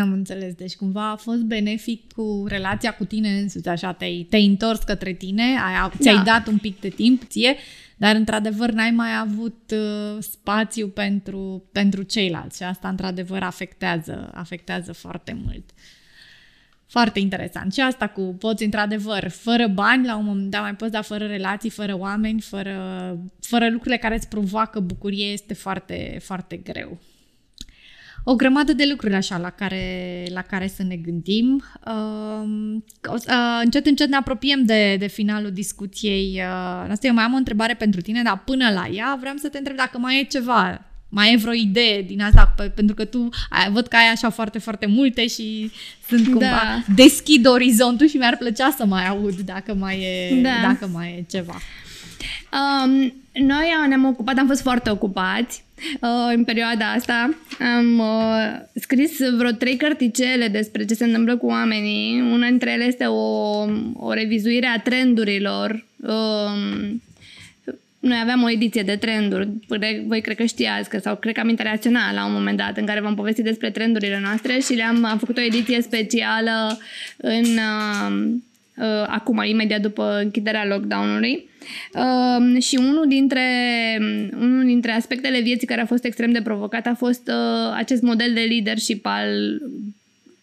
Am 0.00 0.12
înțeles. 0.12 0.54
Deci 0.54 0.76
cumva 0.76 1.10
a 1.10 1.16
fost 1.16 1.40
benefic 1.40 2.12
cu 2.12 2.44
relația 2.48 2.94
cu 2.94 3.04
tine 3.04 3.38
însuți, 3.38 3.68
așa, 3.68 3.92
te-ai, 3.92 4.26
te-ai 4.30 4.46
întors 4.46 4.82
către 4.82 5.12
tine, 5.12 5.42
ai, 5.42 5.90
ți-ai 5.98 6.16
da. 6.16 6.22
dat 6.22 6.46
un 6.46 6.58
pic 6.58 6.80
de 6.80 6.88
timp 6.88 7.24
ție, 7.24 7.56
dar 7.96 8.14
într-adevăr 8.14 8.70
n-ai 8.70 8.90
mai 8.90 9.18
avut 9.18 9.72
uh, 9.72 10.22
spațiu 10.22 10.88
pentru, 10.88 11.64
pentru 11.72 12.02
ceilalți 12.02 12.56
și 12.56 12.62
asta 12.62 12.88
într-adevăr 12.88 13.42
afectează, 13.42 14.30
afectează 14.34 14.92
foarte 14.92 15.36
mult. 15.44 15.70
Foarte 16.86 17.18
interesant. 17.18 17.72
Și 17.72 17.80
asta 17.80 18.08
cu 18.08 18.36
poți, 18.38 18.64
într-adevăr, 18.64 19.28
fără 19.28 19.66
bani, 19.66 20.06
la 20.06 20.16
un 20.16 20.24
moment 20.24 20.50
dat 20.50 20.62
mai 20.62 20.74
poți 20.74 20.92
da 20.92 21.02
fără 21.02 21.26
relații, 21.26 21.70
fără 21.70 21.98
oameni, 21.98 22.40
fără, 22.40 22.76
fără 23.40 23.68
lucrurile 23.68 23.96
care 23.96 24.14
îți 24.14 24.28
provoacă 24.28 24.80
bucurie, 24.80 25.26
este 25.26 25.54
foarte, 25.54 26.18
foarte 26.22 26.56
greu 26.56 26.98
o 28.24 28.34
grămadă 28.34 28.72
de 28.72 28.86
lucruri 28.90 29.14
așa 29.14 29.38
la 29.38 29.50
care, 29.50 30.24
la 30.32 30.42
care 30.42 30.66
să 30.66 30.82
ne 30.82 30.96
gândim. 30.96 31.64
Uh, 31.86 32.76
uh, 33.10 33.60
încet, 33.62 33.86
încet 33.86 34.08
ne 34.08 34.16
apropiem 34.16 34.64
de, 34.64 34.96
de 34.98 35.06
finalul 35.06 35.50
discuției 35.50 36.32
uh, 36.34 36.86
noastre. 36.86 37.08
Eu 37.08 37.14
mai 37.14 37.24
am 37.24 37.32
o 37.32 37.36
întrebare 37.36 37.74
pentru 37.74 38.00
tine, 38.00 38.22
dar 38.22 38.42
până 38.44 38.70
la 38.70 38.88
ea 38.92 39.16
vreau 39.20 39.36
să 39.36 39.48
te 39.48 39.58
întreb 39.58 39.76
dacă 39.76 39.98
mai 39.98 40.20
e 40.20 40.24
ceva 40.24 40.80
mai 41.08 41.32
e 41.32 41.36
vreo 41.36 41.52
idee 41.52 42.02
din 42.02 42.22
asta, 42.22 42.54
pentru 42.74 42.94
că 42.94 43.04
tu 43.04 43.28
ai, 43.50 43.70
văd 43.70 43.86
că 43.86 43.96
ai 43.96 44.10
așa 44.12 44.30
foarte, 44.30 44.58
foarte 44.58 44.86
multe 44.86 45.26
și 45.26 45.70
sunt 46.08 46.24
cumva 46.24 46.40
da. 46.40 46.94
deschid 46.94 47.46
orizontul 47.46 48.08
și 48.08 48.16
mi-ar 48.16 48.36
plăcea 48.36 48.74
să 48.76 48.84
mai 48.86 49.06
aud 49.06 49.40
dacă 49.40 49.74
mai 49.74 50.00
e, 50.00 50.40
da. 50.42 50.50
dacă 50.62 50.90
mai 50.92 51.08
e 51.08 51.24
ceva. 51.30 51.58
Um, 52.52 53.14
noi 53.46 53.66
ne-am 53.88 54.04
ocupat, 54.04 54.38
am 54.38 54.46
fost 54.46 54.60
foarte 54.60 54.90
ocupați 54.90 55.63
uh, 55.63 55.63
în 56.34 56.44
perioada 56.44 56.92
asta. 56.92 57.34
Am 57.76 57.98
uh, 57.98 58.60
scris 58.74 59.18
vreo 59.36 59.50
trei 59.50 59.76
cărticele 59.76 60.48
despre 60.48 60.84
ce 60.84 60.94
se 60.94 61.04
întâmplă 61.04 61.36
cu 61.36 61.46
oamenii. 61.46 62.20
Una 62.20 62.48
dintre 62.48 62.72
ele 62.72 62.84
este 62.84 63.04
o, 63.04 63.64
o 63.92 64.12
revizuire 64.12 64.66
a 64.66 64.80
trendurilor. 64.80 65.84
Uh, 65.96 66.92
noi 67.98 68.18
aveam 68.22 68.42
o 68.42 68.50
ediție 68.50 68.82
de 68.82 68.96
trenduri, 68.96 69.48
voi 70.06 70.20
cred 70.20 70.36
că 70.36 70.44
știați, 70.44 70.88
că, 70.88 70.98
sau 70.98 71.16
cred 71.16 71.34
că 71.34 71.40
am 71.40 71.48
interacționat 71.48 72.14
la 72.14 72.26
un 72.26 72.32
moment 72.32 72.56
dat 72.56 72.76
în 72.76 72.86
care 72.86 73.00
v-am 73.00 73.14
povestit 73.14 73.44
despre 73.44 73.70
trendurile 73.70 74.20
noastre 74.22 74.58
și 74.58 74.74
le-am 74.74 75.04
am 75.04 75.18
făcut 75.18 75.36
o 75.36 75.40
ediție 75.40 75.82
specială 75.82 76.78
în 77.16 77.44
uh, 78.76 78.84
uh, 78.84 79.04
acum, 79.06 79.42
imediat 79.44 79.80
după 79.80 80.18
închiderea 80.22 80.66
lockdown-ului. 80.66 81.48
Uh, 81.94 82.62
și 82.62 82.76
unul 82.76 83.08
dintre, 83.08 83.46
unul 84.40 84.64
dintre 84.64 84.92
aspectele 84.92 85.40
vieții 85.40 85.66
care 85.66 85.80
a 85.80 85.86
fost 85.86 86.04
extrem 86.04 86.32
de 86.32 86.42
provocat 86.42 86.86
a 86.86 86.94
fost 86.94 87.28
uh, 87.28 87.72
acest 87.74 88.02
model 88.02 88.32
de 88.34 88.40
leadership 88.40 89.06
al, 89.06 89.60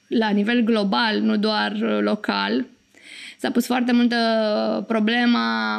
la 0.08 0.30
nivel 0.30 0.62
global, 0.62 1.20
nu 1.20 1.38
doar 1.38 2.00
local. 2.02 2.66
S-a 3.38 3.52
pus 3.52 3.66
foarte 3.66 3.92
multă 3.92 4.16
problema 4.88 5.78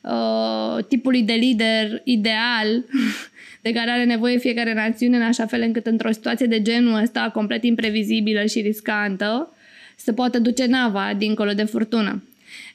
uh, 0.00 0.84
tipului 0.84 1.22
de 1.22 1.32
lider 1.32 2.00
ideal 2.04 2.84
de 3.62 3.72
care 3.72 3.90
are 3.90 4.04
nevoie 4.04 4.38
fiecare 4.38 4.74
națiune 4.74 5.16
în 5.16 5.22
așa 5.22 5.46
fel 5.46 5.60
încât 5.60 5.86
într-o 5.86 6.12
situație 6.12 6.46
de 6.46 6.62
genul 6.62 7.02
ăsta 7.02 7.30
complet 7.34 7.64
imprevizibilă 7.64 8.44
și 8.44 8.60
riscantă 8.60 9.52
să 10.02 10.12
poată 10.12 10.38
duce 10.38 10.66
nava 10.66 11.14
dincolo 11.16 11.52
de 11.52 11.64
furtună. 11.64 12.22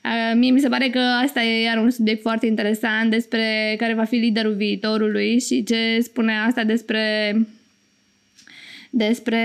Uh, 0.04 0.32
mie 0.36 0.52
mi 0.52 0.60
se 0.60 0.68
pare 0.68 0.90
că 0.90 1.00
asta 1.00 1.42
e 1.42 1.62
iar 1.64 1.78
un 1.78 1.90
subiect 1.90 2.22
foarte 2.22 2.46
interesant 2.46 3.10
despre 3.10 3.76
care 3.78 3.94
va 3.94 4.04
fi 4.04 4.16
liderul 4.16 4.54
viitorului 4.54 5.40
și 5.40 5.64
ce 5.64 6.00
spune 6.02 6.34
asta 6.48 6.64
despre 6.64 7.36
despre 8.96 9.42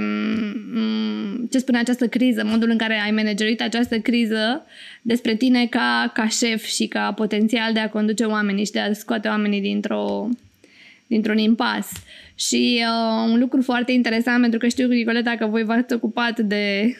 mm, 0.00 1.46
ce 1.50 1.58
spune 1.58 1.78
această 1.78 2.08
criză, 2.08 2.44
modul 2.44 2.70
în 2.70 2.76
care 2.78 3.00
ai 3.04 3.10
managerit 3.10 3.62
această 3.62 3.98
criză, 3.98 4.66
despre 5.02 5.34
tine 5.34 5.66
ca, 5.66 6.10
ca 6.14 6.28
șef 6.28 6.64
și 6.64 6.86
ca 6.86 7.12
potențial 7.12 7.72
de 7.72 7.78
a 7.80 7.88
conduce 7.88 8.24
oamenii 8.24 8.64
și 8.64 8.72
de 8.72 8.80
a 8.80 8.92
scoate 8.92 9.28
oamenii 9.28 9.60
dintr-o, 9.60 10.28
dintr-un 11.06 11.38
impas. 11.38 11.88
Și 12.38 12.80
uh, 12.80 13.30
un 13.32 13.38
lucru 13.38 13.62
foarte 13.62 13.92
interesant, 13.92 14.40
pentru 14.40 14.58
că 14.58 14.68
știu, 14.68 14.88
Nicoleta, 14.88 15.36
că 15.38 15.46
voi 15.46 15.64
v-ați 15.64 15.94
ocupat 15.94 16.40
de, 16.40 16.96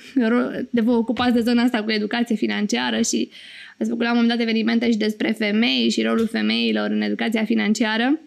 de 0.70 0.80
vă 0.80 0.90
ocupați 0.90 1.34
de 1.34 1.40
zona 1.40 1.62
asta 1.62 1.82
cu 1.82 1.90
educație 1.90 2.36
financiară 2.36 3.00
și 3.00 3.30
ați 3.78 3.90
făcut 3.90 4.04
la 4.04 4.10
un 4.10 4.16
moment 4.16 4.32
dat 4.32 4.42
evenimente 4.42 4.90
și 4.90 4.96
despre 4.96 5.30
femei 5.30 5.90
și 5.90 6.02
rolul 6.02 6.26
femeilor 6.26 6.90
în 6.90 7.00
educația 7.00 7.44
financiară. 7.44 8.18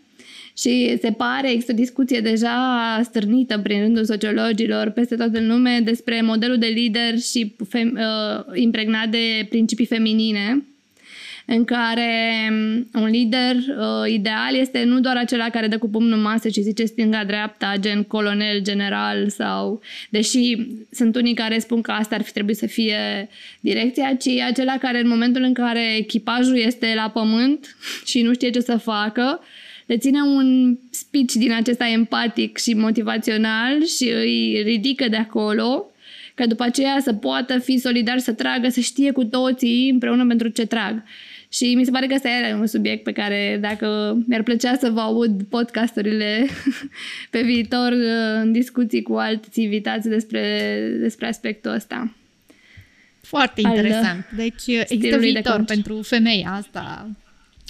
Și 0.57 0.97
se 1.01 1.11
pare, 1.11 1.51
există 1.51 1.71
o 1.71 1.75
discuție 1.75 2.19
deja 2.19 2.99
stârnită 3.03 3.59
prin 3.59 3.81
rândul 3.81 4.05
sociologilor 4.05 4.89
peste 4.89 5.15
tot 5.15 5.35
în 5.35 5.47
lume 5.47 5.81
despre 5.83 6.21
modelul 6.21 6.57
de 6.57 6.73
leadership 6.75 7.59
fem, 7.69 7.97
uh, 7.97 8.59
impregnat 8.61 9.09
de 9.09 9.45
principii 9.49 9.85
feminine 9.85 10.63
în 11.53 11.63
care 11.63 12.49
mm, 12.49 12.89
un 12.93 13.09
lider 13.09 13.55
uh, 13.55 14.11
ideal 14.11 14.55
este 14.55 14.83
nu 14.83 14.99
doar 14.99 15.17
acela 15.17 15.49
care 15.49 15.67
dă 15.67 15.77
cu 15.77 15.89
pumnul 15.89 16.17
în 16.17 16.21
masă 16.21 16.47
și 16.47 16.61
zice 16.61 16.85
stânga-dreapta, 16.85 17.73
gen 17.79 18.03
colonel, 18.03 18.61
general 18.61 19.29
sau... 19.29 19.81
Deși 20.09 20.55
sunt 20.91 21.15
unii 21.15 21.33
care 21.33 21.59
spun 21.59 21.81
că 21.81 21.91
asta 21.91 22.15
ar 22.15 22.21
fi 22.21 22.31
trebuit 22.31 22.57
să 22.57 22.67
fie 22.67 23.29
direcția, 23.59 24.15
ci 24.15 24.27
acela 24.27 24.77
care 24.77 24.99
în 24.99 25.07
momentul 25.07 25.41
în 25.41 25.53
care 25.53 25.95
echipajul 25.97 26.57
este 26.57 26.93
la 26.95 27.09
pământ 27.09 27.77
și 28.09 28.21
nu 28.21 28.33
știe 28.33 28.49
ce 28.49 28.59
să 28.59 28.77
facă, 28.77 29.39
le 29.85 29.97
ține 29.97 30.21
un 30.21 30.77
speech 30.89 31.33
din 31.33 31.53
acesta 31.53 31.87
empatic 31.87 32.57
și 32.57 32.73
motivațional 32.73 33.85
și 33.85 34.09
îi 34.09 34.61
ridică 34.63 35.07
de 35.09 35.17
acolo 35.17 35.91
ca 36.35 36.45
după 36.45 36.63
aceea 36.63 36.97
să 37.01 37.13
poată 37.13 37.59
fi 37.59 37.77
solidar, 37.77 38.17
să 38.17 38.33
tragă, 38.33 38.69
să 38.69 38.79
știe 38.79 39.11
cu 39.11 39.23
toții 39.23 39.89
împreună 39.89 40.25
pentru 40.25 40.47
ce 40.47 40.65
trag. 40.65 41.03
Și 41.53 41.73
mi 41.75 41.85
se 41.85 41.91
pare 41.91 42.07
că 42.07 42.13
ăsta 42.13 42.29
era 42.29 42.57
un 42.57 42.67
subiect 42.67 43.03
pe 43.03 43.11
care 43.11 43.57
dacă 43.61 44.17
mi-ar 44.27 44.43
plăcea 44.43 44.75
să 44.79 44.89
vă 44.89 44.99
aud 44.99 45.43
podcasturile 45.43 46.47
pe 47.29 47.41
viitor 47.41 47.91
în 48.41 48.51
discuții 48.51 49.01
cu 49.01 49.13
alți 49.13 49.61
invitați 49.61 50.09
despre, 50.09 50.77
despre 50.99 51.27
aspectul 51.27 51.71
ăsta. 51.71 52.13
Foarte 53.21 53.61
interesant. 53.61 54.29
Deci 54.35 54.67
există 54.67 55.17
viitor 55.17 55.57
de 55.57 55.63
pentru 55.63 56.01
femeia 56.01 56.51
asta. 56.51 57.09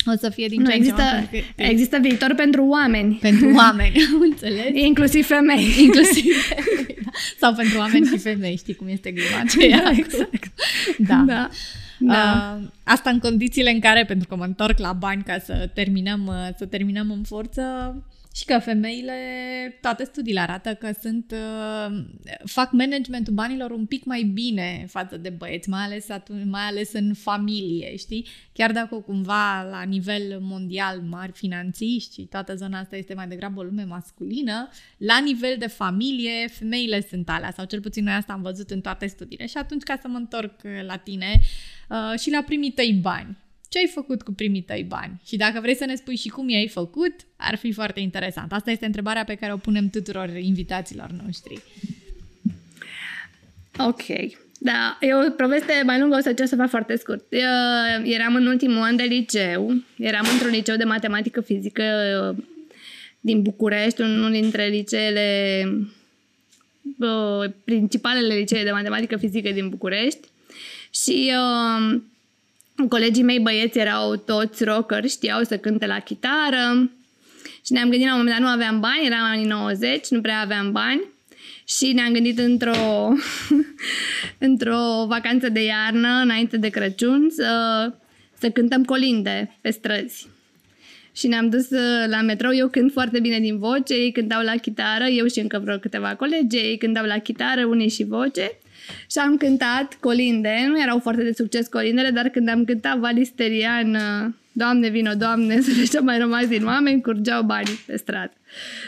O 0.05 0.15
să 0.17 0.29
fie 0.29 0.47
din 0.47 0.61
nu, 0.61 0.69
ce 0.69 0.75
există, 0.75 1.29
ce 1.32 1.43
există 1.55 1.97
viitor 2.01 2.34
pentru 2.36 2.65
oameni. 2.65 3.17
Pentru 3.21 3.53
oameni, 3.63 3.93
înțeles? 4.21 4.69
Inclusiv 4.73 5.25
femei. 5.25 5.65
Inclusiv 5.86 6.34
femei, 6.43 6.97
da. 7.03 7.11
Sau 7.39 7.53
pentru 7.53 7.77
oameni 7.77 8.05
și 8.05 8.17
femei, 8.17 8.57
știi 8.57 8.75
cum 8.75 8.88
este 8.88 9.11
gluma 9.11 9.39
aceea. 9.39 9.84
Da, 9.84 9.91
exact. 9.91 10.51
Da. 10.97 11.23
da. 11.27 11.49
Da. 12.02 12.58
Uh, 12.62 12.68
asta 12.84 13.10
în 13.10 13.20
condițiile 13.20 13.70
în 13.70 13.80
care, 13.80 14.06
pentru 14.06 14.28
că 14.28 14.36
mă 14.36 14.43
întorc 14.43 14.78
la 14.78 14.93
bani 14.93 15.24
ca 15.24 15.39
să 15.39 15.70
terminăm, 15.74 16.26
uh, 16.28 16.56
să 16.58 16.66
terminăm 16.66 17.12
în 17.12 17.24
forță, 17.24 17.95
și 18.36 18.45
că 18.45 18.59
femeile, 18.59 19.13
toate 19.82 20.03
studiile 20.03 20.39
arată 20.39 20.73
că 20.73 20.91
sunt, 21.01 21.32
uh, 21.32 22.03
fac 22.45 22.71
managementul 22.71 23.34
banilor 23.34 23.71
un 23.71 23.86
pic 23.86 24.03
mai 24.03 24.23
bine 24.23 24.86
față 24.89 25.17
de 25.17 25.29
băieți, 25.29 25.69
mai 25.69 25.84
ales, 25.84 26.09
atunci, 26.09 26.45
mai 26.45 26.61
ales 26.61 26.93
în 26.93 27.13
familie, 27.13 27.95
știi? 27.95 28.27
Chiar 28.53 28.71
dacă 28.71 28.95
cumva 28.95 29.67
la 29.69 29.82
nivel 29.82 30.39
mondial 30.41 31.01
mari 31.01 31.32
finanțiști 31.32 32.13
și 32.13 32.21
toată 32.21 32.55
zona 32.55 32.79
asta 32.79 32.95
este 32.95 33.13
mai 33.13 33.27
degrabă 33.27 33.59
o 33.59 33.63
lume 33.63 33.84
masculină, 33.84 34.69
la 34.97 35.19
nivel 35.19 35.55
de 35.59 35.67
familie, 35.67 36.47
femeile 36.47 37.01
sunt 37.09 37.29
alea, 37.29 37.51
sau 37.51 37.65
cel 37.65 37.82
puțin 37.82 38.03
noi 38.03 38.13
asta 38.13 38.34
am 38.34 38.41
văzut 38.41 38.69
în 38.69 38.82
toate 38.82 39.07
studiile. 39.07 39.45
Și 39.45 39.57
atunci, 39.57 39.84
ca 39.84 39.97
să 40.01 40.07
mă 40.07 40.17
întorc 40.17 40.61
la 40.86 40.95
tine 40.95 41.39
uh, 41.89 42.19
și 42.19 42.29
la 42.29 42.41
primii 42.41 42.71
tăi 42.71 42.99
bani, 43.01 43.38
ce 43.72 43.78
ai 43.78 43.91
făcut 43.93 44.22
cu 44.22 44.34
primii 44.34 44.61
tăi 44.61 44.86
bani? 44.88 45.22
Și 45.26 45.38
dacă 45.38 45.59
vrei 45.61 45.76
să 45.76 45.86
ne 45.86 45.95
spui 45.95 46.15
și 46.15 46.30
cum 46.30 46.49
i-ai 46.49 46.67
făcut, 46.67 47.13
ar 47.36 47.55
fi 47.55 47.72
foarte 47.72 47.99
interesant. 47.99 48.51
Asta 48.51 48.72
este 48.72 48.86
întrebarea 48.86 49.24
pe 49.24 49.36
care 49.36 49.53
o 49.53 49.57
punem 49.57 49.89
tuturor 49.89 50.30
invitaților 50.30 51.09
noștri. 51.24 51.61
Ok. 53.78 54.03
Da, 54.59 54.97
e 54.99 55.13
o 55.13 55.30
poveste 55.30 55.82
mai 55.86 55.99
lungă, 55.99 56.15
o 56.15 56.22
să 56.22 56.30
încerc 56.30 56.49
să 56.49 56.55
fac 56.55 56.69
foarte 56.69 56.95
scurt. 56.95 57.26
Eu 57.30 58.03
eram 58.03 58.36
în 58.36 58.45
ultimul 58.45 58.82
an 58.82 58.95
de 58.95 59.03
liceu, 59.03 59.74
eram 59.97 60.26
într-un 60.32 60.51
liceu 60.51 60.76
de 60.76 60.84
matematică 60.84 61.41
fizică 61.41 61.84
uh, 61.84 62.43
din 63.19 63.41
București, 63.41 64.01
unul 64.01 64.32
dintre 64.32 64.67
liceele, 64.67 65.63
uh, 66.99 67.51
principalele 67.63 68.34
licee 68.34 68.63
de 68.63 68.72
matematică 68.72 69.17
fizică 69.17 69.51
din 69.51 69.69
București. 69.69 70.28
Și 70.89 71.32
uh, 71.34 72.01
colegii 72.88 73.23
mei 73.23 73.39
băieți 73.39 73.79
erau 73.79 74.15
toți 74.15 74.63
rockeri, 74.63 75.09
știau 75.09 75.43
să 75.43 75.57
cânte 75.57 75.86
la 75.86 75.99
chitară. 75.99 76.91
Și 77.65 77.71
ne-am 77.73 77.89
gândit 77.89 78.07
la 78.07 78.13
un 78.13 78.17
moment 78.17 78.38
dat, 78.38 78.47
nu 78.47 78.53
aveam 78.53 78.79
bani, 78.79 79.05
eram 79.05 79.23
anii 79.23 79.45
90, 79.45 80.07
nu 80.09 80.21
prea 80.21 80.39
aveam 80.39 80.71
bani. 80.71 81.01
Și 81.67 81.91
ne-am 81.93 82.13
gândit 82.13 82.39
într-o, 82.39 83.13
într-o 84.49 85.05
vacanță 85.07 85.49
de 85.49 85.63
iarnă, 85.63 86.19
înainte 86.23 86.57
de 86.57 86.69
Crăciun, 86.69 87.29
să, 87.29 87.91
să 88.39 88.49
cântăm 88.49 88.84
colinde 88.84 89.57
pe 89.61 89.71
străzi. 89.71 90.27
Și 91.15 91.27
ne-am 91.27 91.49
dus 91.49 91.69
uh, 91.69 92.05
la 92.07 92.21
metrou, 92.21 92.53
eu 92.53 92.67
cânt 92.67 92.91
foarte 92.91 93.19
bine 93.19 93.39
din 93.39 93.57
voce, 93.57 93.93
ei 93.93 94.11
cântau 94.11 94.43
la 94.43 94.55
chitară, 94.55 95.03
eu 95.03 95.27
și 95.27 95.39
încă 95.39 95.61
vreo 95.63 95.77
câteva 95.77 96.15
colegi, 96.15 96.57
ei 96.57 96.77
cântau 96.77 97.05
la 97.05 97.17
chitară, 97.17 97.65
unii 97.65 97.89
și 97.89 98.03
voce 98.03 98.51
și 99.11 99.17
am 99.17 99.38
cântat 99.38 99.97
colinde, 99.99 100.65
nu 100.67 100.82
erau 100.82 100.99
foarte 100.99 101.23
de 101.23 101.32
succes 101.32 101.67
colindele, 101.67 102.09
dar 102.09 102.29
când 102.29 102.49
am 102.49 102.65
cântat 102.65 102.97
Valisterian, 102.97 103.97
Doamne 104.51 104.89
vino, 104.89 105.13
Doamne, 105.13 105.61
să 105.61 105.71
ce 105.91 105.99
mai 105.99 106.17
rămas 106.17 106.47
din 106.47 106.65
oameni, 106.65 107.01
curgeau 107.01 107.43
banii 107.43 107.84
pe 107.86 107.97
stradă. 107.97 108.34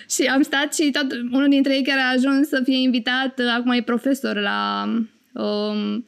Și 0.09 0.21
am 0.23 0.41
stat 0.41 0.73
și 0.73 0.91
tot, 0.91 1.11
unul 1.31 1.49
dintre 1.49 1.75
ei 1.75 1.83
care 1.83 1.99
a 1.99 2.11
ajuns 2.11 2.47
să 2.47 2.61
fie 2.63 2.77
invitat, 2.77 3.39
acum 3.57 3.71
e 3.71 3.81
profesor 3.81 4.39
la 4.39 4.87
um, 5.31 6.05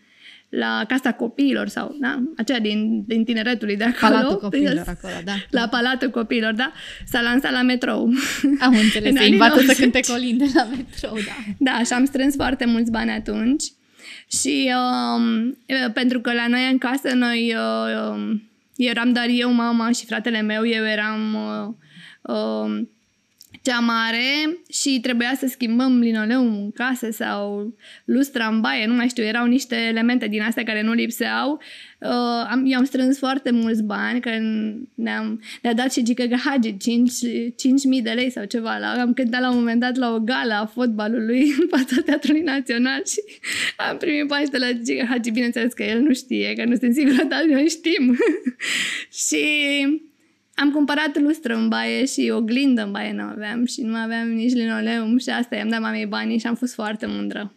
la 0.50 0.86
Casa 0.88 1.12
Copiilor 1.12 1.68
sau, 1.68 1.96
da, 2.00 2.24
aceea 2.38 2.60
din, 2.60 3.04
din 3.08 3.24
tineretului 3.24 3.78
de 3.78 3.84
acolo. 3.84 4.14
Palatul 4.14 4.38
Copiilor 4.38 4.84
acolo, 4.88 5.14
da. 5.24 5.34
La 5.50 5.68
Palatul 5.68 6.10
Copiilor, 6.10 6.54
da. 6.54 6.72
S-a 7.06 7.22
lansat 7.22 7.52
la 7.52 7.62
metrou. 7.62 8.10
Am 8.60 8.76
înțeles, 8.76 9.16
se 9.20 9.26
invită 9.26 9.62
să 9.68 9.74
cânte 9.82 10.00
colinde 10.08 10.46
la 10.54 10.64
metrou, 10.64 11.14
da. 11.14 11.54
Da, 11.58 11.84
și 11.84 11.94
am 11.94 12.06
strâns 12.06 12.36
foarte 12.36 12.66
mulți 12.66 12.92
bani 12.92 13.12
atunci. 13.12 13.64
Și 14.28 14.72
um, 15.16 15.58
pentru 15.94 16.20
că 16.20 16.34
la 16.34 16.48
noi 16.48 16.72
în 16.72 16.78
casă, 16.78 17.14
noi 17.14 17.56
uh, 17.56 18.40
eram 18.76 19.14
doar 19.14 19.26
eu, 19.30 19.52
mama 19.52 19.92
și 19.92 20.06
fratele 20.06 20.42
meu, 20.42 20.68
eu 20.68 20.86
eram 20.86 21.34
uh, 21.34 21.74
uh, 22.36 22.88
cea 23.62 23.80
mare 23.80 24.58
și 24.72 25.00
trebuia 25.02 25.34
să 25.38 25.48
schimbăm 25.48 26.00
linoleum 26.00 26.46
în 26.46 26.72
casă 26.72 27.10
sau 27.12 27.74
lustra 28.06 28.48
în 28.48 28.62
baie, 28.62 28.86
nu 28.86 28.94
mai 28.94 29.08
știu, 29.08 29.24
erau 29.24 29.46
niște 29.46 29.76
elemente 29.76 30.28
din 30.28 30.42
astea 30.42 30.64
care 30.64 30.82
nu 30.82 30.94
lipseau. 30.94 31.62
Uh, 32.00 32.48
am, 32.50 32.64
eu 32.66 32.78
am 32.78 32.84
strâns 32.84 33.18
foarte 33.18 33.52
mulți 33.52 33.84
bani, 33.84 34.20
că 34.22 34.30
ne-am, 34.96 35.42
ne-a 35.62 35.74
dat 35.74 35.94
și 35.94 36.04
Gică 36.04 36.28
Hagi 36.46 36.72
5.000 36.72 36.78
de 38.04 38.10
lei 38.10 38.32
sau 38.32 38.44
ceva. 38.44 38.78
La, 38.78 39.02
am 39.02 39.14
cântat 39.14 39.42
la 39.42 39.50
un 39.50 39.58
moment 39.58 39.80
dat 39.80 39.96
la 39.96 40.14
o 40.14 40.20
gală 40.20 40.54
a 40.54 40.66
fotbalului 40.66 41.42
în 41.62 41.68
fața 41.70 42.02
Teatrului 42.06 42.42
Național 42.42 43.02
și 43.06 43.22
am 43.78 43.98
primit 43.98 44.26
bani 44.26 44.48
de 44.48 44.58
la 44.58 44.72
Gică 44.72 45.06
Hagi, 45.10 45.32
bineînțeles 45.32 45.74
că 45.74 45.84
el 45.84 46.00
nu 46.00 46.14
știe, 46.14 46.54
că 46.54 46.66
nu 46.66 46.76
sunt 46.76 46.94
sigură, 46.94 47.24
dar 47.24 47.44
noi 47.50 47.68
știm. 47.68 48.18
și 49.28 49.46
am 50.56 50.72
cumpărat 50.72 51.20
lustră 51.20 51.56
în 51.56 51.68
baie 51.68 52.06
și 52.06 52.32
oglindă 52.36 52.84
în 52.84 52.92
baie 52.92 53.14
nu 53.14 53.24
aveam 53.24 53.66
și 53.66 53.82
nu 53.82 53.96
aveam 53.96 54.28
nici 54.28 54.54
linoleum 54.54 55.18
și 55.18 55.30
asta 55.30 55.56
i-am 55.56 55.70
dat 55.70 55.80
mamei 55.80 56.06
banii 56.06 56.40
și 56.40 56.48
am 56.48 56.56
fost 56.56 56.74
foarte 56.74 57.06
mândră. 57.06 57.52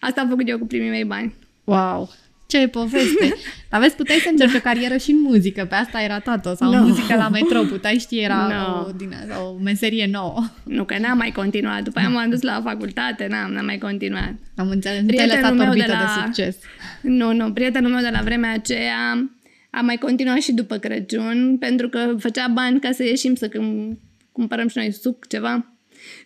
Asta 0.00 0.20
am 0.20 0.28
făcut 0.28 0.48
eu 0.48 0.58
cu 0.58 0.66
primii 0.66 0.90
mei 0.90 1.04
bani. 1.04 1.34
Wow! 1.64 2.10
Ce 2.46 2.68
poveste! 2.68 3.34
Dar 3.70 3.80
vezi, 3.80 3.94
puteai 3.94 4.18
să 4.18 4.28
încerci 4.30 4.54
o 4.54 4.58
carieră 4.58 4.96
și 4.96 5.10
în 5.10 5.20
muzică, 5.20 5.64
pe 5.64 5.74
asta 5.74 6.00
era 6.00 6.18
toată, 6.18 6.54
sau 6.56 6.72
no. 6.72 6.82
muzică 6.82 7.16
la 7.16 7.28
metro, 7.28 7.62
puteai 7.62 7.98
ști, 7.98 8.18
era 8.18 8.46
no. 8.46 8.80
o, 8.80 8.90
din, 8.96 9.14
o 9.44 9.62
meserie 9.62 10.08
nouă. 10.12 10.44
Nu, 10.64 10.84
că 10.84 10.98
n-am 10.98 11.16
mai 11.16 11.30
continuat. 11.30 11.82
După 11.82 11.98
aia 11.98 12.08
m-am 12.08 12.30
dus 12.30 12.42
la 12.42 12.60
facultate, 12.64 13.26
n-am, 13.30 13.52
n-am 13.52 13.64
mai 13.64 13.78
continuat. 13.78 14.32
Am 14.56 14.68
înțeles, 14.68 15.00
nu 15.00 15.08
te-ai 15.08 15.26
lăsat 15.26 15.54
meu 15.54 15.72
de, 15.72 15.84
la... 15.86 15.96
de 15.96 16.20
succes. 16.24 16.56
Nu, 17.00 17.32
nu, 17.32 17.52
prietenul 17.52 17.90
meu 17.90 18.00
de 18.00 18.10
la 18.12 18.20
vremea 18.22 18.52
aceea 18.52 19.30
am 19.78 19.84
mai 19.84 19.96
continuat 19.96 20.40
și 20.40 20.52
după 20.52 20.76
Crăciun, 20.76 21.56
pentru 21.58 21.88
că 21.88 22.14
făcea 22.18 22.48
bani 22.48 22.80
ca 22.80 22.92
să 22.92 23.02
ieșim 23.04 23.34
să 23.34 23.48
cum, 23.48 23.98
cumpărăm 24.32 24.68
și 24.68 24.76
noi 24.76 24.92
suc, 24.92 25.26
ceva. 25.26 25.72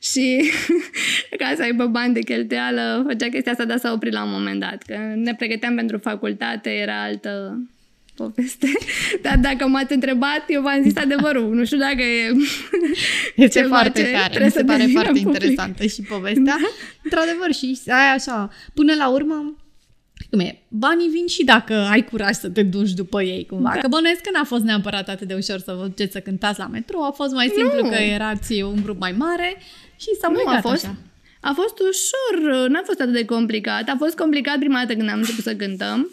Și 0.00 0.50
ca 1.38 1.52
să 1.56 1.62
aibă 1.62 1.86
bani 1.86 2.14
de 2.14 2.20
cheltuială, 2.20 3.04
făcea 3.06 3.28
chestia 3.28 3.52
asta, 3.52 3.64
dar 3.64 3.78
s-a 3.78 3.92
oprit 3.92 4.12
la 4.12 4.24
un 4.24 4.30
moment 4.30 4.60
dat. 4.60 4.82
Că 4.82 4.98
ne 5.14 5.34
pregăteam 5.34 5.74
pentru 5.74 5.98
facultate, 5.98 6.70
era 6.70 7.02
altă 7.02 7.62
poveste. 8.14 8.66
Dar 9.24 9.38
dacă 9.38 9.66
m-ați 9.66 9.92
întrebat, 9.92 10.44
eu 10.48 10.62
v-am 10.62 10.82
zis 10.82 10.96
adevărul. 10.96 11.54
Nu 11.54 11.64
știu 11.64 11.78
dacă 11.78 12.02
e 12.02 12.32
Este 13.36 13.60
ceva 13.60 13.76
foarte 13.76 14.02
tare. 14.02 14.44
Mi 14.44 14.50
se 14.50 14.64
pare 14.64 14.86
foarte 14.92 15.18
interesantă 15.18 15.86
și 15.86 16.02
povestea. 16.02 16.42
Da? 16.42 16.56
Într-adevăr, 17.02 17.52
și 17.52 17.80
aia 17.86 18.12
așa, 18.12 18.50
până 18.74 18.94
la 18.94 19.08
urmă, 19.08 19.56
cum 20.32 20.40
e, 20.40 20.58
banii 20.68 21.08
vin 21.08 21.26
și 21.26 21.44
dacă 21.44 21.74
ai 21.74 22.04
curaj 22.04 22.34
să 22.34 22.48
te 22.48 22.62
duci 22.62 22.90
după 22.90 23.22
ei 23.22 23.46
cumva. 23.46 23.70
Da. 23.74 23.80
Că 23.80 23.88
bănuiesc 23.88 24.20
că 24.20 24.30
n-a 24.32 24.44
fost 24.44 24.62
neapărat 24.62 25.08
atât 25.08 25.28
de 25.28 25.34
ușor 25.34 25.58
să 25.58 25.72
vă 25.78 25.82
duceți 25.82 26.12
să 26.12 26.20
cântați 26.20 26.58
la 26.58 26.66
metro, 26.66 27.04
a 27.04 27.10
fost 27.10 27.32
mai 27.32 27.52
simplu 27.56 27.82
nu. 27.82 27.88
că 27.88 27.94
erați 27.94 28.62
un 28.62 28.82
grup 28.82 29.00
mai 29.00 29.12
mare 29.12 29.56
și 29.96 30.08
s-a 30.20 30.28
nu, 30.28 30.42
a 30.46 30.60
fost, 30.60 30.84
așa. 30.84 30.96
A 31.40 31.52
fost 31.52 31.74
ușor, 31.78 32.68
n-a 32.68 32.82
fost 32.84 33.00
atât 33.00 33.12
de 33.12 33.24
complicat. 33.24 33.88
A 33.88 33.94
fost 33.98 34.16
complicat 34.16 34.58
prima 34.58 34.78
dată 34.78 34.94
când 34.94 35.10
am 35.10 35.18
început 35.18 35.42
să 35.42 35.56
cântăm, 35.56 36.10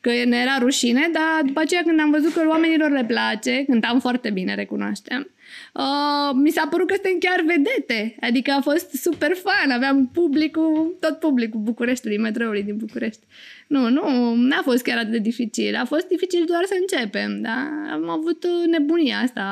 că 0.00 0.10
ne 0.10 0.36
era 0.36 0.58
rușine, 0.58 1.10
dar 1.12 1.42
după 1.46 1.60
aceea 1.60 1.82
când 1.82 2.00
am 2.00 2.10
văzut 2.10 2.32
că 2.32 2.42
oamenilor 2.48 2.90
le 2.90 3.04
place, 3.04 3.64
cântam 3.64 4.00
foarte 4.00 4.30
bine, 4.30 4.54
recunoaștem, 4.54 5.30
Uh, 5.78 6.30
mi 6.34 6.50
s-a 6.50 6.66
părut 6.70 6.86
că 6.86 6.94
suntem 6.94 7.18
chiar 7.18 7.44
vedete. 7.46 8.16
Adică 8.20 8.50
a 8.50 8.60
fost 8.60 8.90
super 8.90 9.32
fan. 9.44 9.70
Aveam 9.70 10.06
publicul, 10.12 10.96
tot 11.00 11.18
publicul 11.18 11.60
Bucureștiului, 11.60 12.18
metroului 12.18 12.62
din 12.62 12.76
București. 12.76 13.20
Nu, 13.66 13.88
nu, 13.88 14.34
n-a 14.34 14.60
fost 14.62 14.82
chiar 14.82 14.98
atât 14.98 15.10
de 15.10 15.18
dificil. 15.18 15.76
A 15.76 15.84
fost 15.84 16.06
dificil 16.06 16.44
doar 16.46 16.64
să 16.66 16.74
începem, 16.80 17.40
da? 17.40 17.68
Am 17.92 18.08
avut 18.08 18.46
nebunia 18.70 19.18
asta 19.18 19.44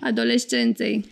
adolescenței. 0.00 1.04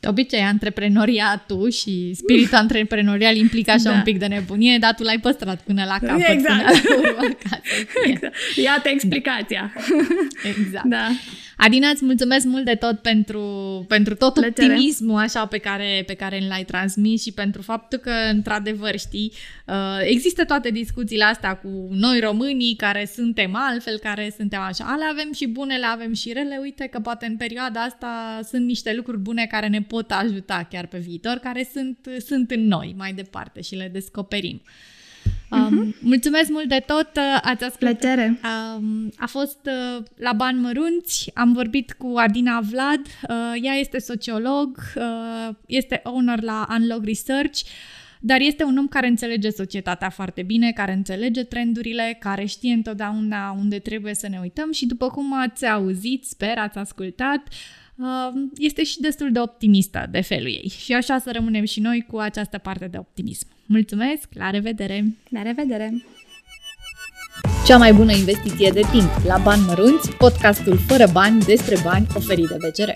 De 0.00 0.08
obicei, 0.08 0.40
antreprenoriatul 0.40 1.70
și 1.70 2.14
spiritul 2.14 2.56
antreprenorial 2.56 3.36
implică 3.36 3.70
așa 3.70 3.90
da. 3.90 3.96
un 3.96 4.02
pic 4.02 4.18
de 4.18 4.26
nebunie, 4.26 4.78
dar 4.78 4.94
tu 4.94 5.02
l-ai 5.02 5.18
păstrat 5.18 5.62
până 5.62 5.84
la 5.84 5.98
capăt. 5.98 6.28
Exact. 6.28 6.80
Până 6.80 7.00
la 7.02 7.10
urmă, 7.10 7.36
exact. 8.10 8.34
Iată 8.56 8.88
explicația. 8.88 9.72
Da. 9.74 10.48
Exact. 10.48 10.84
Da. 10.84 11.08
Adina, 11.56 11.88
îți 11.88 12.04
mulțumesc 12.04 12.46
mult 12.46 12.64
de 12.64 12.74
tot 12.74 12.98
pentru, 12.98 13.44
pentru 13.88 14.14
tot 14.14 14.32
Plăcere. 14.32 14.66
optimismul 14.66 15.18
așa 15.18 15.46
pe 15.46 15.58
care, 15.58 16.02
pe 16.06 16.14
care 16.14 16.46
l-ai 16.48 16.64
transmis 16.64 17.22
și 17.22 17.32
pentru 17.32 17.62
faptul 17.62 17.98
că, 17.98 18.10
într-adevăr, 18.30 18.98
știi, 18.98 19.32
uh, 19.66 19.98
există 20.00 20.44
toate 20.44 20.70
discuțiile 20.70 21.24
astea 21.24 21.56
cu 21.56 21.88
noi 21.90 22.20
românii 22.20 22.74
care 22.74 23.10
suntem 23.14 23.54
altfel, 23.54 23.98
care 23.98 24.32
suntem 24.36 24.60
așa. 24.60 24.84
Ale 24.88 25.04
avem 25.10 25.32
și 25.32 25.46
bune, 25.46 25.76
le 25.76 25.86
avem 25.86 26.12
și 26.14 26.32
rele. 26.32 26.58
Uite 26.62 26.86
că 26.86 27.00
poate 27.00 27.26
în 27.26 27.36
perioada 27.36 27.80
asta 27.80 28.40
sunt 28.48 28.64
niște 28.66 28.94
lucruri 28.94 29.18
bune 29.18 29.46
care 29.50 29.68
ne 29.68 29.82
pot 29.82 30.10
ajuta 30.10 30.66
chiar 30.70 30.86
pe 30.86 30.98
viitor, 30.98 31.34
care 31.42 31.68
sunt, 31.72 31.98
sunt 32.26 32.50
în 32.50 32.66
noi 32.66 32.94
mai 32.96 33.12
departe 33.12 33.60
și 33.60 33.74
le 33.74 33.90
descoperim. 33.92 34.62
Um, 35.50 35.92
uh-huh. 35.92 36.00
Mulțumesc 36.00 36.50
mult 36.50 36.68
de 36.68 36.82
tot, 36.86 37.10
uh, 37.16 37.38
ați 37.42 37.64
ascultat. 37.64 37.98
Plăcere. 37.98 38.40
Um, 38.76 39.12
a 39.16 39.26
fost 39.26 39.58
uh, 39.64 40.04
la 40.16 40.32
Bani 40.32 40.60
Mărunți, 40.60 41.30
am 41.34 41.52
vorbit 41.52 41.92
cu 41.92 42.14
Adina 42.16 42.60
Vlad, 42.60 43.00
uh, 43.28 43.62
ea 43.62 43.74
este 43.74 43.98
sociolog, 43.98 44.78
uh, 44.96 45.54
este 45.66 46.00
owner 46.04 46.42
la 46.42 46.66
Unlock 46.78 47.04
Research, 47.04 47.60
dar 48.20 48.40
este 48.40 48.64
un 48.64 48.76
om 48.76 48.86
care 48.86 49.06
înțelege 49.06 49.50
societatea 49.50 50.10
foarte 50.10 50.42
bine, 50.42 50.72
care 50.72 50.92
înțelege 50.92 51.42
trendurile, 51.42 52.16
care 52.20 52.44
știe 52.44 52.72
întotdeauna 52.72 53.56
unde 53.58 53.78
trebuie 53.78 54.14
să 54.14 54.28
ne 54.28 54.38
uităm 54.42 54.72
și 54.72 54.86
după 54.86 55.08
cum 55.08 55.40
ați 55.40 55.66
auzit, 55.66 56.24
sper, 56.24 56.58
ați 56.58 56.78
ascultat, 56.78 57.42
uh, 57.48 57.85
este 58.56 58.84
și 58.84 59.00
destul 59.00 59.32
de 59.32 59.40
optimistă 59.40 60.06
de 60.10 60.20
felul 60.20 60.46
ei. 60.46 60.72
Și 60.78 60.92
așa 60.92 61.18
să 61.18 61.30
rămânem 61.32 61.64
și 61.64 61.80
noi 61.80 62.06
cu 62.10 62.16
această 62.16 62.58
parte 62.58 62.86
de 62.86 62.98
optimism. 62.98 63.46
Mulțumesc, 63.66 64.28
la 64.34 64.50
revedere! 64.50 65.04
La 65.28 65.42
revedere! 65.42 66.04
Cea 67.66 67.76
mai 67.76 67.92
bună 67.92 68.12
investiție 68.12 68.70
de 68.70 68.80
timp 68.90 69.10
la 69.26 69.38
bani 69.38 69.62
mărunți, 69.66 70.12
podcastul 70.12 70.78
fără 70.78 71.06
bani 71.12 71.40
despre 71.40 71.76
bani 71.84 72.06
oferit 72.14 72.48
de 72.48 72.56
BCR. 72.68 72.90